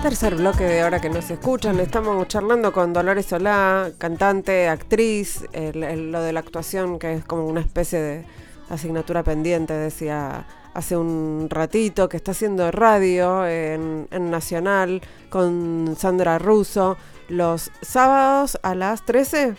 Tercer 0.03 0.37
bloque 0.37 0.65
de 0.65 0.81
ahora 0.83 1.01
que 1.01 1.11
nos 1.11 1.29
escuchan, 1.31 1.79
estamos 1.81 2.27
charlando 2.29 2.73
con 2.73 2.93
Dolores 2.93 3.27
Solá, 3.27 3.91
cantante, 3.99 4.69
actriz, 4.69 5.45
el- 5.53 5.83
el- 5.83 6.13
lo 6.13 6.23
de 6.23 6.33
la 6.33 6.41
actuación 6.41 6.99
que 6.99 7.15
es 7.15 7.25
como 7.25 7.45
una 7.47 7.61
especie 7.61 7.99
de 8.01 8.25
asignatura 8.71 9.23
pendiente, 9.23 9.73
decía 9.75 10.47
hace 10.75 10.97
un 10.97 11.49
ratito, 11.51 12.09
que 12.09 12.17
está 12.19 12.31
haciendo 12.33 12.71
radio 12.71 13.47
en, 13.47 14.07
en 14.11 14.31
Nacional 14.31 15.01
con 15.31 15.97
Sandra 15.99 16.39
Russo 16.39 16.97
los 17.29 17.71
sábados 17.83 18.59
a 18.63 18.75
las 18.75 19.05
13, 19.05 19.55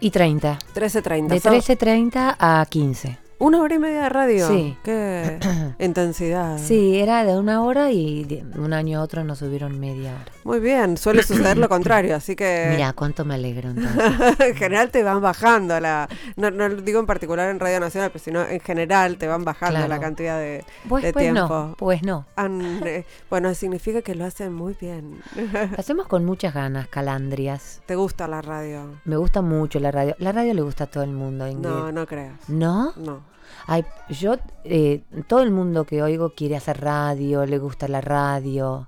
Y 0.00 0.10
30. 0.10 0.58
13.30. 0.74 1.26
De 1.28 1.40
Sábado- 1.40 1.60
13.30 1.62 2.36
a 2.38 2.64
15. 2.68 3.18
Una 3.40 3.62
hora 3.62 3.74
y 3.74 3.78
media 3.78 4.02
de 4.02 4.08
radio. 4.10 4.48
Sí. 4.48 4.76
Qué 4.84 5.38
intensidad. 5.78 6.58
Sí, 6.58 6.98
era 7.00 7.24
de 7.24 7.38
una 7.38 7.62
hora 7.62 7.90
y 7.90 8.24
de 8.24 8.44
un 8.58 8.74
año 8.74 9.00
a 9.00 9.02
otro 9.02 9.24
nos 9.24 9.38
subieron 9.38 9.80
media 9.80 10.10
hora. 10.12 10.32
Muy 10.44 10.60
bien, 10.60 10.98
suele 10.98 11.22
suceder 11.22 11.56
lo 11.56 11.68
contrario, 11.70 12.14
así 12.16 12.36
que... 12.36 12.68
Mira, 12.76 12.92
cuánto 12.92 13.24
me 13.24 13.34
alegro 13.36 13.70
entonces. 13.70 14.40
en 14.40 14.54
general 14.54 14.90
te 14.90 15.02
van 15.02 15.22
bajando 15.22 15.80
la 15.80 16.06
no, 16.36 16.50
no 16.50 16.68
lo 16.68 16.82
digo 16.82 17.00
en 17.00 17.06
particular 17.06 17.48
en 17.48 17.58
Radio 17.60 17.80
Nacional, 17.80 18.10
pero 18.12 18.22
sino 18.22 18.42
en 18.46 18.60
general 18.60 19.16
te 19.16 19.26
van 19.26 19.42
bajando 19.42 19.76
Claro. 19.76 19.88
la 19.88 20.00
cantidad 20.00 20.38
de, 20.38 20.62
Pues, 20.86 21.02
de 21.04 21.12
pues 21.14 21.22
tiempo. 21.24 21.40
no, 21.48 21.74
pues 21.78 22.02
no. 22.02 22.26
Han, 22.36 22.82
eh, 22.86 23.06
bueno, 23.30 23.54
significa 23.54 24.02
que 24.02 24.14
lo 24.14 24.26
hacen 24.26 24.52
muy 24.52 24.76
bien. 24.78 25.18
Lo 25.34 25.60
hacemos 25.78 26.06
con 26.08 26.26
muchas 26.26 26.52
ganas, 26.52 26.88
calandrias. 26.88 27.80
¿Te 27.86 27.96
gusta 27.96 28.28
la 28.28 28.42
radio? 28.42 28.96
Me 29.06 29.16
gusta 29.16 29.40
mucho 29.40 29.80
la 29.80 29.90
radio. 29.90 30.14
La 30.18 30.32
radio 30.32 30.52
le 30.52 30.60
gusta 30.60 30.84
a 30.84 30.86
todo 30.88 31.04
el 31.04 31.12
mundo, 31.12 31.48
Ingrid. 31.48 31.70
No, 31.70 31.90
no 31.90 32.06
creas. 32.06 32.36
¿No? 32.48 32.92
No. 32.96 33.29
Ay, 33.66 33.84
yo, 34.08 34.36
eh, 34.64 35.02
todo 35.26 35.42
el 35.42 35.50
mundo 35.50 35.84
que 35.84 36.02
oigo 36.02 36.34
quiere 36.34 36.56
hacer 36.56 36.80
radio, 36.80 37.46
le 37.46 37.58
gusta 37.58 37.88
la 37.88 38.00
radio. 38.00 38.86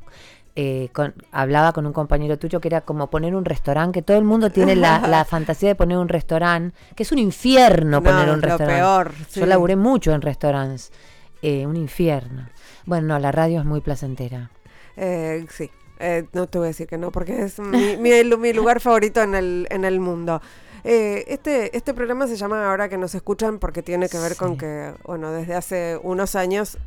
Eh, 0.54 0.90
con- 0.92 1.14
hablaba 1.32 1.72
con 1.72 1.86
un 1.86 1.94
compañero 1.94 2.38
tuyo 2.38 2.60
que 2.60 2.68
era 2.68 2.82
como 2.82 3.08
poner 3.08 3.34
un 3.34 3.44
restaurante, 3.46 4.00
que 4.00 4.02
todo 4.02 4.18
el 4.18 4.24
mundo 4.24 4.50
tiene 4.50 4.76
la, 4.76 4.98
la 5.08 5.24
fantasía 5.24 5.70
de 5.70 5.74
poner 5.74 5.96
un 5.96 6.08
restaurante, 6.08 6.76
que 6.94 7.04
es 7.04 7.12
un 7.12 7.18
infierno 7.18 8.00
No, 8.00 8.02
poner 8.02 8.28
un 8.28 8.40
lo 8.40 8.48
restaurante. 8.48 8.74
peor, 8.74 9.12
sí. 9.30 9.40
Yo 9.40 9.46
laburé 9.46 9.76
mucho 9.76 10.12
en 10.12 10.20
restaurantes, 10.20 10.92
eh, 11.40 11.66
un 11.66 11.76
infierno. 11.76 12.48
Bueno, 12.84 13.06
no, 13.08 13.18
la 13.18 13.32
radio 13.32 13.60
es 13.60 13.64
muy 13.64 13.80
placentera. 13.80 14.50
Eh, 14.96 15.46
sí. 15.48 15.70
Eh, 15.98 16.26
no 16.32 16.46
te 16.48 16.58
voy 16.58 16.66
a 16.66 16.68
decir 16.68 16.86
que 16.88 16.98
no, 16.98 17.10
porque 17.12 17.42
es 17.44 17.58
mi, 17.60 17.96
mi 17.96 18.10
mi 18.36 18.52
lugar 18.52 18.80
favorito 18.80 19.22
en 19.22 19.34
el, 19.34 19.66
en 19.70 19.84
el 19.84 20.00
mundo. 20.00 20.42
Eh, 20.84 21.24
este, 21.28 21.76
este 21.76 21.94
programa 21.94 22.26
se 22.26 22.36
llama 22.36 22.68
Ahora 22.68 22.88
que 22.88 22.98
nos 22.98 23.14
escuchan 23.14 23.58
porque 23.58 23.82
tiene 23.82 24.08
que 24.08 24.18
ver 24.18 24.36
con 24.36 24.56
que, 24.58 24.92
bueno, 25.04 25.30
desde 25.30 25.54
hace 25.54 25.98
unos 26.02 26.34
años, 26.34 26.78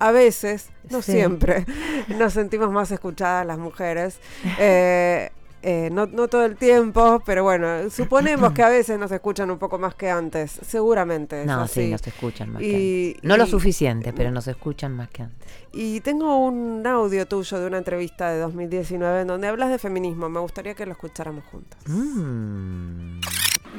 a 0.00 0.10
veces, 0.10 0.70
no 0.90 1.02
Sí. 1.02 1.12
siempre, 1.12 1.64
nos 2.18 2.32
sentimos 2.32 2.70
más 2.72 2.90
escuchadas 2.90 3.46
las 3.46 3.58
mujeres. 3.58 4.18
Eh, 4.58 5.30
eh, 5.66 5.88
no, 5.90 6.04
no 6.04 6.28
todo 6.28 6.44
el 6.44 6.56
tiempo, 6.56 7.22
pero 7.24 7.42
bueno, 7.42 7.88
suponemos 7.88 8.52
que 8.52 8.62
a 8.62 8.68
veces 8.68 8.98
nos 8.98 9.10
escuchan 9.12 9.50
un 9.50 9.58
poco 9.58 9.78
más 9.78 9.94
que 9.94 10.10
antes, 10.10 10.50
seguramente. 10.66 11.46
No, 11.46 11.66
sí, 11.68 11.90
nos 11.90 12.06
escuchan 12.06 12.52
más 12.52 12.60
Y- 12.62 12.66
que 12.70 13.12
antes. 13.14 13.24
No 13.24 13.36
lo 13.38 13.46
suficiente, 13.46 14.12
pero 14.12 14.30
nos 14.30 14.46
escuchan 14.46 14.92
más 14.94 15.08
que 15.08 15.22
antes. 15.22 15.48
Y 15.72 16.00
tengo 16.02 16.36
un 16.44 16.86
audio 16.86 17.26
tuyo 17.26 17.58
de 17.58 17.66
una 17.66 17.78
entrevista 17.78 18.30
de 18.30 18.40
2019 18.40 19.22
en 19.22 19.26
donde 19.26 19.48
hablas 19.48 19.70
de 19.70 19.78
feminismo. 19.78 20.28
Me 20.28 20.38
gustaría 20.40 20.74
que 20.74 20.84
lo 20.84 20.92
escucháramos 20.92 21.44
juntos. 21.50 21.78
Mm. 21.86 23.20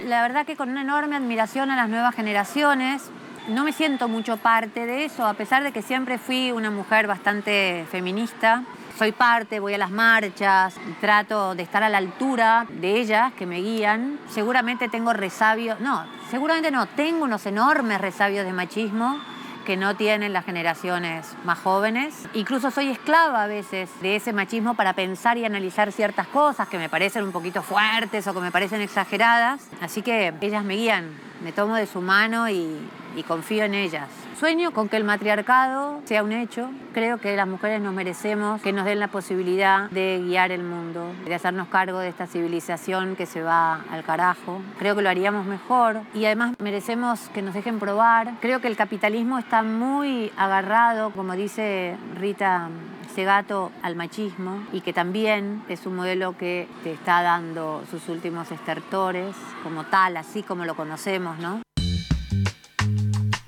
La 0.06 0.22
verdad 0.22 0.45
que 0.45 0.56
con 0.56 0.70
una 0.70 0.82
enorme 0.82 1.16
admiración 1.16 1.72
a 1.72 1.76
las 1.76 1.89
nuevas 1.89 2.14
generaciones, 2.14 3.10
no 3.47 3.64
me 3.64 3.74
siento 3.74 4.08
mucho 4.08 4.38
parte 4.38 4.86
de 4.86 5.06
eso, 5.06 5.26
a 5.26 5.34
pesar 5.34 5.64
de 5.64 5.72
que 5.72 5.82
siempre 5.82 6.20
fui 6.20 6.51
una 6.51 6.70
mujer 6.70 7.08
bastante 7.08 7.88
feminista. 7.89 8.62
Soy 8.99 9.14
parte, 9.14 9.60
voy 9.60 9.74
a 9.74 9.80
las 9.80 9.89
marchas, 9.89 10.76
trato 11.01 11.56
de 11.56 11.64
estar 11.64 11.82
a 11.82 11.89
la 11.89 11.97
altura 11.97 12.68
de 12.70 12.99
ellas 12.99 13.34
que 13.34 13.47
me 13.47 13.62
guían. 13.62 14.20
Seguramente 14.30 14.89
tengo 14.89 15.12
resabios, 15.12 15.80
no, 15.80 16.06
seguramente 16.30 16.70
no, 16.70 16.86
tengo 16.86 17.24
unos 17.24 17.43
enormes 17.47 17.99
resabios 17.99 18.45
de 18.45 18.53
machismo 18.53 19.20
que 19.66 19.76
no 19.76 19.95
tienen 19.95 20.32
las 20.32 20.45
generaciones 20.45 21.36
más 21.43 21.59
jóvenes. 21.59 22.28
Incluso 22.34 22.72
soy 22.72 22.89
esclava 22.89 23.43
a 23.43 23.47
veces 23.47 23.89
de 24.01 24.16
ese 24.16 24.32
machismo 24.32 24.76
para 24.76 24.93
pensar 24.93 25.38
y 25.38 25.43
analizar 25.43 25.91
ciertas 25.91 26.28
cosas 26.28 26.70
que 26.70 26.78
me 26.78 26.88
parecen 26.88 27.24
un 27.24 27.32
poquito 27.32 27.61
fuertes 27.61 28.26
o 28.28 28.34
que 28.34 28.39
me 28.39 28.51
parecen 28.51 28.82
exageradas. 28.82 29.68
Así 29.82 30.01
que 30.01 30.34
ellas 30.39 30.63
me 30.63 30.76
guían, 30.76 31.09
me 31.43 31.51
tomo 31.51 31.76
de 31.76 31.88
su 31.88 32.01
mano 32.01 32.47
y, 32.49 32.78
y 33.16 33.24
confío 33.24 33.63
en 33.63 33.74
ellas. 33.74 34.09
Sueño 34.39 34.72
con 34.72 34.89
que 34.89 34.97
el 34.97 35.05
matriarcado 35.05 36.01
sea 36.03 36.24
un 36.24 36.34
hecho. 36.34 36.70
Creo 36.93 37.18
que 37.20 37.36
las 37.36 37.47
mujeres 37.47 37.82
nos 37.82 37.93
merecemos 37.93 38.61
que 38.61 38.74
nos 38.74 38.86
den 38.86 38.99
la 38.99 39.07
posibilidad 39.07 39.89
de 39.91 40.22
guiar 40.26 40.51
el 40.51 40.63
mundo, 40.63 41.05
de 41.26 41.34
hacernos 41.34 41.70
cargo 41.70 41.99
de 41.99 42.09
esta 42.09 42.28
civilización 42.28 43.16
que 43.16 43.26
se 43.26 43.41
va 43.41 43.82
al 43.89 44.03
carajo. 44.03 44.61
Creo 44.78 44.95
que 44.95 45.01
lo 45.01 45.09
haríamos 45.09 45.45
mejor 45.45 46.01
y 46.13 46.26
además 46.26 46.55
merecemos 46.59 47.30
que 47.34 47.41
nos 47.41 47.53
dejen 47.53 47.80
probar. 47.80 48.34
Creo 48.41 48.59
que 48.59 48.68
el 48.68 48.76
capitalismo 48.76 49.39
está 49.39 49.63
muy 49.63 50.32
agarrado, 50.36 51.11
como 51.11 51.34
dice 51.34 51.95
Rita 52.16 52.70
Segato, 53.13 53.72
al 53.82 53.95
machismo 53.95 54.61
y 54.74 54.82
que 54.82 54.91
también 54.91 55.63
es 55.70 55.86
un 55.86 55.95
modelo 55.95 56.38
que 56.38 56.68
te 56.84 56.91
está 56.91 57.22
dando 57.22 57.84
sus 57.89 58.09
últimos 58.09 58.51
estertores 58.51 59.34
como 59.63 59.86
tal, 59.86 60.18
así 60.18 60.43
como 60.43 60.66
lo 60.66 60.76
conocemos, 60.76 61.39
¿no? 61.39 61.61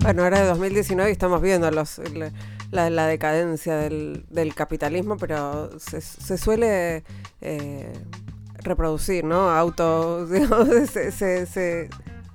Bueno, 0.00 0.22
ahora 0.22 0.40
de 0.40 0.46
2019 0.46 1.10
y 1.10 1.12
estamos 1.12 1.42
viendo 1.42 1.70
los, 1.72 2.00
la, 2.70 3.06
decadencia 3.06 3.76
del, 3.76 4.24
del, 4.30 4.54
capitalismo, 4.54 5.16
pero 5.16 5.78
se, 5.80 6.00
se 6.00 6.38
suele 6.38 7.02
eh, 7.40 7.92
reproducir, 8.58 9.24
¿no? 9.24 9.50
Auto, 9.50 10.26
digamos, 10.30 10.68
se, 10.88 11.10
se, 11.10 11.46
se, 11.46 11.90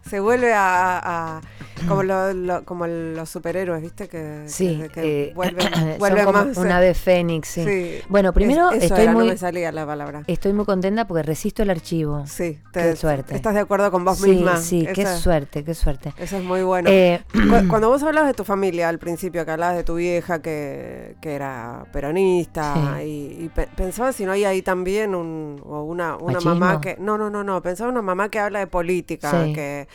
se 0.08 0.20
vuelve 0.20 0.54
a, 0.54 1.38
a 1.38 1.42
como, 1.88 2.04
lo, 2.04 2.34
lo, 2.34 2.64
como 2.66 2.88
los 2.88 3.30
superhéroes, 3.30 3.82
¿viste? 3.82 4.08
Que, 4.08 4.44
sí, 4.48 4.80
que, 4.84 4.90
que 4.90 5.24
eh, 5.24 5.32
vuelven, 5.36 5.68
vuelven 6.00 6.24
son 6.26 6.34
como 6.34 6.46
más. 6.46 6.58
una 6.58 6.78
ave 6.78 6.94
fénix, 6.94 7.48
sí. 7.48 7.64
Sí. 7.66 8.02
Bueno, 8.10 8.32
primero 8.34 8.72
Es- 8.72 8.84
estoy 8.84 9.04
era, 9.04 9.14
muy 9.14 9.26
no 9.26 9.32
me 9.32 9.38
salía 9.38 9.72
la 9.72 9.86
palabra. 9.86 10.24
estoy 10.28 10.54
muy 10.54 10.66
contenta 10.66 11.08
porque 11.08 11.24
resisto 11.24 11.64
el 11.64 11.70
archivo. 11.70 12.26
Sí, 12.28 12.60
Qué 12.72 12.96
suerte. 12.96 13.36
¿Estás 13.36 13.54
de 13.54 13.62
acuerdo 13.62 13.90
con 13.92 14.06
vos 14.06 14.18
sí, 14.20 14.30
misma? 14.32 14.58
sí, 14.58 14.88
qué 14.94 15.06
suerte, 15.06 15.64
qué 15.64 15.74
suerte. 15.74 16.14
Eso 16.18 16.38
es 16.38 16.44
muy 16.44 16.62
bueno. 16.64 16.90
Eh, 16.92 17.22
Cu- 17.32 17.68
Cuando 17.70 17.90
vos 17.90 18.02
hablabas 18.04 18.30
de 18.30 18.34
tu 18.34 18.44
familia 18.44 18.90
al 18.90 19.00
principio, 19.00 19.44
que 19.46 19.52
hablabas 19.52 19.76
de 19.76 19.84
tu 19.84 19.96
vieja 19.96 20.42
que, 20.42 21.16
que 21.22 21.34
era 21.34 21.86
peronista, 21.92 22.74
Sí. 23.00 23.04
y, 23.06 23.44
y 23.46 23.50
pe- 23.50 23.68
pensaba 23.76 24.12
si 24.14 24.26
no 24.26 24.32
hay 24.32 24.46
ahí 24.46 24.62
también 24.62 25.16
un, 25.16 25.62
o 25.66 25.84
una, 25.84 26.16
una 26.18 26.34
¿Machismo? 26.34 26.56
mamá 26.56 26.82
que... 26.82 26.98
No, 27.00 27.18
no, 27.18 27.30
no, 27.30 27.44
no, 27.44 27.62
pensaba 27.62 27.90
una 27.90 28.02
mamá 28.02 28.30
que 28.30 28.40
habla 28.40 28.60
de 28.60 28.68
política, 28.68 29.32
que, 29.54 29.82
eh, 29.82 29.88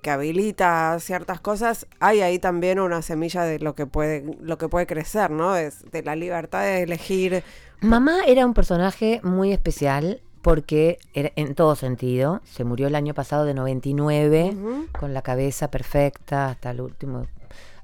que 0.00 0.10
habilita 0.10 0.96
ciertas 1.00 1.40
cosas. 1.40 1.86
Hay 2.00 2.20
ahí 2.22 2.38
también 2.38 2.80
una 2.80 3.02
semilla 3.02 3.42
de 3.44 3.58
lo 3.58 3.74
que 3.74 3.86
puede, 3.86 4.24
lo 4.40 4.56
que 4.58 4.68
puede 4.68 4.86
crecer, 4.86 5.30
¿no? 5.30 5.56
Es 5.56 5.84
de 5.90 6.02
la 6.02 6.16
libertad 6.16 6.62
de 6.62 6.82
elegir. 6.82 7.42
Mamá 7.80 8.20
era 8.26 8.46
un 8.46 8.54
personaje 8.54 9.20
muy 9.22 9.52
especial 9.52 10.20
porque 10.40 10.98
era, 11.14 11.32
en 11.36 11.54
todo 11.54 11.74
sentido, 11.76 12.40
se 12.44 12.64
murió 12.64 12.86
el 12.86 12.94
año 12.94 13.14
pasado 13.14 13.44
de 13.44 13.54
99 13.54 14.52
Ujú. 14.54 14.86
con 14.98 15.12
la 15.14 15.22
cabeza 15.22 15.70
perfecta 15.70 16.48
hasta 16.50 16.70
el 16.70 16.80
último 16.80 17.26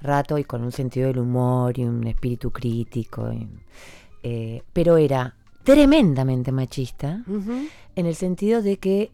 rato 0.02 0.38
y 0.38 0.44
con 0.44 0.62
un 0.64 0.72
sentido 0.72 1.08
del 1.08 1.18
humor 1.18 1.78
y 1.78 1.84
un 1.84 2.06
espíritu 2.06 2.50
crítico. 2.50 3.30
y, 3.32 3.48
eh, 4.22 4.62
pero 4.72 4.96
era 4.96 5.34
tremendamente 5.64 6.52
machista 6.52 7.22
en 7.94 8.06
el 8.06 8.14
sentido 8.14 8.62
de 8.62 8.78
que 8.78 9.10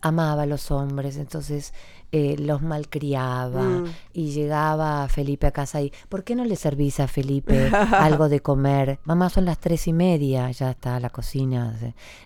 amaba 0.00 0.42
a 0.42 0.46
los 0.46 0.70
hombres, 0.70 1.16
entonces 1.16 1.72
eh, 2.12 2.36
los 2.38 2.60
malcriaba 2.62 3.62
Mm. 3.62 3.86
y 4.12 4.30
llegaba 4.32 5.08
Felipe 5.08 5.46
a 5.46 5.50
casa 5.50 5.80
y 5.80 5.92
¿por 6.08 6.24
qué 6.24 6.34
no 6.36 6.44
le 6.44 6.56
servís 6.56 7.00
a 7.00 7.08
Felipe 7.08 7.70
algo 7.92 8.28
de 8.28 8.40
comer? 8.40 8.98
Mamá, 9.04 9.30
son 9.30 9.44
las 9.46 9.58
tres 9.58 9.88
y 9.88 9.92
media, 9.92 10.50
ya 10.50 10.70
está 10.70 11.00
la 11.00 11.10
cocina. 11.10 11.74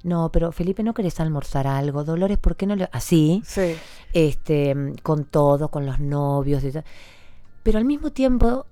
No, 0.03 0.31
pero 0.33 0.51
Felipe, 0.53 0.83
¿no 0.83 0.93
querés 0.95 1.21
almorzar 1.21 1.67
algo? 1.67 2.03
Dolores, 2.05 2.39
¿por 2.39 2.57
qué 2.57 2.67
no 2.67 2.75
le...? 2.77 2.89
Así, 2.93 3.43
Sí. 3.45 3.75
este, 4.13 4.75
con 5.03 5.25
todo, 5.25 5.71
con 5.71 5.87
los 5.87 6.01
novios. 6.01 6.65
y. 6.65 6.73
Pero 7.63 7.79
al 7.79 7.85
mismo 7.85 8.11
tiempo 8.11 8.67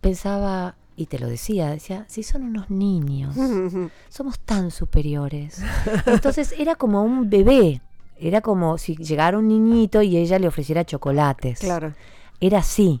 pensaba, 0.00 0.76
y 0.96 1.06
te 1.06 1.18
lo 1.18 1.28
decía, 1.28 1.70
decía, 1.70 2.04
si 2.08 2.22
son 2.22 2.42
unos 2.42 2.70
niños 2.70 3.34
somos 4.08 4.38
tan 4.40 4.70
superiores. 4.70 5.62
Entonces 6.06 6.54
era 6.58 6.74
como 6.76 7.02
un 7.02 7.28
bebé. 7.30 7.80
Era 8.20 8.40
como 8.40 8.78
si 8.78 8.96
llegara 8.96 9.38
un 9.38 9.48
niñito 9.48 10.02
y 10.02 10.16
ella 10.16 10.38
le 10.38 10.48
ofreciera 10.48 10.84
chocolates. 10.84 11.58
claro. 11.58 11.94
Era 12.40 12.58
así. 12.58 13.00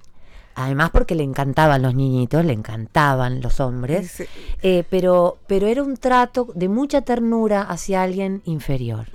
Además 0.54 0.90
porque 0.90 1.14
le 1.14 1.22
encantaban 1.22 1.80
los 1.80 1.94
niñitos, 1.94 2.44
le 2.44 2.52
encantaban 2.52 3.40
los 3.40 3.60
hombres. 3.60 4.10
Sí. 4.10 4.24
Eh, 4.62 4.84
pero, 4.90 5.38
pero 5.46 5.66
era 5.66 5.82
un 5.82 5.96
trato 5.96 6.48
de 6.54 6.68
mucha 6.68 7.00
ternura 7.02 7.62
hacia 7.62 8.02
alguien 8.02 8.42
inferior, 8.44 9.06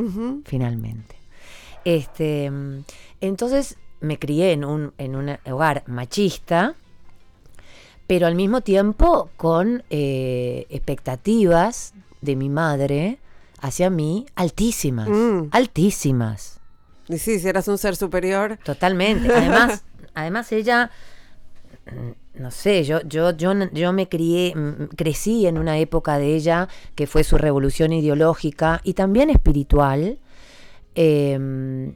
finalmente. 0.45 1.15
Este, 1.83 2.51
entonces 3.21 3.77
me 3.99 4.17
crié 4.17 4.53
en 4.53 4.65
un, 4.65 4.93
en 4.97 5.15
un 5.15 5.37
hogar 5.45 5.83
machista, 5.85 6.73
pero 8.07 8.27
al 8.27 8.35
mismo 8.35 8.61
tiempo 8.61 9.29
con 9.37 9.83
eh, 9.89 10.65
expectativas 10.69 11.93
de 12.21 12.35
mi 12.35 12.49
madre 12.49 13.19
hacia 13.65 13.89
mí 13.89 14.25
altísimas, 14.35 15.09
Mm. 15.09 15.49
altísimas, 15.51 16.59
Y 17.07 17.17
sí, 17.19 17.39
si 17.39 17.47
eras 17.47 17.67
un 17.67 17.77
ser 17.77 17.95
superior. 17.95 18.57
totalmente. 18.63 19.27
Además, 19.35 19.83
además 20.13 20.51
ella, 20.51 20.89
mm, 21.85 22.41
no 22.41 22.51
sé, 22.51 22.83
yo, 22.83 23.01
yo, 23.03 23.31
yo, 23.31 23.53
yo 23.71 23.93
me 23.93 24.07
crié, 24.09 24.53
mm, 24.55 24.87
crecí 24.95 25.45
en 25.47 25.57
una 25.57 25.77
época 25.77 26.17
de 26.17 26.35
ella 26.35 26.67
que 26.95 27.05
fue 27.07 27.23
su 27.23 27.37
revolución 27.37 27.93
ideológica 27.93 28.81
y 28.83 28.93
también 28.93 29.29
espiritual, 29.29 30.17
em, 30.95 31.93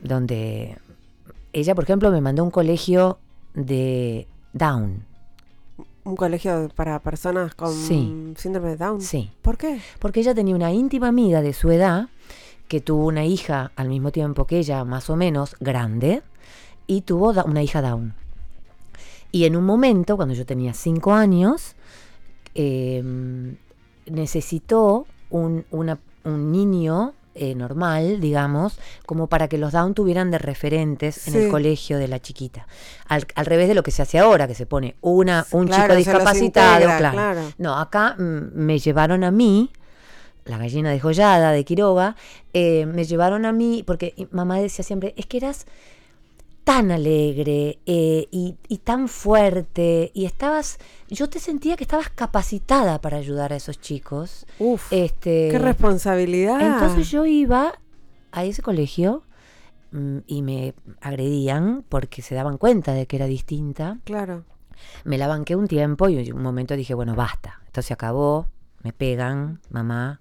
donde 0.00 0.76
ella, 1.52 1.74
por 1.74 1.84
ejemplo, 1.84 2.10
me 2.10 2.20
mandó 2.20 2.42
a 2.42 2.44
un 2.46 2.50
colegio 2.50 3.18
de 3.54 4.26
Down. 4.52 5.04
Un 6.04 6.16
colegio 6.16 6.68
para 6.74 6.98
personas 6.98 7.54
con 7.54 7.72
Sí. 7.72 8.32
síndrome 8.36 8.70
de 8.70 8.76
Down. 8.76 9.00
Sí. 9.00 9.30
¿Por 9.40 9.56
qué? 9.56 9.80
Porque 10.00 10.20
ella 10.20 10.34
tenía 10.34 10.54
una 10.56 10.72
íntima 10.72 11.08
amiga 11.08 11.42
de 11.42 11.52
su 11.52 11.70
edad 11.70 12.08
que 12.68 12.80
tuvo 12.80 13.06
una 13.06 13.24
hija 13.24 13.70
al 13.76 13.88
mismo 13.88 14.10
tiempo 14.10 14.46
que 14.46 14.58
ella, 14.58 14.84
más 14.84 15.10
o 15.10 15.16
menos 15.16 15.54
grande, 15.60 16.22
y 16.86 17.02
tuvo 17.02 17.30
una 17.44 17.62
hija 17.62 17.82
Down. 17.82 18.14
Y 19.30 19.44
en 19.44 19.56
un 19.56 19.64
momento, 19.64 20.16
cuando 20.16 20.34
yo 20.34 20.44
tenía 20.44 20.74
cinco 20.74 21.12
años, 21.12 21.76
eh, 22.54 23.02
necesitó 24.06 25.06
un, 25.30 25.64
una- 25.70 25.98
un 26.24 26.50
niño 26.52 27.14
eh, 27.34 27.54
normal, 27.54 28.20
digamos, 28.20 28.78
como 29.06 29.26
para 29.26 29.48
que 29.48 29.58
los 29.58 29.72
Down 29.72 29.94
tuvieran 29.94 30.30
de 30.30 30.38
referentes 30.38 31.28
en 31.28 31.34
el 31.36 31.50
colegio 31.50 31.98
de 31.98 32.08
la 32.08 32.20
chiquita. 32.20 32.66
Al, 33.08 33.26
al 33.34 33.46
revés 33.46 33.68
de 33.68 33.74
lo 33.74 33.82
que 33.82 33.90
se 33.90 34.02
hace 34.02 34.18
ahora, 34.18 34.46
que 34.46 34.54
se 34.54 34.66
pone 34.66 34.96
una, 35.00 35.46
un 35.52 35.66
Claro, 35.66 35.82
chico 35.84 35.96
discapacitado, 35.96 36.74
integra, 36.84 36.98
claro. 36.98 37.14
claro. 37.16 37.52
No, 37.58 37.78
acá 37.78 38.16
mm, 38.18 38.50
me 38.54 38.78
llevaron 38.78 39.24
a 39.24 39.30
mí, 39.30 39.70
la 40.44 40.58
gallina 40.58 40.90
degollada 40.90 41.52
de 41.52 41.64
Quiroga, 41.64 42.16
eh, 42.52 42.84
me 42.86 43.04
llevaron 43.04 43.44
a 43.46 43.52
mí, 43.52 43.82
porque 43.86 44.14
mamá 44.30 44.58
decía 44.58 44.84
siempre, 44.84 45.14
es 45.16 45.26
que 45.26 45.36
eras 45.38 45.66
tan 46.64 46.90
alegre 46.92 47.80
eh, 47.86 48.28
y, 48.30 48.56
y 48.68 48.78
tan 48.78 49.08
fuerte 49.08 50.10
y 50.14 50.24
estabas, 50.26 50.78
yo 51.08 51.28
te 51.28 51.40
sentía 51.40 51.76
que 51.76 51.84
estabas 51.84 52.08
capacitada 52.10 53.00
para 53.00 53.16
ayudar 53.18 53.52
a 53.52 53.56
esos 53.56 53.80
chicos. 53.80 54.46
Uf, 54.58 54.92
Este, 54.92 55.48
qué 55.50 55.58
responsabilidad. 55.58 56.60
entonces 56.60 57.10
yo 57.10 57.26
iba 57.26 57.74
a 58.30 58.44
ese 58.44 58.62
colegio 58.62 59.24
mm, 59.90 60.18
y 60.26 60.42
me 60.42 60.74
agredían 61.00 61.84
porque 61.88 62.22
se 62.22 62.34
daban 62.34 62.58
cuenta 62.58 62.94
de 62.94 63.06
que 63.06 63.16
era 63.16 63.26
distinta. 63.26 63.98
Claro. 64.04 64.44
Me 65.04 65.18
la 65.18 65.28
banqué 65.28 65.54
un 65.56 65.68
tiempo 65.68 66.08
y 66.08 66.30
un 66.30 66.42
momento 66.42 66.74
dije, 66.76 66.94
bueno, 66.94 67.14
basta, 67.14 67.60
esto 67.66 67.82
se 67.82 67.92
acabó, 67.92 68.46
me 68.82 68.92
pegan, 68.92 69.60
mamá. 69.68 70.20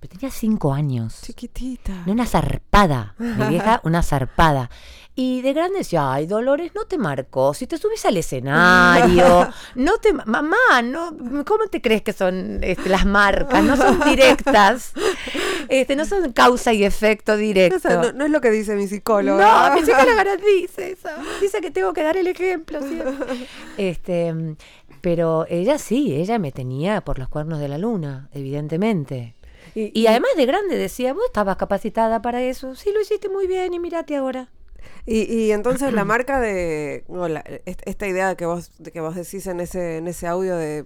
Pero 0.00 0.14
tenía 0.18 0.30
cinco 0.32 0.72
años. 0.72 1.20
Chiquitita. 1.22 1.92
No, 2.06 2.12
una 2.12 2.24
zarpada. 2.26 3.14
Mi 3.18 3.48
vieja, 3.48 3.80
una 3.84 4.02
zarpada. 4.02 4.70
Y 5.14 5.42
de 5.42 5.52
grande 5.52 5.78
decía, 5.78 6.10
ay, 6.14 6.26
Dolores, 6.26 6.72
no 6.74 6.84
te 6.86 6.96
marcó. 6.96 7.52
Si 7.52 7.66
te 7.66 7.76
subes 7.76 8.06
al 8.06 8.16
escenario, 8.16 9.48
no 9.74 9.98
te... 9.98 10.14
ma- 10.14 10.24
Mamá, 10.24 10.80
no, 10.82 11.14
¿cómo 11.44 11.66
te 11.70 11.82
crees 11.82 12.00
que 12.00 12.14
son 12.14 12.60
este, 12.62 12.88
las 12.88 13.04
marcas? 13.04 13.62
No 13.62 13.76
son 13.76 14.00
directas. 14.08 14.92
Este, 15.68 15.96
no 15.96 16.06
son 16.06 16.32
causa 16.32 16.72
y 16.72 16.84
efecto 16.84 17.36
directo. 17.36 17.76
O 17.76 17.80
sea, 17.80 17.96
no, 18.00 18.12
no 18.12 18.24
es 18.24 18.30
lo 18.30 18.40
que 18.40 18.50
dice 18.50 18.74
mi 18.76 18.86
psicóloga. 18.88 19.68
No, 19.68 19.74
mi 19.74 19.80
psicóloga 19.84 20.24
no 20.24 20.36
dice 20.36 20.92
eso. 20.92 21.08
Dice 21.42 21.60
que 21.60 21.70
tengo 21.70 21.92
que 21.92 22.02
dar 22.02 22.16
el 22.16 22.26
ejemplo. 22.28 22.80
¿sí? 22.80 22.98
Este, 23.76 24.34
pero 25.02 25.44
ella 25.50 25.76
sí, 25.78 26.14
ella 26.14 26.38
me 26.38 26.52
tenía 26.52 27.02
por 27.02 27.18
los 27.18 27.28
cuernos 27.28 27.58
de 27.58 27.68
la 27.68 27.76
luna, 27.76 28.28
evidentemente. 28.32 29.34
Y- 29.74 29.90
Y 29.98 30.06
además 30.06 30.30
de 30.36 30.46
grande 30.46 30.76
decía, 30.76 31.12
vos 31.14 31.24
estabas 31.26 31.56
capacitada 31.56 32.22
para 32.22 32.42
eso. 32.42 32.74
Sí, 32.74 32.90
lo 32.92 33.00
hiciste 33.00 33.28
muy 33.28 33.46
bien 33.46 33.72
y 33.74 33.78
mirate 33.78 34.16
ahora. 34.16 34.50
Y, 35.06 35.22
y 35.32 35.52
entonces 35.52 35.92
la 35.92 36.04
marca 36.04 36.40
de 36.40 37.04
la- 37.08 37.44
esta 37.64 38.06
idea 38.06 38.34
que 38.34 38.46
vos 38.46 38.70
de 38.78 38.90
que 38.92 39.00
vos 39.00 39.14
decís 39.14 39.46
en 39.46 39.60
ese 39.60 39.98
en 39.98 40.08
ese 40.08 40.26
audio 40.26 40.56
de 40.56 40.84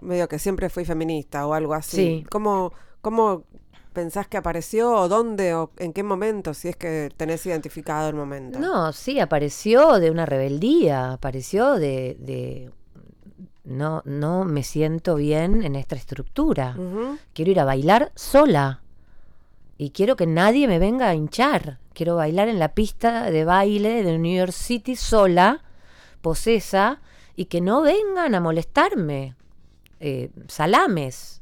medio 0.00 0.28
que 0.28 0.38
siempre 0.38 0.68
fui 0.70 0.84
feminista 0.84 1.46
o 1.46 1.54
algo 1.54 1.74
así. 1.74 1.96
Sí. 1.96 2.26
¿Cómo 2.30 2.72
cómo 3.00 3.44
pensás 3.92 4.26
que 4.26 4.36
apareció 4.36 4.92
o 4.92 5.08
dónde 5.08 5.54
o 5.54 5.70
en 5.78 5.92
qué 5.92 6.02
momento 6.02 6.54
si 6.54 6.68
es 6.68 6.76
que 6.76 7.10
tenés 7.16 7.44
identificado 7.46 8.08
el 8.08 8.14
momento? 8.14 8.58
No, 8.58 8.92
sí, 8.92 9.20
apareció 9.20 9.98
de 10.00 10.10
una 10.10 10.24
rebeldía, 10.24 11.12
apareció 11.12 11.74
de, 11.74 12.16
de 12.18 12.70
no, 13.64 14.02
no 14.04 14.44
me 14.44 14.62
siento 14.62 15.14
bien 15.16 15.62
en 15.62 15.76
esta 15.76 15.94
estructura. 15.96 16.76
Quiero 17.32 17.50
ir 17.50 17.60
a 17.60 17.64
bailar 17.64 18.12
sola. 18.14 18.80
Y 19.78 19.90
quiero 19.90 20.16
que 20.16 20.26
nadie 20.26 20.68
me 20.68 20.78
venga 20.78 21.08
a 21.08 21.14
hinchar. 21.14 21.78
Quiero 21.92 22.16
bailar 22.16 22.48
en 22.48 22.58
la 22.58 22.68
pista 22.74 23.30
de 23.30 23.44
baile 23.44 24.02
de 24.02 24.18
New 24.18 24.36
York 24.36 24.52
City 24.52 24.96
sola, 24.96 25.62
posesa, 26.20 27.00
y 27.36 27.46
que 27.46 27.60
no 27.60 27.82
vengan 27.82 28.34
a 28.34 28.40
molestarme. 28.40 29.34
Eh, 30.00 30.30
salames. 30.48 31.40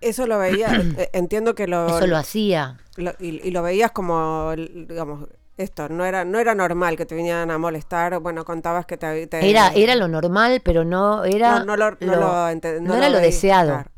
Eso 0.00 0.26
lo 0.26 0.38
veía, 0.38 0.68
eh, 0.98 1.10
entiendo 1.12 1.54
que 1.54 1.66
lo, 1.66 1.86
Eso 1.86 2.06
lo 2.06 2.16
hacía. 2.16 2.78
lo- 2.96 3.14
y, 3.20 3.46
y 3.46 3.50
lo 3.50 3.62
veías 3.62 3.90
como 3.92 4.52
digamos 4.56 5.28
esto, 5.62 5.88
no 5.88 6.04
era 6.04 6.24
no 6.24 6.38
era 6.38 6.54
normal 6.54 6.96
que 6.96 7.06
te 7.06 7.14
vinieran 7.14 7.50
a 7.50 7.58
molestar, 7.58 8.18
bueno, 8.20 8.44
contabas 8.44 8.86
que 8.86 8.96
te, 8.96 9.26
te- 9.26 9.48
Era, 9.48 9.72
era 9.74 9.94
lo 9.94 10.08
normal, 10.08 10.60
pero 10.64 10.84
no 10.84 11.24
era 11.24 11.60
no, 11.60 11.64
no 11.64 11.76
lo, 11.76 11.90
no 12.00 12.16
lo 12.16 12.80
no 12.80 12.94
era 12.94 13.08
lo 13.08 13.18
deseado. 13.18 13.68
claro. 13.72 13.90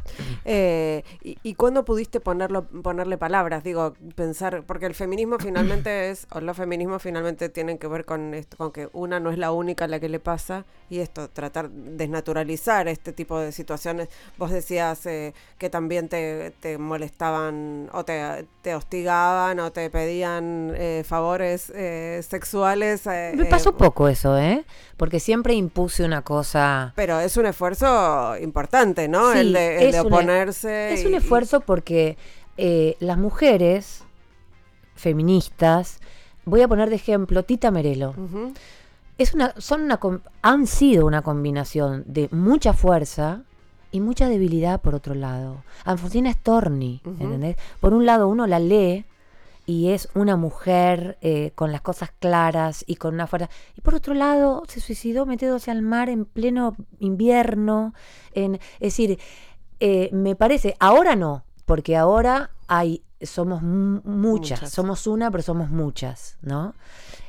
Eh, 0.44 1.04
y, 1.22 1.38
¿Y 1.42 1.54
cuándo 1.54 1.84
pudiste 1.84 2.20
ponerlo, 2.20 2.64
ponerle 2.64 3.16
palabras? 3.18 3.64
Digo, 3.64 3.94
pensar, 4.14 4.62
porque 4.66 4.86
el 4.86 4.94
feminismo 4.94 5.38
finalmente 5.40 6.10
es, 6.10 6.26
o 6.32 6.40
los 6.40 6.56
feminismos 6.56 7.02
finalmente 7.02 7.48
tienen 7.48 7.78
que 7.78 7.86
ver 7.86 8.04
con 8.04 8.34
esto, 8.34 8.56
con 8.56 8.72
que 8.72 8.88
una 8.92 9.20
no 9.20 9.30
es 9.30 9.38
la 9.38 9.52
única 9.52 9.84
a 9.84 9.88
la 9.88 10.00
que 10.00 10.08
le 10.08 10.20
pasa, 10.20 10.64
y 10.90 10.98
esto, 10.98 11.28
tratar 11.30 11.70
de 11.70 12.02
desnaturalizar 12.02 12.88
este 12.88 13.12
tipo 13.12 13.38
de 13.38 13.52
situaciones. 13.52 14.08
Vos 14.38 14.50
decías 14.50 15.06
eh, 15.06 15.32
que 15.58 15.70
también 15.70 16.08
te, 16.08 16.52
te 16.60 16.78
molestaban, 16.78 17.88
o 17.92 18.04
te, 18.04 18.46
te 18.62 18.74
hostigaban, 18.74 19.58
o 19.60 19.70
te 19.72 19.88
pedían 19.90 20.72
eh, 20.76 21.02
favores 21.06 21.72
eh, 21.74 22.20
sexuales. 22.28 23.06
eh, 23.06 23.32
Me 23.36 23.44
eh, 23.44 23.46
pasó 23.46 23.76
poco 23.76 24.08
eso, 24.08 24.36
¿eh? 24.38 24.64
Porque 24.96 25.20
siempre 25.20 25.54
impuse 25.54 26.04
una 26.04 26.22
cosa. 26.22 26.92
Pero 26.96 27.20
es 27.20 27.36
un 27.36 27.46
esfuerzo 27.46 28.36
importante, 28.38 29.08
¿no? 29.08 29.32
Sí, 29.32 29.38
el 29.38 29.52
de, 29.52 29.84
el 29.86 29.91
de 29.92 30.00
oponerse. 30.00 30.92
Es 30.94 31.04
un 31.04 31.12
y- 31.12 31.16
esfuerzo 31.16 31.60
porque 31.60 32.16
eh, 32.56 32.96
las 33.00 33.18
mujeres 33.18 34.04
feministas, 34.94 36.00
voy 36.44 36.62
a 36.62 36.68
poner 36.68 36.90
de 36.90 36.96
ejemplo 36.96 37.42
Tita 37.44 37.70
Merelo. 37.70 38.14
Es 39.18 39.34
una, 39.34 39.54
son 39.58 39.82
una, 39.82 40.00
han 40.42 40.66
sido 40.66 41.06
una 41.06 41.22
combinación 41.22 42.04
de 42.06 42.28
mucha 42.32 42.72
fuerza 42.72 43.42
y 43.90 44.00
mucha 44.00 44.28
debilidad 44.28 44.80
por 44.80 44.94
otro 44.94 45.14
lado. 45.14 45.62
Alfonsina 45.84 46.32
Storni, 46.32 47.00
Ujú. 47.04 47.22
¿entendés? 47.22 47.56
Por 47.80 47.92
un 47.94 48.06
lado 48.06 48.26
uno 48.28 48.46
la 48.46 48.58
lee 48.58 49.04
y 49.66 49.90
es 49.90 50.08
una 50.14 50.36
mujer 50.36 51.18
eh, 51.20 51.52
con 51.54 51.70
las 51.72 51.82
cosas 51.82 52.10
claras 52.18 52.84
y 52.86 52.96
con 52.96 53.14
una 53.14 53.26
fuerza. 53.26 53.48
Y 53.76 53.80
por 53.82 53.94
otro 53.94 54.14
lado 54.14 54.62
se 54.66 54.80
suicidó 54.80 55.24
metiéndose 55.26 55.70
al 55.70 55.82
mar 55.82 56.08
en 56.08 56.24
pleno 56.24 56.74
invierno. 56.98 57.94
En, 58.34 58.54
es 58.54 58.80
decir, 58.80 59.18
eh, 59.84 60.08
me 60.12 60.36
parece, 60.36 60.76
ahora 60.78 61.16
no, 61.16 61.42
porque 61.66 61.96
ahora 61.96 62.50
hay, 62.68 63.02
somos 63.20 63.62
mu- 63.62 64.00
muchas, 64.04 64.60
Muchas. 64.60 64.70
somos 64.72 65.06
una, 65.08 65.30
pero 65.30 65.42
somos 65.42 65.70
muchas, 65.70 66.36
¿no? 66.42 66.74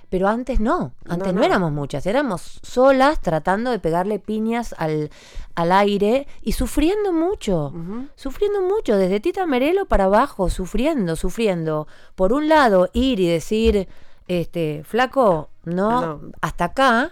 Pero 0.09 0.27
antes 0.27 0.59
no, 0.59 0.91
antes 1.09 1.33
no, 1.33 1.39
no. 1.39 1.43
éramos 1.45 1.71
muchas, 1.71 2.05
éramos 2.05 2.59
solas 2.61 3.19
tratando 3.19 3.71
de 3.71 3.79
pegarle 3.79 4.19
piñas 4.19 4.75
al, 4.77 5.09
al 5.55 5.71
aire 5.71 6.27
y 6.43 6.51
sufriendo 6.51 7.11
mucho, 7.11 7.73
sufriendo 8.15 8.61
mucho, 8.61 8.95
desde 8.95 9.19
Tita 9.19 9.47
Merelo 9.47 9.87
para 9.87 10.03
abajo, 10.03 10.51
sufriendo, 10.51 11.15
sufriendo. 11.15 11.87
Por 12.13 12.31
un 12.31 12.47
lado, 12.47 12.89
ir 12.93 13.19
y 13.19 13.27
decir, 13.27 13.87
este, 14.27 14.83
flaco, 14.85 15.49
no, 15.65 16.01
No. 16.01 16.21
hasta 16.41 16.65
acá. 16.65 17.11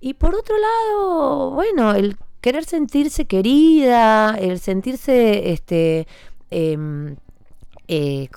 Y 0.00 0.12
por 0.14 0.34
otro 0.34 0.54
lado, 0.58 1.52
bueno, 1.52 1.94
el 1.94 2.18
querer 2.42 2.64
sentirse 2.66 3.24
querida, 3.24 4.36
el 4.38 4.58
sentirse, 4.60 5.52
este, 5.52 6.06
em, 6.50 7.16
eh, 7.88 8.28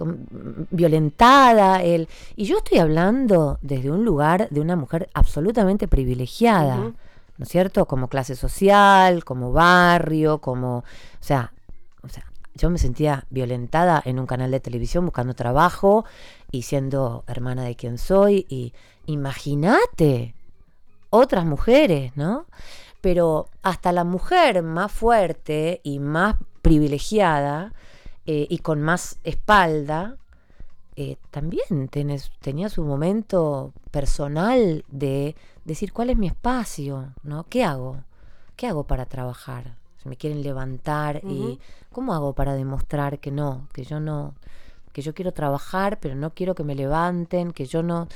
violentada, 0.72 1.84
el, 1.84 2.08
y 2.36 2.46
yo 2.46 2.60
estoy 2.60 2.78
hablando 2.78 3.60
desde 3.62 3.92
un 3.92 4.06
lugar 4.06 4.48
de 4.50 4.62
una 4.62 4.78
mujer 4.78 5.10
absolutamente 5.14 5.88
privilegiada. 5.90 6.94
¿no 7.38 7.44
es 7.44 7.50
cierto? 7.50 7.86
Como 7.86 8.08
clase 8.08 8.36
social, 8.36 9.26
como 9.26 9.52
barrio, 9.52 10.40
como, 10.40 10.78
o 10.78 10.84
sea, 11.20 11.52
o 12.02 12.08
sea, 12.08 12.32
yo 12.54 12.70
me 12.70 12.78
sentía 12.78 13.26
violentada 13.30 14.02
en 14.06 14.20
un 14.20 14.26
canal 14.26 14.52
de 14.52 14.62
televisión 14.62 15.06
buscando 15.06 15.34
trabajo 15.34 16.06
y 16.52 16.62
siendo 16.62 17.26
hermana 17.28 17.64
de 17.64 17.76
quien 17.76 17.98
soy 17.98 18.46
y 18.48 18.74
imagínate 19.06 20.34
otras 21.10 21.46
mujeres, 21.46 22.14
¿no? 22.16 22.46
Pero 23.06 23.50
hasta 23.62 23.92
la 23.92 24.04
mujer 24.04 24.64
más 24.64 24.92
fuerte 24.92 25.80
y 25.84 26.00
más 26.00 26.38
privilegiada 26.64 27.72
eh, 28.26 28.48
y 28.50 28.58
con 28.58 28.82
más 28.82 29.20
espalda, 29.24 30.18
eh, 30.96 31.18
también 31.30 31.88
tenés- 31.92 32.32
tenía 32.40 32.68
su 32.68 32.84
momento 32.84 33.74
personal 33.92 34.84
de 34.88 35.36
decir 35.66 35.94
cuál 35.94 36.10
es 36.10 36.18
mi 36.18 36.26
espacio, 36.26 37.14
¿no? 37.22 37.44
¿Qué 37.48 37.64
hago? 37.64 37.98
¿Qué 38.56 38.66
hago 38.66 38.86
para 38.86 39.06
trabajar? 39.06 39.76
Si 40.02 40.10
me 40.10 40.18
quieren 40.18 40.42
levantar 40.42 41.22
y. 41.24 41.60
¿cómo 41.92 42.12
hago 42.16 42.34
para 42.34 42.56
demostrar 42.56 43.20
que 43.20 43.30
no, 43.30 43.68
que 43.72 43.84
yo 43.84 44.00
no, 44.00 44.34
que 44.94 45.04
yo 45.04 45.14
quiero 45.14 45.32
trabajar, 45.32 46.00
pero 46.00 46.16
no 46.16 46.32
quiero 46.32 46.56
que 46.56 46.64
me 46.64 46.74
levanten, 46.74 47.52
que 47.52 47.66
yo 47.68 47.84
no, 47.84 48.08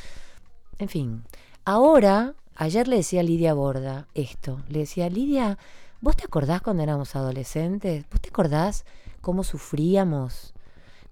en 0.80 0.90
fin. 0.90 1.24
Ahora, 1.64 2.34
ayer 2.60 2.88
le 2.88 2.98
decía 2.98 3.22
a 3.22 3.24
Lidia 3.24 3.54
Borda 3.54 4.08
esto, 4.14 4.60
le 4.68 4.80
decía, 4.80 5.10
Lidia, 5.10 5.58
¿vos 6.02 6.18
te 6.18 6.26
acordás 6.26 6.62
cuando 6.62 6.84
éramos 6.84 7.16
adolescentes? 7.16 8.06
¿Vos 8.12 8.20
te 8.20 8.30
acordás 8.30 8.86
cómo 9.22 9.44
sufríamos? 9.44 10.54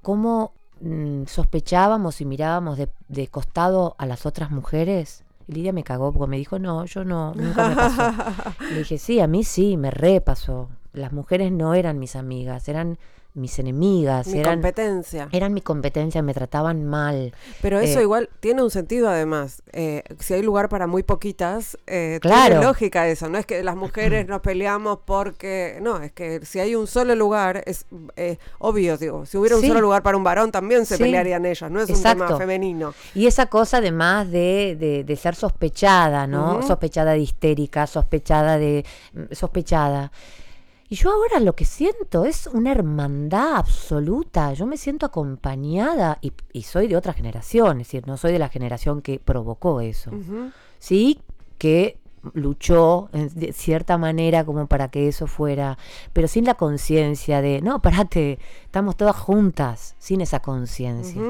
¿Cómo 0.01 0.51
mm, 0.81 1.23
sospechábamos 1.25 2.19
y 2.19 2.25
mirábamos 2.25 2.77
de, 2.77 2.89
de 3.07 3.27
costado 3.29 3.95
a 3.97 4.05
las 4.05 4.25
otras 4.25 4.51
mujeres? 4.51 5.23
Y 5.47 5.53
Lidia 5.53 5.71
me 5.71 5.85
cagó 5.85 6.11
porque 6.11 6.29
me 6.29 6.37
dijo, 6.37 6.59
no, 6.59 6.83
yo 6.83 7.05
no, 7.05 7.33
nunca 7.33 7.69
me 7.69 7.75
pasó. 7.75 8.11
Le 8.71 8.79
dije, 8.79 8.97
sí, 8.97 9.21
a 9.21 9.27
mí 9.27 9.45
sí, 9.45 9.77
me 9.77 9.89
repasó. 9.89 10.69
Las 10.91 11.13
mujeres 11.13 11.53
no 11.53 11.73
eran 11.73 11.97
mis 11.97 12.17
amigas, 12.17 12.67
eran 12.67 12.99
mis 13.37 13.57
enemigas, 13.59 14.27
Mi 14.27 14.39
eran, 14.39 14.55
competencia. 14.55 15.29
eran 15.31 15.53
mi 15.53 15.61
competencia, 15.61 16.21
me 16.21 16.33
trataban 16.33 16.83
mal. 16.85 17.33
Pero 17.61 17.79
eso 17.79 17.99
eh, 17.99 18.03
igual 18.03 18.29
tiene 18.39 18.63
un 18.63 18.71
sentido 18.71 19.09
además. 19.09 19.61
Eh, 19.71 20.03
si 20.19 20.33
hay 20.33 20.41
lugar 20.41 20.69
para 20.69 20.87
muy 20.87 21.03
poquitas, 21.03 21.77
eh, 21.87 22.19
Claro. 22.21 22.55
tiene 22.55 22.65
lógica 22.65 23.07
eso. 23.07 23.29
No 23.29 23.37
es 23.37 23.45
que 23.45 23.63
las 23.63 23.75
mujeres 23.75 24.27
nos 24.27 24.41
peleamos 24.41 24.99
porque... 25.05 25.77
No, 25.81 26.01
es 26.01 26.11
que 26.11 26.45
si 26.45 26.59
hay 26.59 26.75
un 26.75 26.87
solo 26.87 27.15
lugar, 27.15 27.63
es 27.65 27.85
eh, 28.15 28.37
obvio, 28.59 28.97
digo. 28.97 29.25
Si 29.25 29.37
hubiera 29.37 29.55
un 29.55 29.61
Sí. 29.61 29.67
solo 29.67 29.81
lugar 29.81 30.03
para 30.03 30.17
un 30.17 30.23
varón, 30.23 30.51
también 30.51 30.85
se 30.85 30.97
Sí. 30.97 31.03
pelearían 31.03 31.45
ellos. 31.45 31.69
No 31.71 31.81
es 31.81 31.89
un 31.89 32.01
tema 32.03 32.37
femenino. 32.37 32.93
Y 33.13 33.27
esa 33.27 33.45
cosa 33.45 33.77
además 33.77 34.29
de, 34.31 34.75
de, 34.79 35.03
de 35.03 35.15
ser 35.15 35.35
sospechada, 35.35 36.25
¿no? 36.27 36.61
Sospechada 36.63 37.11
de 37.13 37.19
histérica, 37.19 37.85
sospechada 37.87 38.57
de... 38.57 38.83
mm, 39.13 39.33
sospechada. 39.33 40.11
Y 40.89 40.95
yo 40.95 41.11
ahora 41.11 41.39
lo 41.41 41.53
que 41.53 41.65
siento 41.65 42.23
es 42.25 42.47
una 42.47 42.71
hermandad 42.71 43.55
absoluta. 43.57 44.53
Yo 44.53 44.65
me 44.65 44.77
siento 44.77 45.05
acompañada 45.05 46.17
y, 46.21 46.31
y 46.53 46.63
soy 46.63 46.87
de 46.87 46.95
otra 46.95 47.13
generación, 47.13 47.81
es 47.81 47.87
decir, 47.87 48.07
no 48.07 48.15
soy 48.17 48.31
de 48.31 48.39
la 48.39 48.49
generación 48.49 49.01
que 49.01 49.19
provocó 49.19 49.81
eso. 49.81 50.11
Sí, 50.79 51.19
que 51.57 51.97
luchó 52.33 53.09
en- 53.13 53.29
de 53.35 53.53
cierta 53.53 53.97
manera 53.97 54.43
como 54.45 54.67
para 54.67 54.87
que 54.89 55.07
eso 55.07 55.27
fuera, 55.27 55.77
pero 56.13 56.27
sin 56.27 56.45
la 56.45 56.55
conciencia 56.55 57.41
de, 57.41 57.61
no, 57.61 57.81
parate, 57.81 58.39
estamos 58.63 58.95
todas 58.95 59.15
juntas, 59.15 59.95
sin 59.99 60.21
esa 60.21 60.39
conciencia. 60.41 61.21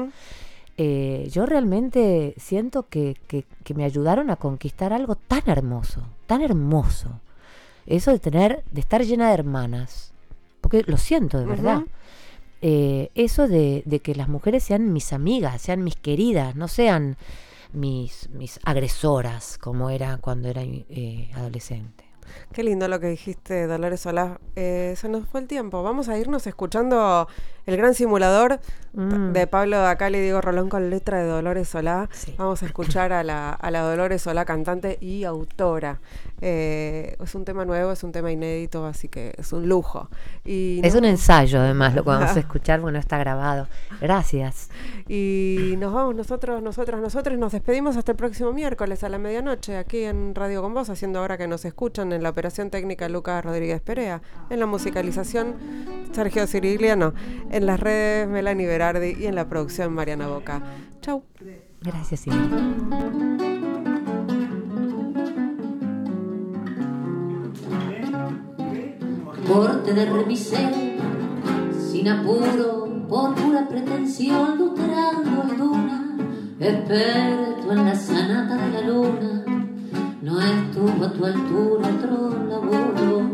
Eh, 0.76 1.28
yo 1.32 1.44
realmente 1.46 2.34
siento 2.36 2.86
que, 2.88 3.16
que- 3.26 3.44
que 3.64 3.74
me 3.74 3.84
ayudaron 3.84 4.30
a 4.30 4.36
conquistar 4.36 4.92
algo 4.92 5.16
tan 5.16 5.42
hermoso, 5.46 6.02
tan 6.26 6.42
hermoso. 6.42 7.20
Eso 7.88 8.12
de 8.12 8.18
tener, 8.18 8.62
de 8.70 8.80
estar 8.80 9.02
llena 9.02 9.28
de 9.28 9.34
hermanas, 9.34 10.12
porque 10.60 10.84
lo 10.86 10.98
siento 10.98 11.38
de 11.38 11.46
verdad. 11.46 11.82
Eh, 12.60 13.10
eso 13.14 13.48
de, 13.48 13.82
de 13.86 14.00
que 14.00 14.14
las 14.14 14.28
mujeres 14.28 14.64
sean 14.64 14.92
mis 14.92 15.12
amigas, 15.12 15.62
sean 15.62 15.82
mis 15.82 15.96
queridas, 15.96 16.54
no 16.54 16.68
sean 16.68 17.16
mis, 17.72 18.28
mis 18.30 18.60
agresoras 18.64 19.58
como 19.58 19.90
era 19.90 20.18
cuando 20.18 20.48
era 20.48 20.62
eh, 20.64 21.30
adolescente. 21.34 22.04
Qué 22.52 22.62
lindo 22.62 22.88
lo 22.88 23.00
que 23.00 23.08
dijiste, 23.08 23.66
Dolores 23.66 24.00
Solá. 24.00 24.40
Eh, 24.56 24.94
se 24.96 25.08
nos 25.08 25.26
fue 25.28 25.40
el 25.40 25.46
tiempo. 25.46 25.82
Vamos 25.82 26.08
a 26.08 26.18
irnos 26.18 26.46
escuchando 26.46 27.28
el 27.66 27.76
gran 27.76 27.94
simulador 27.94 28.60
Mm. 28.94 29.32
de 29.32 29.46
Pablo 29.46 29.78
Dacal 29.78 30.16
y 30.16 30.20
Diego 30.20 30.40
Rolón 30.40 30.68
con 30.70 30.88
letra 30.90 31.18
de 31.18 31.28
Dolores 31.28 31.68
Solá. 31.68 32.08
Sí. 32.10 32.34
Vamos 32.38 32.62
a 32.62 32.66
escuchar 32.66 33.12
a 33.12 33.22
la, 33.22 33.50
a 33.52 33.70
la 33.70 33.82
Dolores 33.82 34.22
Solá, 34.22 34.44
cantante 34.46 34.96
y 35.00 35.24
autora. 35.24 36.00
Eh, 36.40 37.14
es 37.22 37.34
un 37.34 37.44
tema 37.44 37.64
nuevo, 37.64 37.92
es 37.92 38.02
un 38.02 38.12
tema 38.12 38.32
inédito, 38.32 38.86
así 38.86 39.08
que 39.08 39.34
es 39.36 39.52
un 39.52 39.68
lujo. 39.68 40.08
Y 40.44 40.80
Es 40.82 40.94
un 40.94 41.04
ensayo, 41.04 41.60
además, 41.60 41.94
lo 41.94 42.02
que 42.02 42.08
vamos 42.10 42.34
a 42.36 42.40
escuchar 42.40 42.80
porque 42.80 42.94
no 42.94 42.98
está 42.98 43.18
grabado. 43.18 43.68
Gracias. 44.00 44.70
Y 45.06 45.74
nos 45.78 45.92
vamos 45.92 46.14
nosotros, 46.14 46.62
nosotras, 46.62 47.00
nosotros 47.00 47.38
nos 47.38 47.52
despedimos 47.52 47.96
hasta 47.96 48.12
el 48.12 48.16
próximo 48.16 48.52
miércoles 48.52 49.04
a 49.04 49.08
la 49.10 49.18
medianoche 49.18 49.76
aquí 49.76 50.04
en 50.04 50.34
Radio 50.34 50.62
Con 50.62 50.74
Vos, 50.74 50.90
haciendo 50.90 51.18
ahora 51.20 51.36
que 51.36 51.46
nos 51.46 51.64
escuchan 51.64 52.12
en 52.12 52.17
la 52.22 52.30
operación 52.30 52.70
técnica 52.70 53.08
Lucas 53.08 53.44
Rodríguez 53.44 53.80
Perea, 53.80 54.22
en 54.50 54.60
la 54.60 54.66
musicalización 54.66 55.54
Sergio 56.12 56.46
Cirigliano, 56.46 57.14
en 57.50 57.66
las 57.66 57.80
redes 57.80 58.28
Melanie 58.28 58.66
Berardi 58.66 59.16
y 59.18 59.26
en 59.26 59.34
la 59.34 59.48
producción 59.48 59.92
Mariana 59.92 60.28
Boca. 60.28 60.62
Chau. 61.00 61.22
Gracias, 61.80 62.20
Silvia. 62.20 62.98
corte 69.48 69.94
de 69.94 70.04
remisero, 70.04 70.76
sin 71.90 72.08
apuro, 72.08 73.06
por 73.08 73.34
pura 73.34 73.66
pretensión, 73.66 74.58
lustrando 74.58 75.42
el 75.50 75.56
duna, 75.56 76.16
experto 76.60 77.72
en 77.72 77.84
la 77.86 77.94
sanata 77.94 78.56
de 78.56 78.70
la 78.72 78.80
luna, 78.82 79.67
no 80.22 80.40
estuvo 80.40 81.04
a 81.04 81.12
tu 81.12 81.24
altura 81.24 81.88
otro 81.88 82.30
laburo, 82.48 83.30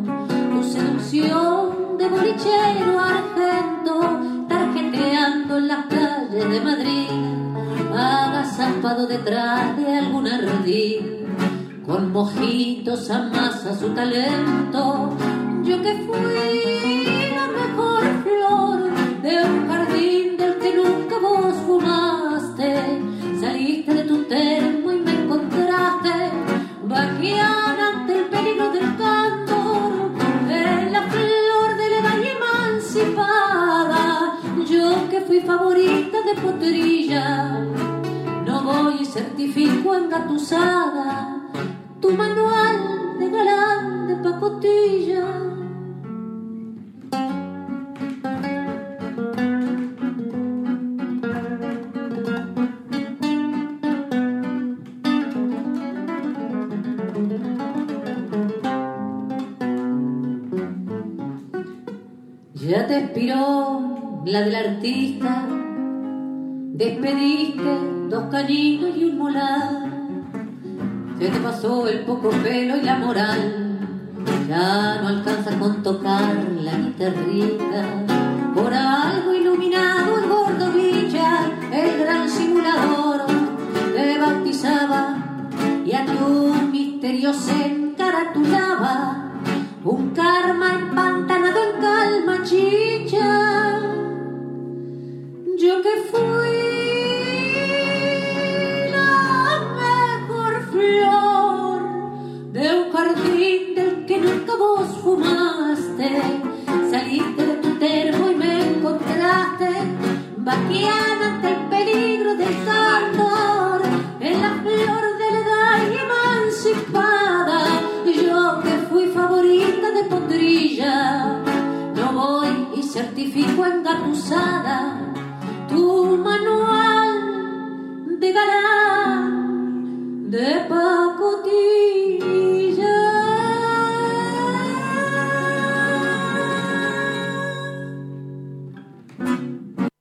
tu 0.51 0.63
seducción 0.63 1.97
de 1.99 2.09
bolichero 2.09 3.01
argento, 3.01 4.47
tarjeteando 4.49 5.57
en 5.59 5.69
las 5.69 5.87
calles 5.87 6.51
de 6.51 6.61
Madrid, 6.61 7.09
agazapado 7.91 9.07
detrás 9.07 9.77
de 9.77 9.99
alguna 9.99 10.37
ardid 10.37 11.01
con 11.87 12.13
mojitos 12.13 13.11
amasa 13.11 13.79
su 13.79 13.91
talento. 13.91 15.17
Yo 15.65 15.81
que 15.81 15.95
fui 16.07 17.33
la 17.35 17.47
mejor 17.47 18.03
flor 18.23 19.23
de 19.23 19.45
un 19.45 19.69
jardín 19.69 20.37
del 20.37 20.59
que 20.59 20.75
nunca 20.77 21.19
vos 21.19 21.55
fumaste, 21.67 23.01
saliste 23.41 23.95
de 23.95 24.05
tu 24.05 24.25
encontraste 24.25 24.74
vaqueada 26.95 27.89
ante 27.93 28.13
el 28.21 28.25
peligro 28.27 28.71
del 28.71 28.97
candor, 28.97 29.93
en 30.49 30.93
la 30.93 31.03
flor 31.13 31.69
de 31.81 31.87
la 31.91 31.99
edad 32.03 32.21
emancipada. 32.37 34.03
Yo 34.73 34.87
que 35.11 35.21
fui 35.27 35.41
favorita 35.41 36.19
de 36.29 36.35
potrilla 36.41 37.27
no 38.47 38.63
voy 38.63 38.95
y 39.01 39.05
certifico 39.05 39.95
engatusada 39.95 41.41
tu 42.01 42.11
manual 42.13 42.34
la 64.35 64.43
del 64.43 64.57
artista, 64.57 65.47
despediste 66.73 67.71
dos 68.11 68.25
cañitos 68.33 68.97
y 68.97 69.05
un 69.05 69.19
molar. 69.19 69.89
Se 71.21 71.29
te 71.29 71.39
pasó 71.39 71.87
el 71.87 72.01
poco 72.01 72.31
pelo 72.43 72.77
y 72.77 72.83
la 72.83 72.99
moral, 72.99 73.79
ya 74.49 75.01
no 75.01 75.07
alcanza 75.07 75.57
con 75.57 75.85
tocar 75.85 76.35
la 76.61 76.73
guitarrita. 76.73 77.85
Por 78.57 78.75
algo 78.75 79.33
iluminado 79.33 80.19
el 80.19 80.29
gordo 80.29 80.73
Villa, 80.73 81.53
el 81.73 82.01
gran 82.01 82.29
simulador, 82.29 83.27
te 83.95 84.19
bautizaba 84.19 85.17
y 85.87 85.93
a 85.93 86.05
tu 86.07 86.53
misterio 86.73 87.33